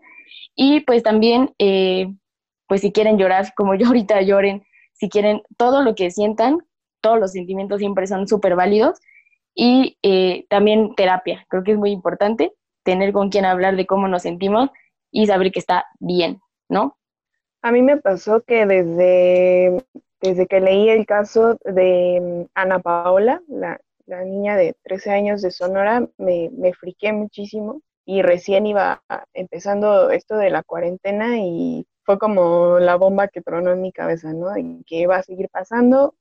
Y 0.55 0.83
pues 0.83 1.03
también, 1.03 1.53
eh, 1.59 2.07
pues 2.69 2.83
si 2.83 2.93
quieren 2.93 3.19
llorar, 3.19 3.53
como 3.57 3.75
yo 3.75 3.89
ahorita 3.89 4.23
lloren, 4.23 4.63
si 4.93 5.09
quieren 5.09 5.43
todo 5.57 5.83
lo 5.83 5.97
que 5.97 6.13
sientan, 6.13 6.59
todos 7.01 7.19
los 7.19 7.33
sentimientos 7.33 7.81
siempre 7.81 8.07
son 8.07 8.29
súper 8.29 8.55
válidos. 8.55 9.01
Y 9.55 9.99
eh, 10.03 10.47
también 10.49 10.95
terapia, 10.95 11.45
creo 11.49 11.65
que 11.65 11.73
es 11.73 11.79
muy 11.79 11.91
importante 11.91 12.53
tener 12.85 13.13
con 13.13 13.31
quien 13.31 13.45
hablar 13.45 13.77
de 13.77 13.87
cómo 13.87 14.09
nos 14.09 14.23
sentimos 14.23 14.71
y 15.11 15.27
saber 15.27 15.53
que 15.53 15.59
está 15.59 15.87
bien, 15.99 16.41
¿no? 16.69 16.97
A 17.63 17.73
mí 17.73 17.83
me 17.83 17.97
pasó 17.97 18.41
que 18.43 18.67
desde, 18.67 19.85
desde 20.21 20.47
que 20.47 20.61
leí 20.61 20.89
el 20.89 21.07
caso 21.07 21.59
de 21.65 22.21
mm, 22.21 22.51
Ana 22.55 22.79
Paola, 22.79 23.43
la, 23.49 23.81
niña 24.25 24.57
de 24.57 24.75
13 24.85 25.11
años 25.11 25.43
de 25.43 25.51
Sonora, 25.51 26.09
me, 26.17 26.51
me 26.57 26.73
friqué 26.73 27.13
muchísimo 27.13 27.83
y 28.07 28.23
recién 28.23 28.67
iba 28.67 29.03
empezando 29.35 30.11
esto 30.11 30.37
de 30.37 30.49
la 30.49 30.63
cuarentena 30.63 31.37
y 31.41 31.87
fue 32.05 32.19
como 32.19 32.79
la 32.79 32.97
bomba 32.97 33.29
que 33.29 33.43
tronó 33.43 33.71
en 33.73 33.83
mi 33.83 33.93
cabeza, 33.93 34.33
¿no? 34.33 34.57
Y 34.57 34.83
que 34.87 34.97
iba 35.01 35.17
a 35.17 35.23
seguir 35.23 35.51
pasando. 35.51 36.15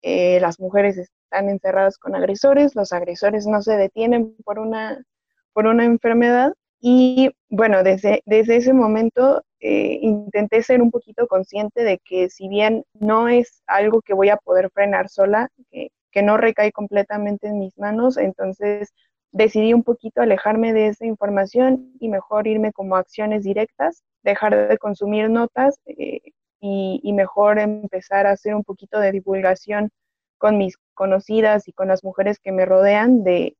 Eh, 0.00 0.40
las 0.40 0.58
mujeres 0.58 0.96
están 1.34 1.48
encerradas 1.48 1.98
con 1.98 2.14
agresores, 2.14 2.76
los 2.76 2.92
agresores 2.92 3.46
no 3.46 3.60
se 3.60 3.76
detienen 3.76 4.36
por 4.44 4.60
una, 4.60 5.04
por 5.52 5.66
una 5.66 5.84
enfermedad. 5.84 6.52
Y 6.80 7.30
bueno, 7.48 7.82
desde, 7.82 8.22
desde 8.24 8.56
ese 8.56 8.72
momento 8.72 9.42
eh, 9.58 9.98
intenté 10.00 10.62
ser 10.62 10.80
un 10.80 10.92
poquito 10.92 11.26
consciente 11.26 11.82
de 11.82 11.98
que 11.98 12.30
si 12.30 12.48
bien 12.48 12.84
no 12.92 13.28
es 13.28 13.62
algo 13.66 14.00
que 14.02 14.14
voy 14.14 14.28
a 14.28 14.36
poder 14.36 14.70
frenar 14.70 15.08
sola, 15.08 15.48
que, 15.70 15.88
que 16.12 16.22
no 16.22 16.36
recae 16.36 16.70
completamente 16.70 17.48
en 17.48 17.58
mis 17.58 17.76
manos, 17.78 18.16
entonces 18.16 18.92
decidí 19.32 19.74
un 19.74 19.82
poquito 19.82 20.20
alejarme 20.20 20.72
de 20.72 20.88
esa 20.88 21.06
información 21.06 21.94
y 21.98 22.08
mejor 22.08 22.46
irme 22.46 22.72
como 22.72 22.94
acciones 22.96 23.42
directas, 23.42 24.04
dejar 24.22 24.68
de 24.68 24.78
consumir 24.78 25.30
notas 25.30 25.80
eh, 25.86 26.20
y, 26.60 27.12
mejor 27.12 27.58
empezar 27.58 28.26
a 28.26 28.32
hacer 28.32 28.54
un 28.54 28.64
poquito 28.64 28.98
de 28.98 29.12
divulgación 29.12 29.90
con 30.38 30.56
mis 30.56 30.76
conocidas 30.94 31.68
y 31.68 31.72
con 31.72 31.88
las 31.88 32.04
mujeres 32.04 32.38
que 32.40 32.52
me 32.52 32.64
rodean 32.66 33.24
de, 33.24 33.56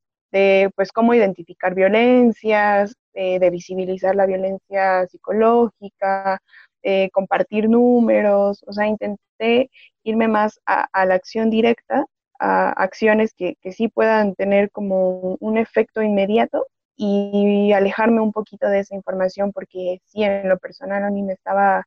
pues 0.77 0.93
cómo 0.93 1.15
identificar 1.15 1.75
violencias, 1.75 2.95
eh, 3.15 3.39
de 3.39 3.51
visibilizar 3.51 4.17
la 4.17 4.27
violencia 4.27 5.07
psicológica, 5.07 6.41
eh, 6.83 7.11
compartir 7.13 7.69
números, 7.69 8.65
o 8.67 8.73
sea, 8.73 8.87
intenté 8.87 9.71
irme 10.03 10.29
más 10.29 10.61
a 10.67 11.07
la 11.07 11.15
acción 11.15 11.51
directa 11.51 12.07
a 12.39 12.71
acciones 12.71 13.33
que, 13.35 13.57
que 13.63 13.73
sí 13.73 13.89
puedan 13.89 14.35
tener 14.35 14.71
como 14.71 15.37
un 15.41 15.59
efecto 15.59 16.03
inmediato 16.03 16.67
y 16.97 17.73
alejarme 17.73 18.21
un 18.21 18.33
poquito 18.33 18.69
de 18.69 18.81
esa 18.81 18.95
información 18.95 19.53
porque 19.53 20.01
sí, 20.07 20.23
en 20.23 20.49
lo 20.49 20.59
personal 20.59 21.05
a 21.05 21.11
mí 21.11 21.23
me 21.23 21.33
estaba, 21.33 21.87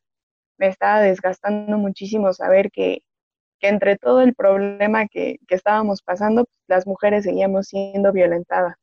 me 0.58 0.68
estaba 0.68 1.02
desgastando 1.02 1.78
muchísimo 1.78 2.34
saber 2.34 2.72
que, 2.72 3.02
que 3.60 3.68
entre 3.70 3.98
todo 3.98 4.22
el 4.22 4.34
problema 4.36 5.08
que, 5.08 5.38
que 5.48 5.56
estábamos 5.56 6.02
pasando, 6.02 6.46
pues, 6.46 6.58
las 6.68 6.88
mujeres 6.88 7.24
seguíamos 7.24 7.68
siendo 7.68 8.12
violentadas. 8.12 8.76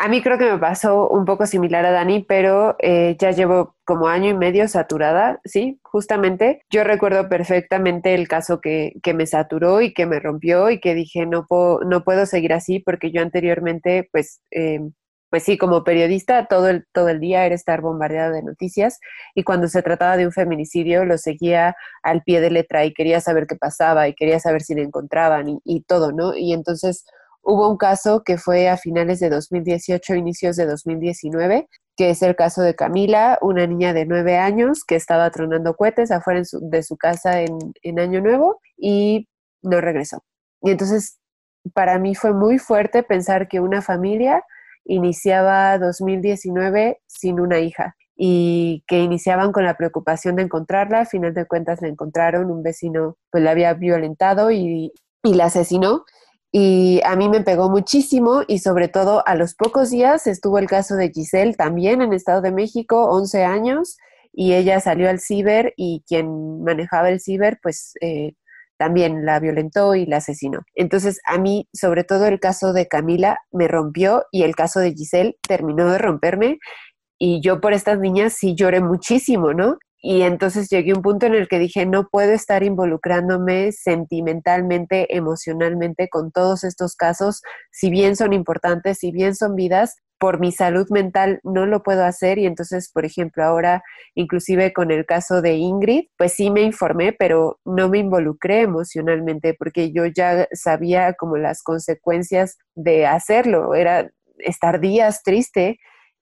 A 0.00 0.06
mí 0.06 0.22
creo 0.22 0.38
que 0.38 0.50
me 0.50 0.58
pasó 0.58 1.08
un 1.08 1.24
poco 1.24 1.44
similar 1.44 1.84
a 1.84 1.90
Dani, 1.90 2.22
pero 2.22 2.76
eh, 2.78 3.16
ya 3.18 3.32
llevo 3.32 3.74
como 3.84 4.06
año 4.06 4.30
y 4.30 4.34
medio 4.34 4.68
saturada, 4.68 5.40
sí, 5.44 5.80
justamente. 5.82 6.62
Yo 6.70 6.84
recuerdo 6.84 7.28
perfectamente 7.28 8.14
el 8.14 8.28
caso 8.28 8.60
que, 8.60 8.92
que 9.02 9.12
me 9.12 9.26
saturó 9.26 9.80
y 9.80 9.92
que 9.92 10.06
me 10.06 10.20
rompió 10.20 10.70
y 10.70 10.78
que 10.78 10.94
dije, 10.94 11.26
no 11.26 11.46
puedo, 11.46 11.80
no 11.80 12.04
puedo 12.04 12.26
seguir 12.26 12.52
así 12.52 12.78
porque 12.78 13.10
yo 13.10 13.22
anteriormente, 13.22 14.08
pues, 14.12 14.40
eh, 14.52 14.78
pues 15.30 15.44
sí, 15.44 15.58
como 15.58 15.84
periodista, 15.84 16.46
todo 16.46 16.68
el, 16.68 16.86
todo 16.92 17.08
el 17.08 17.20
día 17.20 17.44
era 17.44 17.54
estar 17.54 17.80
bombardeada 17.80 18.30
de 18.30 18.42
noticias 18.42 18.98
y 19.34 19.44
cuando 19.44 19.68
se 19.68 19.82
trataba 19.82 20.16
de 20.16 20.26
un 20.26 20.32
feminicidio 20.32 21.04
lo 21.04 21.18
seguía 21.18 21.76
al 22.02 22.22
pie 22.22 22.40
de 22.40 22.50
letra 22.50 22.84
y 22.84 22.94
quería 22.94 23.20
saber 23.20 23.46
qué 23.46 23.56
pasaba 23.56 24.08
y 24.08 24.14
quería 24.14 24.40
saber 24.40 24.62
si 24.62 24.74
le 24.74 24.82
encontraban 24.82 25.48
y, 25.48 25.58
y 25.64 25.82
todo, 25.82 26.12
¿no? 26.12 26.34
Y 26.34 26.52
entonces 26.52 27.04
Hubo 27.50 27.70
un 27.70 27.78
caso 27.78 28.24
que 28.24 28.36
fue 28.36 28.68
a 28.68 28.76
finales 28.76 29.20
de 29.20 29.30
2018, 29.30 30.14
inicios 30.16 30.56
de 30.56 30.66
2019, 30.66 31.66
que 31.96 32.10
es 32.10 32.20
el 32.20 32.36
caso 32.36 32.60
de 32.60 32.74
Camila, 32.74 33.38
una 33.40 33.66
niña 33.66 33.94
de 33.94 34.04
nueve 34.04 34.36
años 34.36 34.84
que 34.84 34.96
estaba 34.96 35.30
tronando 35.30 35.74
cohetes 35.74 36.10
afuera 36.10 36.42
de 36.52 36.82
su 36.82 36.98
casa 36.98 37.40
en, 37.40 37.56
en 37.82 38.00
Año 38.00 38.20
Nuevo 38.20 38.60
y 38.76 39.28
no 39.62 39.80
regresó. 39.80 40.22
Y 40.60 40.72
entonces 40.72 41.20
para 41.72 41.98
mí 41.98 42.14
fue 42.14 42.34
muy 42.34 42.58
fuerte 42.58 43.02
pensar 43.02 43.48
que 43.48 43.60
una 43.60 43.80
familia 43.80 44.44
iniciaba 44.88 45.78
2019 45.78 47.00
sin 47.06 47.38
una 47.38 47.60
hija 47.60 47.94
y 48.16 48.82
que 48.88 48.98
iniciaban 49.00 49.52
con 49.52 49.64
la 49.64 49.76
preocupación 49.76 50.34
de 50.34 50.42
encontrarla, 50.42 51.00
al 51.00 51.06
final 51.06 51.34
de 51.34 51.46
cuentas 51.46 51.80
la 51.80 51.88
encontraron, 51.88 52.50
un 52.50 52.64
vecino 52.64 53.16
pues 53.30 53.44
la 53.44 53.52
había 53.52 53.74
violentado 53.74 54.50
y, 54.50 54.92
y 55.22 55.34
la 55.34 55.44
asesinó. 55.44 56.04
Y 56.50 57.00
a 57.04 57.14
mí 57.14 57.28
me 57.28 57.42
pegó 57.42 57.70
muchísimo 57.70 58.42
y 58.48 58.58
sobre 58.58 58.88
todo 58.88 59.22
a 59.26 59.36
los 59.36 59.54
pocos 59.54 59.90
días 59.90 60.26
estuvo 60.26 60.58
el 60.58 60.66
caso 60.66 60.96
de 60.96 61.10
Giselle 61.10 61.54
también 61.54 62.00
en 62.02 62.12
Estado 62.12 62.40
de 62.40 62.50
México, 62.50 63.04
11 63.10 63.44
años, 63.44 63.98
y 64.32 64.54
ella 64.54 64.80
salió 64.80 65.10
al 65.10 65.20
ciber 65.20 65.74
y 65.76 66.02
quien 66.08 66.62
manejaba 66.64 67.10
el 67.10 67.20
ciber 67.20 67.58
pues 67.62 67.92
eh, 68.00 68.32
también 68.78 69.26
la 69.26 69.40
violentó 69.40 69.94
y 69.94 70.06
la 70.06 70.18
asesinó. 70.18 70.60
Entonces 70.74 71.20
a 71.26 71.38
mí 71.38 71.68
sobre 71.72 72.04
todo 72.04 72.26
el 72.26 72.40
caso 72.40 72.72
de 72.72 72.88
Camila 72.88 73.38
me 73.50 73.68
rompió 73.68 74.24
y 74.32 74.44
el 74.44 74.54
caso 74.54 74.80
de 74.80 74.92
Giselle 74.92 75.36
terminó 75.46 75.90
de 75.90 75.98
romperme 75.98 76.58
y 77.18 77.40
yo 77.42 77.60
por 77.60 77.72
estas 77.72 77.98
niñas 77.98 78.34
sí 78.34 78.54
lloré 78.54 78.80
muchísimo, 78.80 79.52
¿no? 79.52 79.76
Y 80.00 80.22
entonces 80.22 80.68
llegué 80.70 80.92
a 80.92 80.94
un 80.94 81.02
punto 81.02 81.26
en 81.26 81.34
el 81.34 81.48
que 81.48 81.58
dije, 81.58 81.84
no 81.84 82.08
puedo 82.08 82.32
estar 82.32 82.62
involucrándome 82.62 83.72
sentimentalmente, 83.72 85.16
emocionalmente 85.16 86.08
con 86.08 86.30
todos 86.30 86.62
estos 86.62 86.94
casos, 86.94 87.42
si 87.72 87.90
bien 87.90 88.14
son 88.14 88.32
importantes, 88.32 88.98
si 88.98 89.10
bien 89.10 89.34
son 89.34 89.56
vidas, 89.56 89.96
por 90.18 90.40
mi 90.40 90.52
salud 90.52 90.86
mental 90.90 91.40
no 91.44 91.66
lo 91.66 91.82
puedo 91.82 92.04
hacer 92.04 92.38
y 92.38 92.46
entonces, 92.46 92.90
por 92.92 93.04
ejemplo, 93.04 93.44
ahora 93.44 93.82
inclusive 94.14 94.72
con 94.72 94.90
el 94.90 95.06
caso 95.06 95.42
de 95.42 95.54
Ingrid, 95.54 96.06
pues 96.16 96.34
sí 96.34 96.50
me 96.50 96.62
informé, 96.62 97.12
pero 97.12 97.58
no 97.64 97.88
me 97.88 97.98
involucré 97.98 98.62
emocionalmente 98.62 99.54
porque 99.54 99.92
yo 99.92 100.06
ya 100.06 100.48
sabía 100.52 101.14
como 101.14 101.36
las 101.36 101.62
consecuencias 101.62 102.58
de 102.74 103.06
hacerlo, 103.06 103.74
era 103.74 104.10
estar 104.38 104.80
días 104.80 105.22
triste 105.22 105.78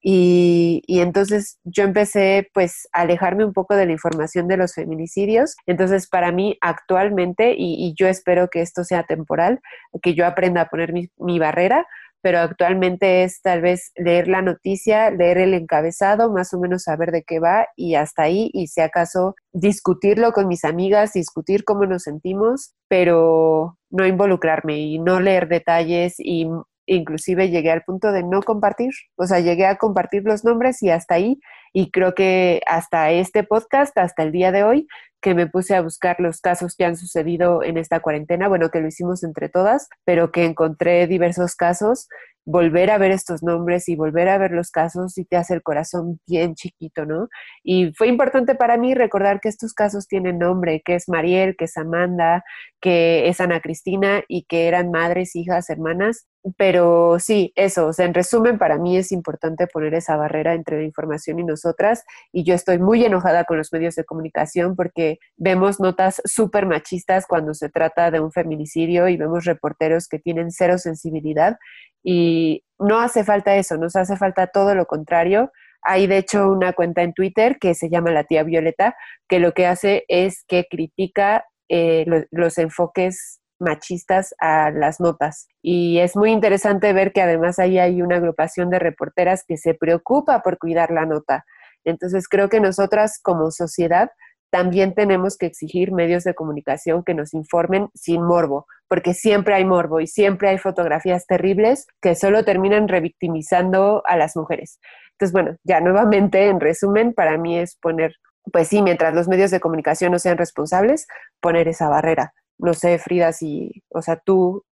y, 0.09 0.82
entonces 1.01 1.59
yo 1.64 1.82
empecé 1.82 2.49
pues 2.55 2.86
a 2.92 3.01
alejarme 3.01 3.44
un 3.44 3.53
poco 3.53 3.74
de 3.74 3.86
la 3.86 3.92
información 3.92 4.47
de 4.47 4.57
los 4.57 4.72
feminicidios. 4.72 5.57
Entonces 5.66 6.09
para 6.09 6.30
mí 6.30 6.57
actualmente, 6.61 7.57
y, 7.59 7.92
yo 7.99 8.07
espero 8.07 8.49
que 8.49 8.62
esto 8.62 8.84
sea 8.84 9.03
temporal, 9.03 9.59
que 10.03 10.14
yo 10.14 10.24
aprenda 10.24 10.61
a 10.61 10.68
poner 10.68 10.92
mi, 10.92 11.09
mi 11.18 11.40
barrera, 11.40 11.86
pero 12.26 12.40
actualmente 12.40 13.22
es 13.22 13.40
tal 13.40 13.60
vez 13.60 13.92
leer 13.94 14.26
la 14.26 14.42
noticia, 14.42 15.12
leer 15.12 15.38
el 15.38 15.54
encabezado, 15.54 16.32
más 16.32 16.52
o 16.52 16.58
menos 16.58 16.82
saber 16.82 17.12
de 17.12 17.22
qué 17.22 17.38
va 17.38 17.68
y 17.76 17.94
hasta 17.94 18.24
ahí, 18.24 18.50
y 18.52 18.66
si 18.66 18.80
acaso 18.80 19.36
discutirlo 19.52 20.32
con 20.32 20.48
mis 20.48 20.64
amigas, 20.64 21.12
discutir 21.12 21.62
cómo 21.62 21.86
nos 21.86 22.02
sentimos, 22.02 22.74
pero 22.88 23.78
no 23.90 24.04
involucrarme 24.04 24.76
y 24.76 24.98
no 24.98 25.20
leer 25.20 25.46
detalles 25.46 26.16
y 26.18 26.48
inclusive 26.86 27.48
llegué 27.48 27.70
al 27.70 27.84
punto 27.84 28.10
de 28.10 28.24
no 28.24 28.42
compartir, 28.42 28.90
o 29.14 29.26
sea, 29.28 29.38
llegué 29.38 29.66
a 29.66 29.76
compartir 29.76 30.24
los 30.24 30.44
nombres 30.44 30.82
y 30.82 30.90
hasta 30.90 31.14
ahí, 31.14 31.38
y 31.78 31.90
creo 31.90 32.14
que 32.14 32.62
hasta 32.66 33.10
este 33.10 33.44
podcast, 33.44 33.98
hasta 33.98 34.22
el 34.22 34.32
día 34.32 34.50
de 34.50 34.64
hoy, 34.64 34.86
que 35.20 35.34
me 35.34 35.46
puse 35.46 35.76
a 35.76 35.82
buscar 35.82 36.16
los 36.20 36.40
casos 36.40 36.74
que 36.74 36.86
han 36.86 36.96
sucedido 36.96 37.62
en 37.62 37.76
esta 37.76 38.00
cuarentena, 38.00 38.48
bueno, 38.48 38.70
que 38.70 38.80
lo 38.80 38.88
hicimos 38.88 39.22
entre 39.22 39.50
todas, 39.50 39.86
pero 40.06 40.32
que 40.32 40.46
encontré 40.46 41.06
diversos 41.06 41.54
casos 41.54 42.08
volver 42.46 42.90
a 42.90 42.98
ver 42.98 43.10
estos 43.10 43.42
nombres 43.42 43.88
y 43.88 43.96
volver 43.96 44.28
a 44.28 44.38
ver 44.38 44.52
los 44.52 44.70
casos 44.70 45.18
y 45.18 45.24
te 45.24 45.36
hace 45.36 45.52
el 45.52 45.62
corazón 45.62 46.20
bien 46.28 46.54
chiquito, 46.54 47.04
¿no? 47.04 47.28
Y 47.64 47.92
fue 47.94 48.06
importante 48.06 48.54
para 48.54 48.78
mí 48.78 48.94
recordar 48.94 49.40
que 49.40 49.48
estos 49.48 49.74
casos 49.74 50.06
tienen 50.06 50.38
nombre, 50.38 50.80
que 50.84 50.94
es 50.94 51.08
Mariel, 51.08 51.56
que 51.58 51.64
es 51.64 51.76
Amanda, 51.76 52.44
que 52.80 53.28
es 53.28 53.40
Ana 53.40 53.60
Cristina 53.60 54.22
y 54.28 54.44
que 54.44 54.68
eran 54.68 54.92
madres, 54.92 55.34
hijas, 55.34 55.68
hermanas. 55.70 56.28
Pero 56.56 57.18
sí, 57.18 57.52
eso, 57.56 57.88
o 57.88 57.92
sea, 57.92 58.06
en 58.06 58.14
resumen, 58.14 58.58
para 58.58 58.78
mí 58.78 58.96
es 58.96 59.10
importante 59.10 59.66
poner 59.66 59.94
esa 59.94 60.16
barrera 60.16 60.54
entre 60.54 60.78
la 60.78 60.84
información 60.84 61.40
y 61.40 61.44
nosotras. 61.66 62.04
Y 62.32 62.44
yo 62.44 62.54
estoy 62.54 62.78
muy 62.78 63.04
enojada 63.04 63.44
con 63.44 63.58
los 63.58 63.72
medios 63.72 63.94
de 63.94 64.04
comunicación 64.04 64.76
porque 64.76 65.18
vemos 65.36 65.80
notas 65.80 66.22
súper 66.24 66.66
machistas 66.66 67.26
cuando 67.26 67.54
se 67.54 67.68
trata 67.68 68.10
de 68.10 68.20
un 68.20 68.32
feminicidio 68.32 69.08
y 69.08 69.16
vemos 69.16 69.44
reporteros 69.44 70.08
que 70.08 70.18
tienen 70.18 70.50
cero 70.50 70.78
sensibilidad 70.78 71.56
y 72.02 72.64
no 72.78 73.00
hace 73.00 73.24
falta 73.24 73.56
eso, 73.56 73.76
nos 73.76 73.96
hace 73.96 74.16
falta 74.16 74.46
todo 74.46 74.74
lo 74.74 74.86
contrario. 74.86 75.50
Hay 75.82 76.06
de 76.06 76.18
hecho 76.18 76.48
una 76.48 76.72
cuenta 76.72 77.02
en 77.02 77.12
Twitter 77.12 77.58
que 77.58 77.74
se 77.74 77.88
llama 77.88 78.10
La 78.10 78.24
Tía 78.24 78.42
Violeta, 78.42 78.96
que 79.28 79.40
lo 79.40 79.52
que 79.52 79.66
hace 79.66 80.04
es 80.08 80.44
que 80.46 80.66
critica 80.70 81.44
eh, 81.68 82.06
los 82.30 82.58
enfoques 82.58 83.40
machistas 83.58 84.34
a 84.38 84.70
las 84.70 85.00
notas. 85.00 85.48
Y 85.62 85.98
es 85.98 86.16
muy 86.16 86.30
interesante 86.30 86.92
ver 86.92 87.12
que 87.12 87.22
además 87.22 87.58
ahí 87.58 87.78
hay 87.78 88.02
una 88.02 88.16
agrupación 88.16 88.70
de 88.70 88.78
reporteras 88.78 89.44
que 89.46 89.56
se 89.56 89.74
preocupa 89.74 90.42
por 90.42 90.58
cuidar 90.58 90.90
la 90.90 91.06
nota. 91.06 91.44
Entonces 91.87 92.28
creo 92.28 92.49
que 92.51 92.61
nosotras 92.61 93.18
como 93.22 93.51
sociedad 93.51 94.11
también 94.51 94.95
tenemos 94.95 95.37
que 95.37 95.47
exigir 95.47 95.93
medios 95.93 96.24
de 96.24 96.34
comunicación 96.34 97.03
que 97.05 97.14
nos 97.14 97.34
informen 97.34 97.89
sin 97.95 98.22
morbo, 98.22 98.66
porque 98.89 99.14
siempre 99.14 99.55
hay 99.55 99.64
morbo 99.64 100.01
y 100.01 100.07
siempre 100.07 100.49
hay 100.49 100.59
fotografías 100.59 101.26
terribles 101.26 101.87
que 102.01 102.14
solo 102.14 102.45
terminan 102.45 102.89
revictimizando 102.89 104.03
a 104.07 104.16
las 104.16 104.37
mujeres. 104.37 104.78
Entonces, 105.12 105.32
bueno, 105.32 105.57
ya 105.64 105.80
nuevamente, 105.80 106.49
en 106.49 106.61
resumen, 106.61 107.12
para 107.12 107.39
mí 107.39 107.59
es 107.59 107.76
poner, 107.76 108.14
pues 108.53 108.68
sí, 108.68 108.82
mientras 108.82 109.14
los 109.14 109.28
medios 109.28 109.51
de 109.51 109.61
comunicación 109.61 110.12
no 110.12 110.18
sean 110.18 110.39
responsables, 110.39 111.07
poner 111.41 111.68
esa 111.68 111.89
barrera. 111.89 112.32
No 112.59 112.74
sé, 112.74 112.99
Frida, 112.99 113.32
si, 113.32 113.82
o 113.89 114.03
sea, 114.03 114.16
tú 114.16 114.64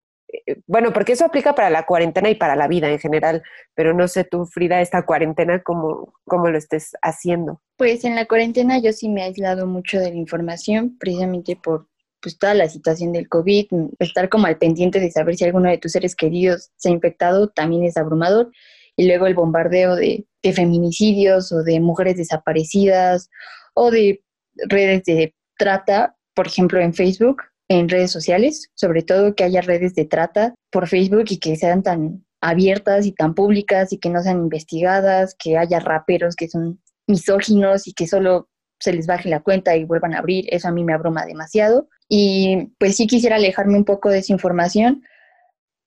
bueno, 0.67 0.93
porque 0.93 1.13
eso 1.13 1.25
aplica 1.25 1.55
para 1.55 1.69
la 1.69 1.85
cuarentena 1.85 2.29
y 2.29 2.35
para 2.35 2.55
la 2.55 2.67
vida 2.67 2.89
en 2.89 2.99
general, 2.99 3.43
pero 3.75 3.93
no 3.93 4.07
sé 4.07 4.23
tú, 4.23 4.45
Frida, 4.45 4.81
esta 4.81 5.05
cuarentena, 5.05 5.61
cómo, 5.61 6.13
cómo 6.25 6.49
lo 6.49 6.57
estés 6.57 6.93
haciendo. 7.01 7.61
Pues 7.77 8.03
en 8.03 8.15
la 8.15 8.25
cuarentena 8.25 8.79
yo 8.79 8.93
sí 8.93 9.09
me 9.09 9.21
he 9.21 9.25
aislado 9.25 9.67
mucho 9.67 9.99
de 9.99 10.09
la 10.09 10.15
información, 10.15 10.97
precisamente 10.99 11.55
por 11.55 11.87
pues, 12.21 12.37
toda 12.37 12.53
la 12.53 12.69
situación 12.69 13.11
del 13.11 13.29
COVID, 13.29 13.67
estar 13.99 14.29
como 14.29 14.47
al 14.47 14.57
pendiente 14.57 14.99
de 14.99 15.11
saber 15.11 15.35
si 15.35 15.45
alguno 15.45 15.69
de 15.69 15.77
tus 15.77 15.91
seres 15.91 16.15
queridos 16.15 16.71
se 16.77 16.89
ha 16.89 16.91
infectado 16.91 17.49
también 17.49 17.83
es 17.83 17.97
abrumador. 17.97 18.51
Y 18.95 19.07
luego 19.07 19.25
el 19.25 19.33
bombardeo 19.33 19.95
de, 19.95 20.27
de 20.43 20.53
feminicidios 20.53 21.51
o 21.51 21.63
de 21.63 21.79
mujeres 21.79 22.15
desaparecidas 22.15 23.29
o 23.73 23.89
de 23.89 24.23
redes 24.69 25.03
de 25.05 25.35
trata, 25.57 26.15
por 26.35 26.47
ejemplo 26.47 26.79
en 26.79 26.93
Facebook, 26.93 27.41
en 27.69 27.89
redes 27.89 28.11
sociales, 28.11 28.69
sobre 28.75 29.03
todo 29.03 29.35
que 29.35 29.43
haya 29.43 29.61
redes 29.61 29.95
de 29.95 30.05
trata 30.05 30.53
por 30.71 30.87
Facebook 30.87 31.25
y 31.29 31.39
que 31.39 31.55
sean 31.55 31.83
tan 31.83 32.25
abiertas 32.41 33.05
y 33.05 33.13
tan 33.13 33.33
públicas 33.33 33.93
y 33.93 33.99
que 33.99 34.09
no 34.09 34.21
sean 34.21 34.39
investigadas, 34.39 35.35
que 35.37 35.57
haya 35.57 35.79
raperos 35.79 36.35
que 36.35 36.49
son 36.49 36.81
misóginos 37.07 37.87
y 37.87 37.93
que 37.93 38.07
solo 38.07 38.49
se 38.79 38.91
les 38.91 39.07
baje 39.07 39.29
la 39.29 39.41
cuenta 39.41 39.75
y 39.77 39.85
vuelvan 39.85 40.13
a 40.13 40.19
abrir, 40.19 40.45
eso 40.49 40.67
a 40.67 40.71
mí 40.71 40.83
me 40.83 40.93
abruma 40.93 41.25
demasiado. 41.25 41.87
Y 42.09 42.73
pues 42.79 42.97
sí 42.97 43.07
quisiera 43.07 43.37
alejarme 43.37 43.77
un 43.77 43.85
poco 43.85 44.09
de 44.09 44.19
esa 44.19 44.33
información, 44.33 45.03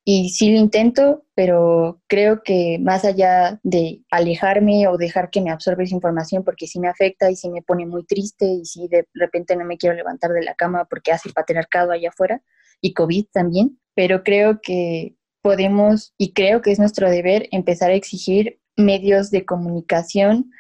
y 0.09 0.31
sí 0.31 0.53
lo 0.53 0.61
intento, 0.61 1.27
pero 1.35 2.01
creo 2.07 2.45
que 2.45 2.79
más 2.81 3.05
allá 3.05 3.59
de 3.65 4.05
alejarme 4.09 4.87
o 4.87 4.97
dejar 4.97 5.31
que 5.31 5.41
me 5.41 5.51
absorbe 5.51 5.83
esa 5.83 5.97
información, 5.97 6.45
porque 6.45 6.69
sí 6.69 6.79
me 6.79 6.87
afecta 6.87 7.29
y 7.29 7.35
sí 7.35 7.51
me 7.51 7.61
pone 7.61 7.87
muy 7.87 8.07
triste 8.07 8.47
y 8.47 8.65
sí 8.67 8.87
de 8.87 9.09
repente 9.15 9.57
no 9.57 9.65
me 9.65 9.77
quiero 9.77 9.97
levantar 9.97 10.31
de 10.31 10.45
la 10.45 10.55
cama 10.55 10.85
porque 10.89 11.11
hace 11.11 11.33
patriarcado 11.33 11.91
allá 11.91 12.11
afuera 12.11 12.41
y 12.81 12.95
COVID 12.95 13.27
también, 13.33 13.81
pero 13.97 14.23
creo 14.23 14.61
que 14.63 15.17
podemos 15.43 16.15
y 16.17 16.35
creo 16.35 16.63
que 16.63 16.71
es 16.71 16.79
nuestro 16.79 17.11
deber 17.11 17.49
empezar 17.51 17.91
a 17.91 17.95
exigir 17.95 18.61
medios 18.77 19.33
de 19.33 19.45
comunicación 19.45 20.53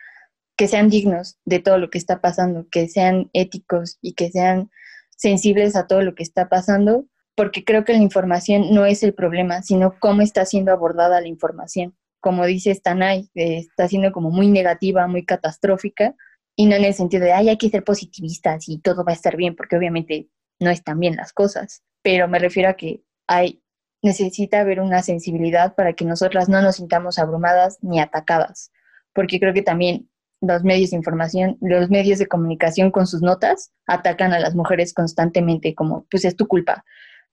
que 0.56 0.66
sean 0.66 0.90
dignos 0.90 1.38
de 1.44 1.60
todo 1.60 1.78
lo 1.78 1.88
que 1.90 1.98
está 1.98 2.20
pasando, 2.20 2.66
que 2.68 2.88
sean 2.88 3.30
éticos 3.32 3.98
y 4.02 4.14
que 4.14 4.28
sean 4.28 4.70
sensibles 5.16 5.76
a 5.76 5.86
todo 5.86 6.02
lo 6.02 6.16
que 6.16 6.24
está 6.24 6.48
pasando 6.48 7.06
porque 7.36 7.64
creo 7.64 7.84
que 7.84 7.92
la 7.92 7.98
información 7.98 8.72
no 8.72 8.86
es 8.86 9.02
el 9.02 9.14
problema, 9.14 9.62
sino 9.62 9.94
cómo 10.00 10.22
está 10.22 10.44
siendo 10.46 10.72
abordada 10.72 11.20
la 11.20 11.28
información. 11.28 11.94
Como 12.20 12.44
dice 12.46 12.74
Stanay, 12.74 13.30
eh, 13.34 13.58
está 13.58 13.86
siendo 13.86 14.10
como 14.10 14.30
muy 14.30 14.48
negativa, 14.48 15.06
muy 15.06 15.24
catastrófica, 15.24 16.16
y 16.56 16.66
no 16.66 16.74
en 16.74 16.84
el 16.84 16.94
sentido 16.94 17.24
de, 17.24 17.32
ay, 17.32 17.50
hay 17.50 17.58
que 17.58 17.68
ser 17.68 17.84
positivistas 17.84 18.68
y 18.68 18.78
todo 18.78 19.04
va 19.04 19.12
a 19.12 19.14
estar 19.14 19.36
bien, 19.36 19.54
porque 19.54 19.76
obviamente 19.76 20.28
no 20.58 20.70
están 20.70 20.98
bien 20.98 21.16
las 21.16 21.34
cosas, 21.34 21.82
pero 22.02 22.26
me 22.26 22.38
refiero 22.38 22.70
a 22.70 22.74
que 22.74 23.02
hay, 23.26 23.62
necesita 24.02 24.60
haber 24.60 24.80
una 24.80 25.02
sensibilidad 25.02 25.74
para 25.74 25.92
que 25.92 26.06
nosotras 26.06 26.48
no 26.48 26.62
nos 26.62 26.76
sintamos 26.76 27.18
abrumadas 27.18 27.76
ni 27.82 28.00
atacadas, 28.00 28.72
porque 29.12 29.38
creo 29.38 29.52
que 29.52 29.62
también 29.62 30.08
los 30.40 30.64
medios 30.64 30.90
de 30.90 30.96
información, 30.96 31.58
los 31.60 31.90
medios 31.90 32.18
de 32.18 32.26
comunicación 32.26 32.90
con 32.90 33.06
sus 33.06 33.20
notas 33.20 33.72
atacan 33.86 34.32
a 34.32 34.38
las 34.38 34.54
mujeres 34.54 34.94
constantemente 34.94 35.74
como, 35.74 36.06
pues 36.10 36.24
es 36.24 36.36
tu 36.36 36.46
culpa, 36.46 36.84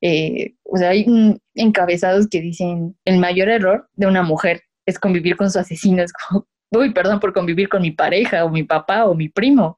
eh, 0.06 0.56
o 0.64 0.76
sea, 0.76 0.90
hay 0.90 1.06
encabezados 1.56 2.28
que 2.28 2.42
dicen, 2.42 2.98
el 3.06 3.20
mayor 3.20 3.48
error 3.48 3.88
de 3.94 4.06
una 4.06 4.22
mujer 4.22 4.64
es 4.86 5.00
convivir 5.00 5.38
con 5.38 5.50
su 5.50 5.60
asesino, 5.60 6.04
es 6.04 6.12
como, 6.12 6.46
uy, 6.72 6.94
perdón 6.94 7.22
por 7.22 7.32
convivir 7.32 7.70
con 7.70 7.82
mi 7.82 7.92
pareja 7.92 8.44
o 8.44 8.50
mi 8.50 8.64
papá 8.64 9.06
o 9.06 9.16
mi 9.16 9.30
primo. 9.30 9.78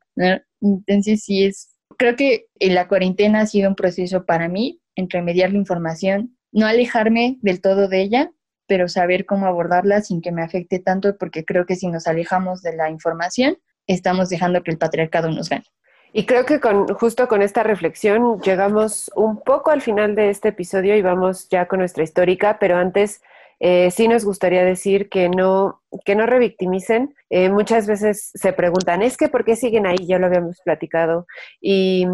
Entonces 0.61 1.23
sí 1.23 1.45
es, 1.45 1.78
creo 1.99 2.15
que 2.15 2.47
la 2.59 2.88
cuarentena 2.88 3.41
ha 3.41 3.45
sido 3.45 3.69
un 3.69 3.76
proceso 3.76 4.26
para 4.26 4.49
mí, 4.49 4.82
entre 4.95 5.21
mediar 5.21 5.51
la 5.51 5.59
información, 5.59 6.36
no 6.51 6.65
alejarme 6.65 7.38
del 7.41 7.61
todo 7.61 7.88
de 7.88 8.01
ella, 8.01 8.32
pero 8.65 8.88
saber 8.88 9.28
cómo 9.28 9.45
abordarla 9.45 10.01
sin 10.01 10.21
que 10.21 10.32
me 10.32 10.41
afecte 10.41 10.80
tanto, 10.80 11.17
porque 11.19 11.45
creo 11.45 11.67
que 11.67 11.76
si 11.76 11.88
nos 11.88 12.07
alejamos 12.07 12.63
de 12.63 12.76
la 12.76 12.89
información, 12.89 13.57
estamos 13.86 14.30
dejando 14.30 14.63
que 14.63 14.71
el 14.71 14.80
patriarcado 14.80 15.30
nos 15.30 15.49
gane. 15.49 15.65
Y 16.18 16.26
creo 16.26 16.45
que 16.45 16.61
con, 16.61 16.88
justo 16.88 17.28
con 17.28 17.41
esta 17.41 17.61
reflexión 17.61 18.39
llegamos 18.39 19.11
un 19.18 19.41
poco 19.41 19.72
al 19.72 19.82
final 19.82 20.16
de 20.16 20.30
este 20.30 20.47
episodio 20.47 20.95
y 20.95 21.01
vamos 21.01 21.49
ya 21.49 21.68
con 21.68 21.80
nuestra 21.80 22.05
histórica, 22.05 22.57
pero 22.57 22.78
antes 22.78 23.22
eh, 23.59 23.91
sí 23.91 24.07
nos 24.07 24.24
gustaría 24.24 24.63
decir 24.63 25.09
que 25.09 25.28
no, 25.28 25.82
que 26.05 26.16
no 26.16 26.26
revictimicen. 26.26 27.13
Eh, 27.30 27.49
muchas 27.49 27.86
veces 27.86 28.32
se 28.34 28.53
preguntan, 28.53 29.01
¿es 29.01 29.18
que 29.18 29.28
por 29.28 29.43
qué 29.43 29.57
siguen 29.57 29.86
ahí? 29.86 30.07
Ya 30.07 30.18
lo 30.18 30.28
habíamos 30.28 30.61
platicado. 30.61 31.28
Y 31.59 32.07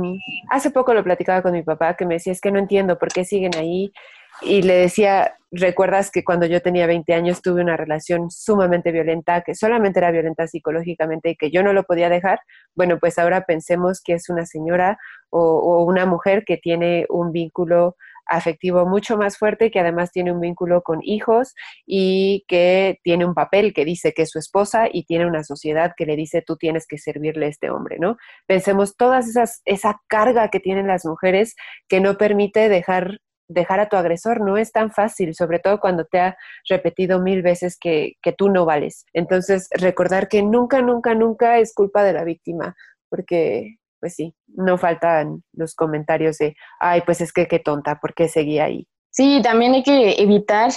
hace 0.50 0.72
poco 0.72 0.96
lo 0.96 1.04
platicaba 1.04 1.44
con 1.44 1.52
mi 1.52 1.62
papá, 1.62 1.96
que 1.96 2.08
me 2.08 2.16
decía, 2.16 2.34
es 2.34 2.42
que 2.42 2.52
no 2.52 2.58
entiendo 2.58 2.98
por 2.98 3.10
qué 3.10 3.24
siguen 3.24 3.52
ahí 3.56 3.94
y 4.42 4.62
le 4.64 4.76
decía, 4.76 5.36
¿recuerdas 5.52 6.10
que 6.12 6.24
cuando 6.24 6.46
yo 6.46 6.62
tenía 6.62 6.88
20 6.88 7.14
años 7.14 7.42
tuve 7.42 7.62
una 7.62 7.78
relación 7.78 8.32
sumamente 8.32 8.92
violenta, 8.92 9.42
que 9.42 9.54
solamente 9.54 10.00
era 10.00 10.12
violenta 10.12 10.48
psicológicamente 10.48 11.32
y 11.32 11.36
que 11.36 11.52
yo 11.52 11.62
no 11.62 11.74
lo 11.74 11.84
podía 11.84 12.10
dejar? 12.10 12.40
Bueno, 12.76 12.98
pues 13.00 13.20
ahora 13.20 13.46
pensemos 13.46 14.02
que 14.04 14.14
es 14.14 14.30
una 14.30 14.46
señora 14.46 14.98
o, 15.30 15.84
una 15.84 16.06
mujer 16.06 16.44
que 16.46 16.58
tiene 16.58 17.06
un 17.10 17.32
vínculo 17.32 17.96
afectivo 18.26 18.86
mucho 18.86 19.18
más 19.18 19.38
fuerte, 19.38 19.72
que 19.72 19.80
además 19.80 20.12
tiene 20.12 20.32
un 20.32 20.40
vínculo 20.40 20.84
con 20.84 21.00
hijos 21.04 21.54
y 21.86 22.46
que 22.48 23.00
tiene 23.04 23.26
un 23.26 23.34
papel 23.34 23.74
que 23.74 23.84
dice 23.84 24.14
que 24.14 24.22
es 24.22 24.30
su 24.30 24.40
esposa 24.40 24.88
y 24.92 25.04
tiene 25.04 25.26
una 25.26 25.44
sociedad 25.44 25.94
que 25.98 26.06
le 26.06 26.16
dice 26.16 26.42
tú 26.42 26.56
tienes 26.56 26.88
que 26.88 26.98
servirle 26.98 27.48
a 27.48 27.50
este 27.50 27.70
hombre, 27.70 27.98
¿no? 28.00 28.16
Pensemos 28.48 28.96
todas 28.96 29.28
esas, 29.28 29.62
esa 29.66 30.02
carga 30.08 30.50
que 30.50 30.62
tienen 30.62 30.88
las 30.88 31.06
mujeres 31.06 31.56
que 31.90 32.00
no 32.00 32.18
permite 32.18 32.70
dejar 32.70 33.20
dejar 33.52 33.80
a 33.80 33.90
tu 33.90 33.96
agresor 33.96 34.42
no 34.42 34.58
es 34.58 34.72
tan 34.72 34.92
fácil, 34.92 35.36
sobre 35.36 35.60
todo 35.60 35.80
cuando 35.80 36.06
te 36.06 36.20
ha 36.20 36.38
repetido 36.70 37.20
mil 37.20 37.42
veces 37.42 37.78
que, 37.80 38.14
que 38.22 38.32
tú 38.32 38.50
no 38.50 38.66
vales. 38.66 39.06
Entonces, 39.14 39.68
recordar 39.72 40.28
que 40.28 40.44
nunca, 40.44 40.82
nunca, 40.82 41.14
nunca 41.16 41.60
es 41.60 41.74
culpa 41.74 42.04
de 42.04 42.14
la 42.14 42.24
víctima, 42.24 42.76
porque, 43.10 43.78
pues 44.00 44.16
sí, 44.16 44.36
no 44.48 44.78
faltan 44.78 45.44
los 45.54 45.76
comentarios 45.76 46.38
de, 46.38 46.56
ay, 46.80 47.02
pues 47.06 47.22
es 47.22 47.34
que 47.34 47.48
qué 47.48 47.60
tonta, 47.60 48.00
¿por 48.00 48.14
qué 48.14 48.28
seguía 48.28 48.66
ahí? 48.66 48.88
Sí, 49.10 49.42
también 49.44 49.74
hay 49.74 49.84
que 49.84 50.22
evitar, 50.22 50.72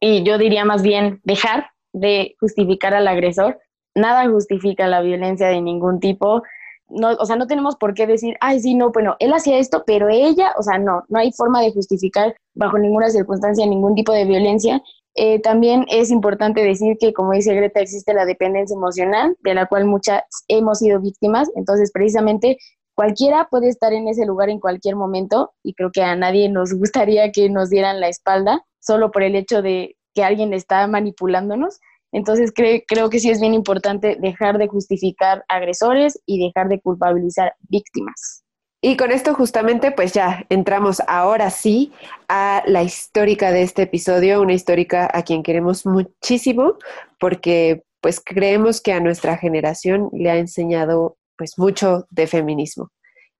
y 0.00 0.22
yo 0.22 0.38
diría 0.38 0.64
más 0.64 0.82
bien 0.82 1.20
dejar 1.24 1.66
de 1.92 2.34
justificar 2.40 2.94
al 2.94 3.08
agresor. 3.08 3.58
Nada 3.94 4.28
justifica 4.28 4.88
la 4.88 5.00
violencia 5.00 5.48
de 5.48 5.60
ningún 5.60 6.00
tipo 6.00 6.42
no, 6.88 7.12
o 7.18 7.26
sea, 7.26 7.36
no 7.36 7.46
tenemos 7.46 7.76
por 7.76 7.94
qué 7.94 8.06
decir, 8.06 8.36
ay, 8.40 8.60
sí, 8.60 8.74
no, 8.74 8.90
bueno, 8.92 9.16
él 9.18 9.32
hacía 9.32 9.58
esto, 9.58 9.84
pero 9.86 10.08
ella, 10.08 10.52
o 10.58 10.62
sea, 10.62 10.78
no, 10.78 11.04
no 11.08 11.18
hay 11.18 11.32
forma 11.32 11.60
de 11.62 11.72
justificar 11.72 12.34
bajo 12.54 12.78
ninguna 12.78 13.10
circunstancia 13.10 13.66
ningún 13.66 13.94
tipo 13.94 14.12
de 14.12 14.24
violencia 14.24 14.82
Eh, 15.16 15.40
también 15.40 15.86
es 15.90 16.10
importante 16.10 16.60
decir 16.64 16.96
que, 16.98 17.12
como 17.12 17.32
dice 17.32 17.54
Greta, 17.54 17.80
existe 17.80 18.12
la 18.14 18.24
dependencia 18.24 18.74
emocional, 18.74 19.36
de 19.44 19.54
la 19.54 19.66
cual 19.66 19.84
muchas 19.84 20.22
hemos 20.48 20.80
sido 20.80 21.00
víctimas. 21.00 21.48
Entonces, 21.54 21.92
precisamente, 21.92 22.58
cualquiera 22.96 23.46
puede 23.48 23.68
estar 23.68 23.92
en 23.92 24.08
ese 24.08 24.26
lugar 24.26 24.48
en 24.50 24.58
cualquier 24.58 24.96
momento 24.96 25.52
y 25.62 25.74
creo 25.74 25.90
que 25.92 26.02
a 26.02 26.16
nadie 26.16 26.48
nos 26.48 26.74
gustaría 26.74 27.30
que 27.30 27.48
nos 27.48 27.70
dieran 27.70 28.00
la 28.00 28.08
espalda 28.08 28.64
solo 28.80 29.10
por 29.10 29.22
el 29.22 29.36
hecho 29.36 29.62
de 29.62 29.96
que 30.14 30.24
alguien 30.24 30.52
está 30.52 30.86
manipulándonos. 30.88 31.78
Entonces 32.14 32.52
creo 32.54 33.10
que 33.10 33.18
sí 33.18 33.28
es 33.28 33.40
bien 33.40 33.54
importante 33.54 34.16
dejar 34.20 34.56
de 34.56 34.68
justificar 34.68 35.44
agresores 35.48 36.20
y 36.24 36.38
dejar 36.38 36.68
de 36.68 36.80
culpabilizar 36.80 37.54
víctimas. 37.68 38.44
Y 38.80 38.96
con 38.96 39.10
esto 39.10 39.34
justamente 39.34 39.90
pues 39.90 40.12
ya 40.12 40.46
entramos 40.48 41.02
ahora 41.08 41.50
sí 41.50 41.90
a 42.28 42.62
la 42.66 42.84
histórica 42.84 43.50
de 43.50 43.62
este 43.62 43.82
episodio, 43.82 44.40
una 44.40 44.52
histórica 44.52 45.10
a 45.12 45.22
quien 45.22 45.42
queremos 45.42 45.86
muchísimo 45.86 46.78
porque 47.18 47.82
pues 48.00 48.20
creemos 48.24 48.80
que 48.80 48.92
a 48.92 49.00
nuestra 49.00 49.36
generación 49.36 50.08
le 50.12 50.30
ha 50.30 50.36
enseñado 50.36 51.16
pues 51.36 51.58
mucho 51.58 52.06
de 52.10 52.28
feminismo. 52.28 52.92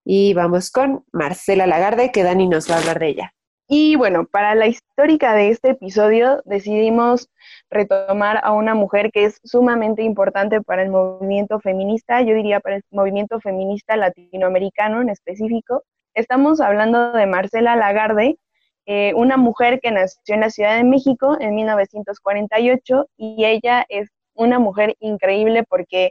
Y 0.04 0.34
vamos 0.34 0.72
con 0.72 1.04
Marcela 1.12 1.66
Lagarde, 1.68 2.10
que 2.10 2.24
Dani 2.24 2.48
nos 2.48 2.68
va 2.68 2.74
a 2.74 2.78
hablar 2.78 2.98
de 2.98 3.08
ella. 3.08 3.34
Y 3.66 3.96
bueno, 3.96 4.26
para 4.26 4.54
la 4.54 4.66
histórica 4.66 5.34
de 5.34 5.48
este 5.48 5.70
episodio 5.70 6.42
decidimos 6.44 7.30
retomar 7.70 8.40
a 8.44 8.52
una 8.52 8.74
mujer 8.74 9.10
que 9.10 9.24
es 9.24 9.40
sumamente 9.42 10.02
importante 10.02 10.60
para 10.60 10.82
el 10.82 10.90
movimiento 10.90 11.58
feminista, 11.60 12.20
yo 12.20 12.34
diría 12.34 12.60
para 12.60 12.76
el 12.76 12.82
movimiento 12.90 13.40
feminista 13.40 13.96
latinoamericano 13.96 15.00
en 15.00 15.08
específico. 15.08 15.82
Estamos 16.12 16.60
hablando 16.60 17.12
de 17.12 17.26
Marcela 17.26 17.74
Lagarde, 17.74 18.36
eh, 18.84 19.14
una 19.14 19.38
mujer 19.38 19.80
que 19.80 19.90
nació 19.90 20.34
en 20.34 20.40
la 20.40 20.50
Ciudad 20.50 20.76
de 20.76 20.84
México 20.84 21.38
en 21.40 21.54
1948 21.54 23.06
y 23.16 23.46
ella 23.46 23.86
es 23.88 24.10
una 24.34 24.58
mujer 24.58 24.94
increíble 25.00 25.64
porque 25.64 26.10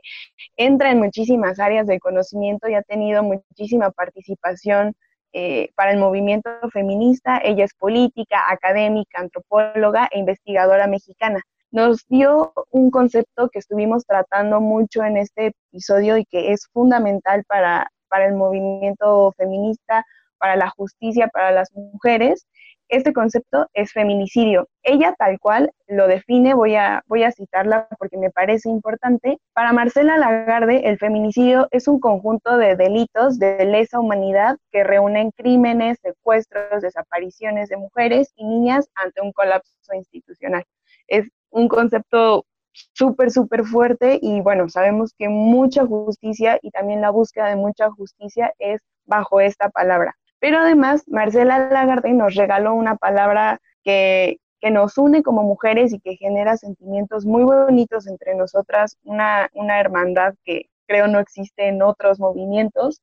entra 0.58 0.90
en 0.90 0.98
muchísimas 0.98 1.60
áreas 1.60 1.86
del 1.86 2.00
conocimiento 2.00 2.68
y 2.68 2.74
ha 2.74 2.82
tenido 2.82 3.22
muchísima 3.22 3.92
participación 3.92 4.96
eh, 5.34 5.72
para 5.76 5.92
el 5.92 5.98
movimiento 5.98 6.50
feminista. 6.72 7.40
Ella 7.44 7.66
es 7.66 7.74
política, 7.74 8.44
académica, 8.50 9.20
antropóloga 9.20 10.08
e 10.12 10.20
investigadora 10.20 10.88
mexicana. 10.88 11.42
Nos 11.72 12.06
dio 12.08 12.54
un 12.70 12.92
concepto 12.92 13.50
que 13.50 13.60
estuvimos 13.60 14.06
tratando 14.06 14.62
mucho 14.62 15.04
en 15.04 15.18
este 15.18 15.54
episodio 15.72 16.18
y 16.18 16.26
que 16.26 16.52
es 16.52 16.68
fundamental 16.72 17.44
para, 17.48 17.88
para 18.10 18.28
el 18.28 18.36
movimiento 18.36 19.34
feminista, 19.36 20.06
para 20.38 20.56
la 20.56 20.70
justicia, 20.70 21.30
para 21.30 21.52
las 21.52 21.72
mujeres, 21.74 22.46
este 22.94 23.12
concepto 23.12 23.68
es 23.74 23.92
feminicidio. 23.92 24.68
Ella 24.84 25.16
tal 25.18 25.40
cual 25.40 25.72
lo 25.88 26.08
define, 26.08 26.54
voy 26.54 26.76
a, 26.76 27.04
voy 27.08 27.24
a 27.24 27.32
citarla 27.32 27.88
porque 27.98 28.18
me 28.18 28.30
parece 28.30 28.70
importante. 28.70 29.40
Para 29.54 29.74
Marcela 29.74 30.18
Lagarde, 30.18 30.88
el 30.88 31.00
feminicidio 31.00 31.68
es 31.72 31.88
un 31.88 32.00
conjunto 32.00 32.58
de 32.58 32.76
delitos 32.76 33.40
de 33.40 33.66
lesa 33.66 34.00
humanidad 34.00 34.58
que 34.72 34.84
reúnen 34.84 35.32
crímenes, 35.32 35.98
secuestros, 36.04 36.84
desapariciones 36.84 37.70
de 37.70 37.78
mujeres 37.78 38.32
y 38.36 38.46
niñas 38.46 38.88
ante 38.94 39.22
un 39.22 39.32
colapso 39.32 39.94
institucional. 39.96 40.64
Es 41.08 41.28
un 41.50 41.68
concepto 41.68 42.46
súper, 42.94 43.32
súper 43.32 43.64
fuerte 43.64 44.20
y 44.22 44.42
bueno, 44.42 44.70
sabemos 44.70 45.14
que 45.18 45.30
mucha 45.30 45.86
justicia 45.86 46.60
y 46.62 46.70
también 46.70 47.02
la 47.02 47.10
búsqueda 47.10 47.48
de 47.48 47.56
mucha 47.56 47.90
justicia 47.90 48.54
es 48.60 48.82
bajo 49.06 49.42
esta 49.42 49.70
palabra. 49.70 50.16
Pero 50.44 50.60
además, 50.60 51.06
Marcela 51.08 51.70
Lagarde 51.70 52.12
nos 52.12 52.36
regaló 52.36 52.74
una 52.74 52.98
palabra 52.98 53.62
que, 53.82 54.42
nos 54.72 54.98
une 54.98 55.24
como 55.24 55.42
mujeres 55.42 55.94
y 55.94 56.02
que 56.02 56.18
genera 56.18 56.58
sentimientos 56.58 57.26
muy 57.26 57.46
bonitos 57.46 58.08
entre 58.08 58.36
nosotras, 58.36 58.98
una, 59.04 59.50
una 59.54 59.80
hermandad 59.80 60.34
que 60.44 60.64
creo 60.86 61.08
no 61.08 61.20
existe 61.20 61.70
en 61.70 61.82
otros 61.82 62.20
movimientos. 62.20 63.02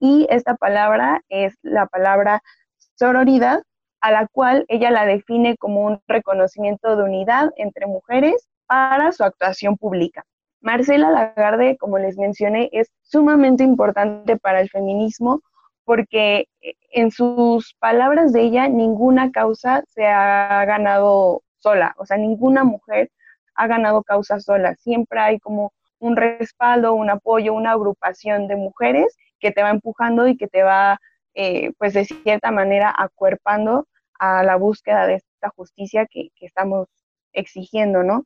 Y 0.00 0.26
esta 0.30 0.54
palabra 0.54 1.20
es 1.28 1.58
la 1.60 1.84
palabra 1.84 2.42
sororidad, 2.94 3.62
a 4.00 4.10
la 4.10 4.26
cual 4.28 4.64
ella 4.68 4.90
la 4.90 5.04
define 5.04 5.58
como 5.58 5.84
un 5.84 6.00
reconocimiento 6.08 6.96
de 6.96 7.02
unidad 7.02 7.50
entre 7.56 7.86
mujeres 7.86 8.48
para 8.66 9.12
su 9.12 9.24
actuación 9.24 9.76
pública. 9.76 10.24
Marcela 10.62 11.10
Lagarde, 11.10 11.76
como 11.76 11.98
les 11.98 12.16
mencioné, 12.16 12.70
es 12.72 12.90
sumamente 13.02 13.62
importante 13.62 14.38
para 14.38 14.62
el 14.62 14.70
feminismo 14.70 15.42
porque 15.84 16.48
eh, 16.60 16.74
en 16.90 17.10
sus 17.10 17.74
palabras 17.74 18.32
de 18.32 18.42
ella 18.42 18.68
ninguna 18.68 19.30
causa 19.32 19.82
se 19.88 20.06
ha 20.06 20.64
ganado 20.64 21.42
sola, 21.58 21.94
o 21.98 22.06
sea, 22.06 22.16
ninguna 22.16 22.64
mujer 22.64 23.10
ha 23.54 23.66
ganado 23.66 24.02
causa 24.02 24.40
sola, 24.40 24.74
siempre 24.76 25.20
hay 25.20 25.38
como 25.38 25.72
un 25.98 26.16
respaldo, 26.16 26.94
un 26.94 27.10
apoyo, 27.10 27.54
una 27.54 27.72
agrupación 27.72 28.48
de 28.48 28.56
mujeres 28.56 29.16
que 29.38 29.52
te 29.52 29.62
va 29.62 29.70
empujando 29.70 30.26
y 30.26 30.36
que 30.36 30.48
te 30.48 30.62
va, 30.62 30.98
eh, 31.34 31.72
pues 31.78 31.94
de 31.94 32.04
cierta 32.04 32.50
manera, 32.50 32.92
acuerpando 32.96 33.86
a 34.18 34.42
la 34.42 34.56
búsqueda 34.56 35.06
de 35.06 35.16
esta 35.16 35.50
justicia 35.50 36.06
que, 36.06 36.30
que 36.36 36.46
estamos 36.46 36.88
exigiendo, 37.32 38.02
¿no? 38.02 38.24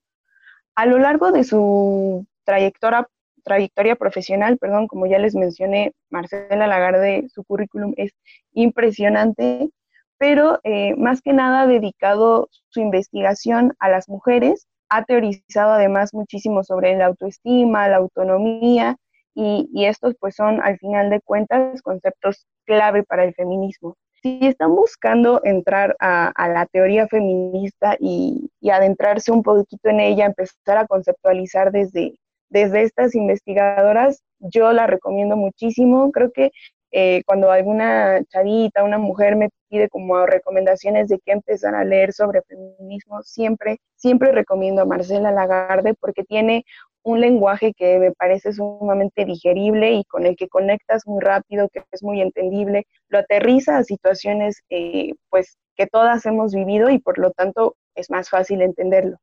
A 0.74 0.86
lo 0.86 0.98
largo 0.98 1.32
de 1.32 1.44
su 1.44 2.26
trayectoria, 2.44 3.06
trayectoria 3.46 3.94
profesional, 3.94 4.58
perdón, 4.58 4.88
como 4.88 5.06
ya 5.06 5.18
les 5.18 5.36
mencioné, 5.36 5.92
Marcela 6.10 6.66
Lagarde, 6.66 7.28
su 7.32 7.44
currículum 7.44 7.94
es 7.96 8.10
impresionante, 8.52 9.70
pero 10.18 10.58
eh, 10.64 10.94
más 10.96 11.22
que 11.22 11.32
nada 11.32 11.66
dedicado 11.66 12.48
su 12.68 12.80
investigación 12.80 13.74
a 13.78 13.88
las 13.88 14.08
mujeres, 14.08 14.66
ha 14.88 15.04
teorizado 15.04 15.72
además 15.72 16.12
muchísimo 16.12 16.64
sobre 16.64 16.96
la 16.96 17.06
autoestima, 17.06 17.88
la 17.88 17.98
autonomía, 17.98 18.96
y, 19.36 19.84
estos 19.84 20.14
pues 20.18 20.34
son 20.34 20.62
al 20.62 20.78
final 20.78 21.10
de 21.10 21.20
cuentas 21.20 21.82
conceptos 21.82 22.46
clave 22.64 23.04
para 23.04 23.22
el 23.22 23.34
feminismo. 23.34 23.94
Si 24.22 24.38
están 24.40 24.74
buscando 24.74 25.42
entrar 25.44 25.94
a, 26.00 26.32
la 26.48 26.66
teoría 26.66 27.06
feminista 27.06 27.96
y, 28.00 28.50
adentrarse 28.70 29.30
un 29.30 29.42
poquito 29.42 29.90
en 29.90 30.00
ella, 30.00 30.24
empezar 30.24 30.78
a 30.78 30.86
conceptualizar 30.86 31.70
desde, 31.70 32.18
desde 32.48 32.82
estas 32.82 33.14
investigadoras, 33.14 34.22
yo 34.38 34.72
la 34.72 34.86
recomiendo 34.86 35.36
muchísimo. 35.36 36.10
Creo 36.12 36.30
que 36.32 36.50
eh, 36.92 37.22
cuando 37.26 37.50
alguna 37.50 38.22
chavita, 38.28 38.84
una 38.84 38.98
mujer 38.98 39.36
me 39.36 39.50
pide 39.68 39.88
como 39.88 40.24
recomendaciones 40.26 41.08
de 41.08 41.18
qué 41.24 41.32
empezar 41.32 41.74
a 41.74 41.84
leer 41.84 42.12
sobre 42.12 42.42
feminismo, 42.42 43.22
siempre, 43.22 43.78
siempre 43.96 44.32
recomiendo 44.32 44.82
a 44.82 44.86
Marcela 44.86 45.32
Lagarde 45.32 45.94
porque 45.94 46.24
tiene 46.24 46.64
un 47.02 47.20
lenguaje 47.20 47.72
que 47.74 47.98
me 47.98 48.12
parece 48.12 48.52
sumamente 48.52 49.24
digerible 49.24 49.92
y 49.92 50.04
con 50.04 50.26
el 50.26 50.36
que 50.36 50.48
conectas 50.48 51.06
muy 51.06 51.20
rápido, 51.20 51.68
que 51.68 51.82
es 51.92 52.02
muy 52.02 52.20
entendible, 52.20 52.86
lo 53.08 53.18
aterriza 53.18 53.78
a 53.78 53.84
situaciones 53.84 54.62
eh, 54.70 55.12
pues 55.30 55.56
que 55.76 55.86
todas 55.86 56.26
hemos 56.26 56.54
vivido 56.54 56.90
y 56.90 56.98
por 56.98 57.18
lo 57.18 57.30
tanto 57.30 57.76
es 57.94 58.10
más 58.10 58.28
fácil 58.28 58.62
entenderlo. 58.62 59.18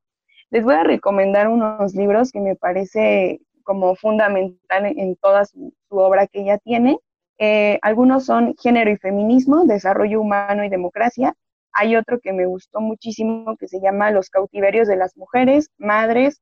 Les 0.54 0.64
voy 0.64 0.76
a 0.76 0.84
recomendar 0.84 1.47
unos 1.47 1.95
libros 1.95 2.32
que 2.32 2.39
me 2.39 2.56
parece 2.56 3.41
como 3.64 3.95
fundamental 3.95 4.86
en, 4.86 5.16
toda 5.16 5.45
su, 5.45 5.74
obra 5.89 6.28
que 6.28 6.41
ella 6.41 6.60
tiene. 6.60 6.99
Eh, 7.39 7.80
algunos 7.82 8.28
son 8.28 8.54
Género 8.62 8.91
y 8.91 8.97
Feminismo, 8.97 9.66
Desarrollo 9.66 10.22
Humano 10.22 10.64
y 10.64 10.70
Democracia. 10.70 11.34
Hay 11.72 11.95
otro 11.95 12.20
que 12.20 12.34
me 12.34 12.45
gustó 12.45 12.82
muchísimo 12.82 13.58
que 13.58 13.68
se 13.68 13.82
llama 13.82 14.12
Los 14.12 14.30
cautiverios 14.30 14.88
de 14.88 14.95
las 14.95 15.18
mujeres, 15.18 15.72
madres, 15.80 16.39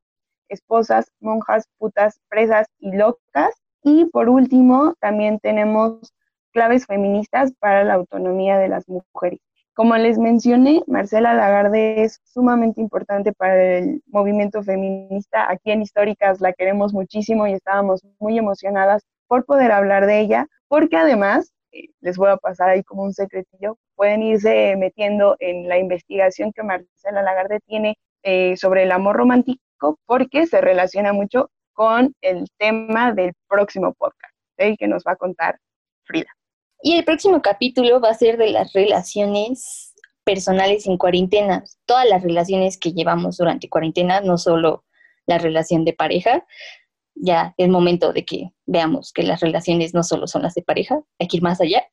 esposas, 0.50 1.10
monjas, 1.22 1.70
putas, 1.78 2.20
presas 2.28 2.68
y 2.80 2.92
locas. 2.92 3.56
Y 3.82 4.08
por 4.08 4.28
último, 4.28 4.94
también 5.00 5.40
tenemos 5.40 6.14
claves 6.52 6.86
feministas 6.86 7.54
para 7.60 7.86
la 7.86 7.94
autonomía 7.94 8.58
de 8.58 8.68
las 8.68 8.90
mujeres. 8.90 9.40
Como 9.74 9.96
les 9.96 10.18
mencioné, 10.18 10.84
Marcela 10.86 11.34
Lagarde 11.34 12.04
es 12.04 12.20
sumamente 12.26 12.82
importante 12.82 13.32
para 13.32 13.78
el 13.78 14.04
movimiento 14.08 14.64
feminista. 14.64 15.50
Aquí 15.50 15.72
en 15.72 15.82
Históricas 15.82 16.42
la 16.42 16.52
queremos 16.52 16.94
muchísimo 16.94 17.48
y 17.48 17.54
estábamos 17.54 18.02
muy 18.20 18.38
emocionadas 18.38 19.04
por 19.28 19.46
poder 19.46 19.72
hablar 19.72 20.08
de 20.08 20.20
ella, 20.20 20.48
porque 20.68 20.98
además, 20.98 21.54
eh, 21.72 21.88
les 22.02 22.18
voy 22.18 22.30
a 22.30 22.38
pasar 22.38 22.70
ahí 22.70 22.84
como 22.84 23.04
un 23.04 23.14
secretillo, 23.14 23.78
pueden 23.96 24.22
irse 24.24 24.76
metiendo 24.78 25.38
en 25.40 25.70
la 25.70 25.78
investigación 25.78 26.52
que 26.52 26.64
Marcela 26.64 27.24
Lagarde 27.24 27.60
tiene 27.66 27.96
eh, 28.24 28.58
sobre 28.58 28.84
el 28.84 28.92
amor 28.92 29.16
romántico, 29.16 29.98
porque 30.06 30.48
se 30.48 30.60
relaciona 30.60 31.14
mucho 31.14 31.50
con 31.72 32.14
el 32.22 32.48
tema 32.58 33.14
del 33.14 33.32
próximo 33.48 33.94
podcast, 33.94 34.36
el 34.58 34.78
que 34.78 34.88
nos 34.88 35.04
va 35.08 35.14
a 35.14 35.16
contar 35.16 35.60
Frida. 36.04 36.30
Y 36.84 36.94
el 36.94 37.06
próximo 37.06 37.42
capítulo 37.42 38.02
va 38.02 38.10
a 38.10 38.16
ser 38.16 38.38
de 38.38 38.50
las 38.50 38.74
relaciones 38.74 39.94
personales 40.24 40.88
en 40.88 40.98
cuarentena, 40.98 41.64
todas 41.86 42.08
las 42.08 42.24
relaciones 42.24 42.78
que 42.78 42.94
llevamos 42.94 43.38
durante 43.38 43.70
cuarentena, 43.70 44.22
no 44.22 44.38
solo 44.38 44.84
la 45.28 45.38
relación 45.38 45.86
de 45.86 45.94
pareja. 45.94 46.46
Ya 47.14 47.54
es 47.58 47.70
momento 47.70 48.14
de 48.14 48.26
que 48.26 48.52
veamos 48.66 49.12
que 49.14 49.24
las 49.24 49.42
relaciones 49.42 49.94
no 49.94 50.04
solo 50.04 50.28
son 50.28 50.42
las 50.42 50.56
de 50.56 50.64
pareja, 50.64 51.00
hay 51.20 51.28
que 51.28 51.38
ir 51.38 51.44
más 51.44 51.62
allá. 51.62 51.84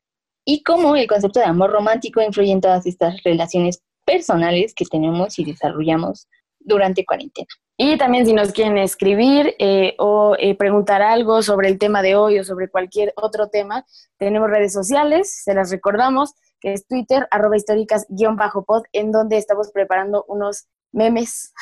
Y 0.44 0.62
cómo 0.62 0.96
el 0.96 1.06
concepto 1.06 1.40
de 1.40 1.46
amor 1.46 1.70
romántico 1.70 2.22
influye 2.22 2.52
en 2.52 2.62
todas 2.62 2.86
estas 2.86 3.22
relaciones 3.22 3.82
personales 4.06 4.72
que 4.74 4.86
tenemos 4.86 5.38
y 5.38 5.44
desarrollamos 5.44 6.28
durante 6.60 7.04
cuarentena. 7.04 7.48
Y 7.80 7.96
también 7.96 8.26
si 8.26 8.32
nos 8.32 8.50
quieren 8.50 8.76
escribir 8.76 9.54
eh, 9.60 9.94
o 9.98 10.34
eh, 10.40 10.56
preguntar 10.56 11.00
algo 11.00 11.42
sobre 11.44 11.68
el 11.68 11.78
tema 11.78 12.02
de 12.02 12.16
hoy 12.16 12.40
o 12.40 12.44
sobre 12.44 12.68
cualquier 12.68 13.12
otro 13.14 13.50
tema, 13.50 13.86
tenemos 14.18 14.50
redes 14.50 14.72
sociales, 14.72 15.42
se 15.44 15.54
las 15.54 15.70
recordamos, 15.70 16.34
que 16.58 16.72
es 16.72 16.88
Twitter, 16.88 17.28
arroba 17.30 17.56
históricas-pod, 17.56 18.82
en 18.92 19.12
donde 19.12 19.38
estamos 19.38 19.70
preparando 19.70 20.24
unos 20.26 20.66
memes 20.90 21.52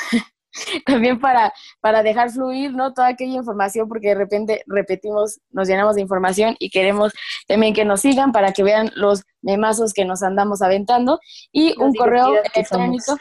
también 0.86 1.20
para, 1.20 1.52
para 1.80 2.02
dejar 2.02 2.30
fluir 2.30 2.72
¿no? 2.72 2.94
toda 2.94 3.08
aquella 3.08 3.34
información, 3.34 3.86
porque 3.86 4.08
de 4.08 4.14
repente 4.14 4.62
repetimos, 4.66 5.40
nos 5.50 5.68
llenamos 5.68 5.96
de 5.96 6.00
información 6.00 6.56
y 6.58 6.70
queremos 6.70 7.12
también 7.46 7.74
que 7.74 7.84
nos 7.84 8.00
sigan 8.00 8.32
para 8.32 8.52
que 8.52 8.62
vean 8.62 8.90
los 8.94 9.22
memazos 9.42 9.92
que 9.92 10.06
nos 10.06 10.22
andamos 10.22 10.62
aventando. 10.62 11.20
Y 11.52 11.78
un 11.78 11.94
correo 11.94 12.36
electrónico 12.54 13.18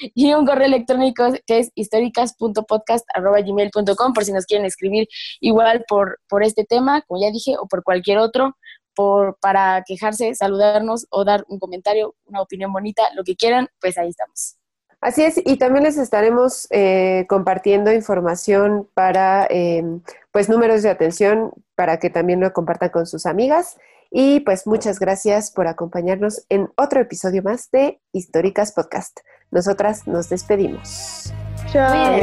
y 0.14 0.32
un 0.34 0.46
correo 0.46 0.66
electrónico 0.66 1.32
que 1.46 1.60
es 1.60 1.70
históricas.podcast.gmail.com 1.74 4.12
por 4.12 4.24
si 4.24 4.32
nos 4.32 4.46
quieren 4.46 4.66
escribir 4.66 5.06
igual 5.40 5.84
por, 5.88 6.18
por 6.28 6.42
este 6.42 6.64
tema, 6.64 7.02
como 7.02 7.20
ya 7.20 7.30
dije, 7.30 7.56
o 7.58 7.66
por 7.66 7.82
cualquier 7.82 8.18
otro, 8.18 8.56
por, 8.94 9.38
para 9.40 9.82
quejarse, 9.86 10.34
saludarnos 10.34 11.06
o 11.10 11.24
dar 11.24 11.44
un 11.48 11.58
comentario, 11.58 12.14
una 12.26 12.42
opinión 12.42 12.72
bonita, 12.72 13.02
lo 13.14 13.24
que 13.24 13.36
quieran, 13.36 13.68
pues 13.80 13.98
ahí 13.98 14.08
estamos. 14.08 14.56
Así 15.00 15.22
es, 15.22 15.40
y 15.44 15.58
también 15.58 15.84
les 15.84 15.98
estaremos 15.98 16.66
eh, 16.70 17.26
compartiendo 17.28 17.92
información 17.92 18.88
para, 18.94 19.46
em, 19.50 20.00
pues, 20.32 20.48
números 20.48 20.82
de 20.82 20.88
atención 20.88 21.52
para 21.74 21.98
que 21.98 22.08
también 22.08 22.40
lo 22.40 22.54
compartan 22.54 22.88
con 22.88 23.04
sus 23.04 23.26
amigas. 23.26 23.76
Y 24.16 24.38
pues 24.40 24.64
muchas 24.64 25.00
gracias 25.00 25.50
por 25.50 25.66
acompañarnos 25.66 26.46
en 26.48 26.68
otro 26.76 27.00
episodio 27.00 27.42
más 27.42 27.68
de 27.72 28.00
Históricas 28.12 28.70
Podcast. 28.70 29.18
Nosotras 29.50 30.06
nos 30.06 30.28
despedimos. 30.28 31.32
Chao. 31.72 32.20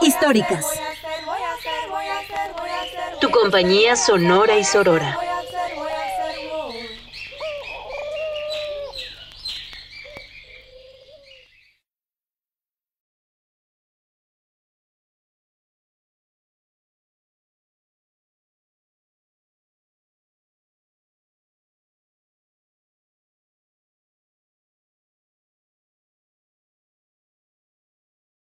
Históricas. 0.00 0.64
Tu 3.20 3.30
compañía 3.30 3.94
sonora 3.94 4.56
y 4.56 4.64
sorora. 4.64 5.27